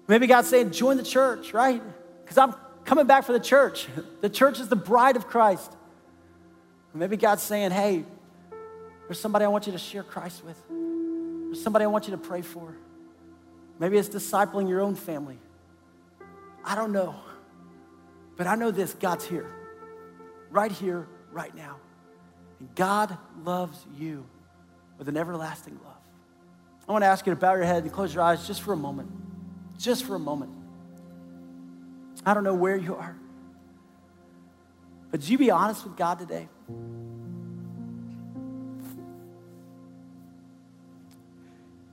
Maybe 0.08 0.26
God's 0.26 0.48
saying, 0.48 0.72
join 0.72 0.96
the 0.96 1.02
church, 1.02 1.52
right? 1.52 1.82
Because 2.22 2.38
I'm 2.38 2.54
coming 2.84 3.06
back 3.06 3.24
for 3.24 3.32
the 3.32 3.40
church. 3.40 3.86
The 4.22 4.30
church 4.30 4.58
is 4.58 4.68
the 4.68 4.76
bride 4.76 5.14
of 5.14 5.28
Christ. 5.28 5.75
Maybe 6.98 7.16
God's 7.16 7.42
saying, 7.42 7.70
hey, 7.70 8.04
there's 9.06 9.20
somebody 9.20 9.44
I 9.44 9.48
want 9.48 9.66
you 9.66 9.72
to 9.72 9.78
share 9.78 10.02
Christ 10.02 10.44
with. 10.44 10.60
There's 10.68 11.62
somebody 11.62 11.84
I 11.84 11.88
want 11.88 12.06
you 12.06 12.12
to 12.12 12.18
pray 12.18 12.42
for. 12.42 12.74
Maybe 13.78 13.98
it's 13.98 14.08
discipling 14.08 14.68
your 14.68 14.80
own 14.80 14.94
family. 14.94 15.38
I 16.64 16.74
don't 16.74 16.92
know. 16.92 17.14
But 18.36 18.46
I 18.46 18.54
know 18.54 18.70
this 18.70 18.94
God's 18.94 19.24
here, 19.24 19.50
right 20.50 20.72
here, 20.72 21.06
right 21.32 21.54
now. 21.54 21.76
And 22.58 22.74
God 22.74 23.16
loves 23.44 23.78
you 23.96 24.26
with 24.98 25.08
an 25.08 25.16
everlasting 25.16 25.78
love. 25.84 25.94
I 26.88 26.92
want 26.92 27.02
to 27.02 27.06
ask 27.06 27.26
you 27.26 27.32
to 27.32 27.40
bow 27.40 27.54
your 27.54 27.64
head 27.64 27.82
and 27.82 27.92
close 27.92 28.14
your 28.14 28.22
eyes 28.22 28.46
just 28.46 28.62
for 28.62 28.72
a 28.72 28.76
moment. 28.76 29.10
Just 29.78 30.04
for 30.04 30.14
a 30.14 30.20
moment. 30.20 30.52
I 32.24 32.34
don't 32.34 32.44
know 32.44 32.54
where 32.54 32.76
you 32.76 32.94
are. 32.96 33.16
But 35.16 35.26
you 35.30 35.38
be 35.38 35.50
honest 35.50 35.82
with 35.82 35.96
God 35.96 36.18
today? 36.18 36.46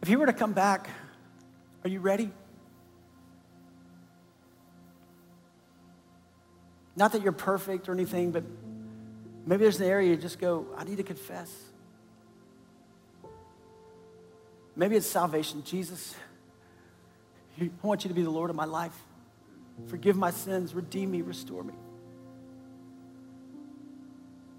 If 0.01 0.09
He 0.09 0.17
were 0.17 0.26
to 0.26 0.34
come 0.34 0.51
back, 0.51 0.89
are 1.86 1.89
you 1.89 2.01
ready? 2.01 2.30
Not 6.97 7.13
that 7.13 7.21
you're 7.21 7.32
perfect 7.32 7.88
or 7.88 7.93
anything, 7.93 8.32
but 8.32 8.43
maybe 9.45 9.63
there's 9.63 9.80
an 9.80 9.88
area 9.88 10.09
you 10.09 10.17
just 10.17 10.38
go, 10.38 10.65
I 10.76 10.84
need 10.84 10.97
to 10.97 11.03
confess. 11.03 11.49
Maybe 14.76 14.97
it's 14.97 15.07
salvation. 15.07 15.63
Jesus, 15.63 16.13
I 17.57 17.69
want 17.84 18.03
you 18.03 18.09
to 18.09 18.13
be 18.13 18.24
the 18.24 18.30
Lord 18.30 18.49
of 18.49 18.57
my 18.57 18.65
life. 18.65 18.97
Forgive 19.88 20.17
my 20.17 20.32
sins, 20.32 20.74
redeem 20.74 21.11
me, 21.11 21.21
restore 21.21 21.63
me. 21.63 21.74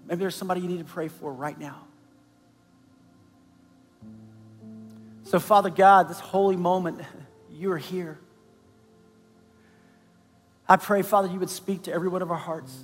Maybe 0.07 0.19
there's 0.19 0.35
somebody 0.35 0.61
you 0.61 0.67
need 0.67 0.79
to 0.79 0.85
pray 0.85 1.07
for 1.07 1.33
right 1.33 1.59
now. 1.59 1.81
So, 5.23 5.39
Father 5.39 5.71
God, 5.71 6.07
this 6.07 6.19
holy 6.19 6.55
moment, 6.55 7.01
you 7.51 7.71
are 7.71 7.77
here. 7.77 8.19
I 10.67 10.77
pray, 10.77 11.01
Father, 11.01 11.27
you 11.27 11.39
would 11.39 11.49
speak 11.49 11.83
to 11.83 11.93
every 11.93 12.07
one 12.07 12.21
of 12.21 12.31
our 12.31 12.37
hearts. 12.37 12.75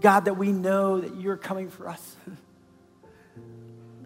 God, 0.00 0.24
that 0.24 0.34
we 0.34 0.52
know 0.52 1.00
that 1.00 1.16
you're 1.16 1.36
coming 1.36 1.70
for 1.70 1.88
us. 1.88 2.16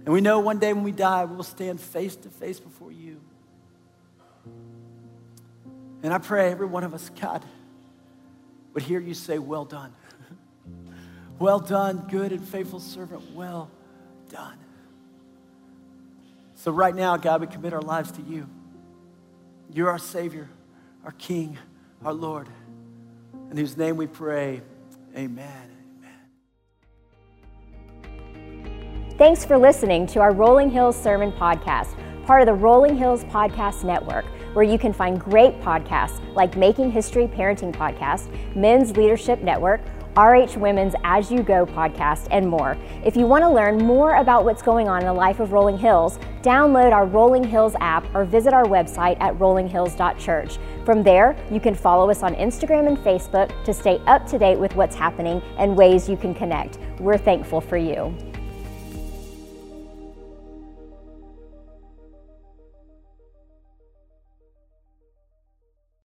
and 0.04 0.08
we 0.08 0.20
know 0.20 0.40
one 0.40 0.58
day 0.58 0.72
when 0.72 0.84
we 0.84 0.92
die, 0.92 1.24
we 1.24 1.34
will 1.34 1.42
stand 1.42 1.80
face 1.80 2.16
to 2.16 2.28
face 2.28 2.60
before 2.60 2.92
you. 2.92 3.20
And 6.02 6.12
I 6.12 6.18
pray 6.18 6.50
every 6.50 6.66
one 6.66 6.84
of 6.84 6.92
us, 6.92 7.10
God, 7.20 7.44
would 8.74 8.82
hear 8.82 9.00
you 9.00 9.14
say, 9.14 9.38
Well 9.38 9.64
done. 9.64 9.92
Well 11.38 11.60
done, 11.60 12.06
good 12.08 12.32
and 12.32 12.46
faithful 12.46 12.80
servant. 12.80 13.32
Well 13.32 13.70
done. 14.28 14.58
So, 16.54 16.72
right 16.72 16.94
now, 16.94 17.16
God, 17.16 17.40
we 17.40 17.46
commit 17.46 17.72
our 17.72 17.82
lives 17.82 18.10
to 18.12 18.22
you. 18.22 18.48
You're 19.72 19.90
our 19.90 19.98
Savior 19.98 20.48
our 21.06 21.12
King, 21.12 21.56
our 22.04 22.12
Lord, 22.12 22.48
in 23.50 23.56
whose 23.56 23.76
name 23.76 23.96
we 23.96 24.08
pray. 24.08 24.60
Amen. 25.16 25.70
Thanks 29.16 29.44
for 29.44 29.56
listening 29.56 30.06
to 30.08 30.20
our 30.20 30.34
Rolling 30.34 30.68
Hills 30.68 31.00
Sermon 31.00 31.30
Podcast, 31.30 31.96
part 32.26 32.42
of 32.42 32.46
the 32.46 32.54
Rolling 32.54 32.96
Hills 32.96 33.22
Podcast 33.24 33.84
Network, 33.84 34.26
where 34.52 34.64
you 34.64 34.78
can 34.78 34.92
find 34.92 35.20
great 35.20 35.58
podcasts 35.60 36.20
like 36.34 36.56
Making 36.56 36.90
History 36.90 37.28
Parenting 37.28 37.72
Podcast, 37.72 38.56
Men's 38.56 38.96
Leadership 38.96 39.40
Network, 39.42 39.80
RH 40.16 40.56
Women's 40.56 40.94
As 41.04 41.30
You 41.30 41.42
Go 41.42 41.66
podcast, 41.66 42.28
and 42.30 42.48
more. 42.48 42.76
If 43.04 43.16
you 43.16 43.26
want 43.26 43.42
to 43.42 43.50
learn 43.50 43.78
more 43.78 44.16
about 44.16 44.44
what's 44.44 44.62
going 44.62 44.88
on 44.88 45.00
in 45.00 45.06
the 45.06 45.12
life 45.12 45.40
of 45.40 45.52
Rolling 45.52 45.76
Hills, 45.76 46.18
download 46.42 46.92
our 46.92 47.04
Rolling 47.04 47.44
Hills 47.44 47.74
app 47.80 48.06
or 48.14 48.24
visit 48.24 48.54
our 48.54 48.64
website 48.64 49.16
at 49.20 49.34
rollinghills.church. 49.38 50.58
From 50.84 51.02
there, 51.02 51.36
you 51.50 51.60
can 51.60 51.74
follow 51.74 52.10
us 52.10 52.22
on 52.22 52.34
Instagram 52.34 52.86
and 52.86 52.96
Facebook 52.98 53.52
to 53.64 53.74
stay 53.74 54.00
up 54.06 54.26
to 54.28 54.38
date 54.38 54.58
with 54.58 54.74
what's 54.74 54.94
happening 54.94 55.42
and 55.58 55.76
ways 55.76 56.08
you 56.08 56.16
can 56.16 56.34
connect. 56.34 56.78
We're 56.98 57.18
thankful 57.18 57.60
for 57.60 57.76
you. 57.76 58.16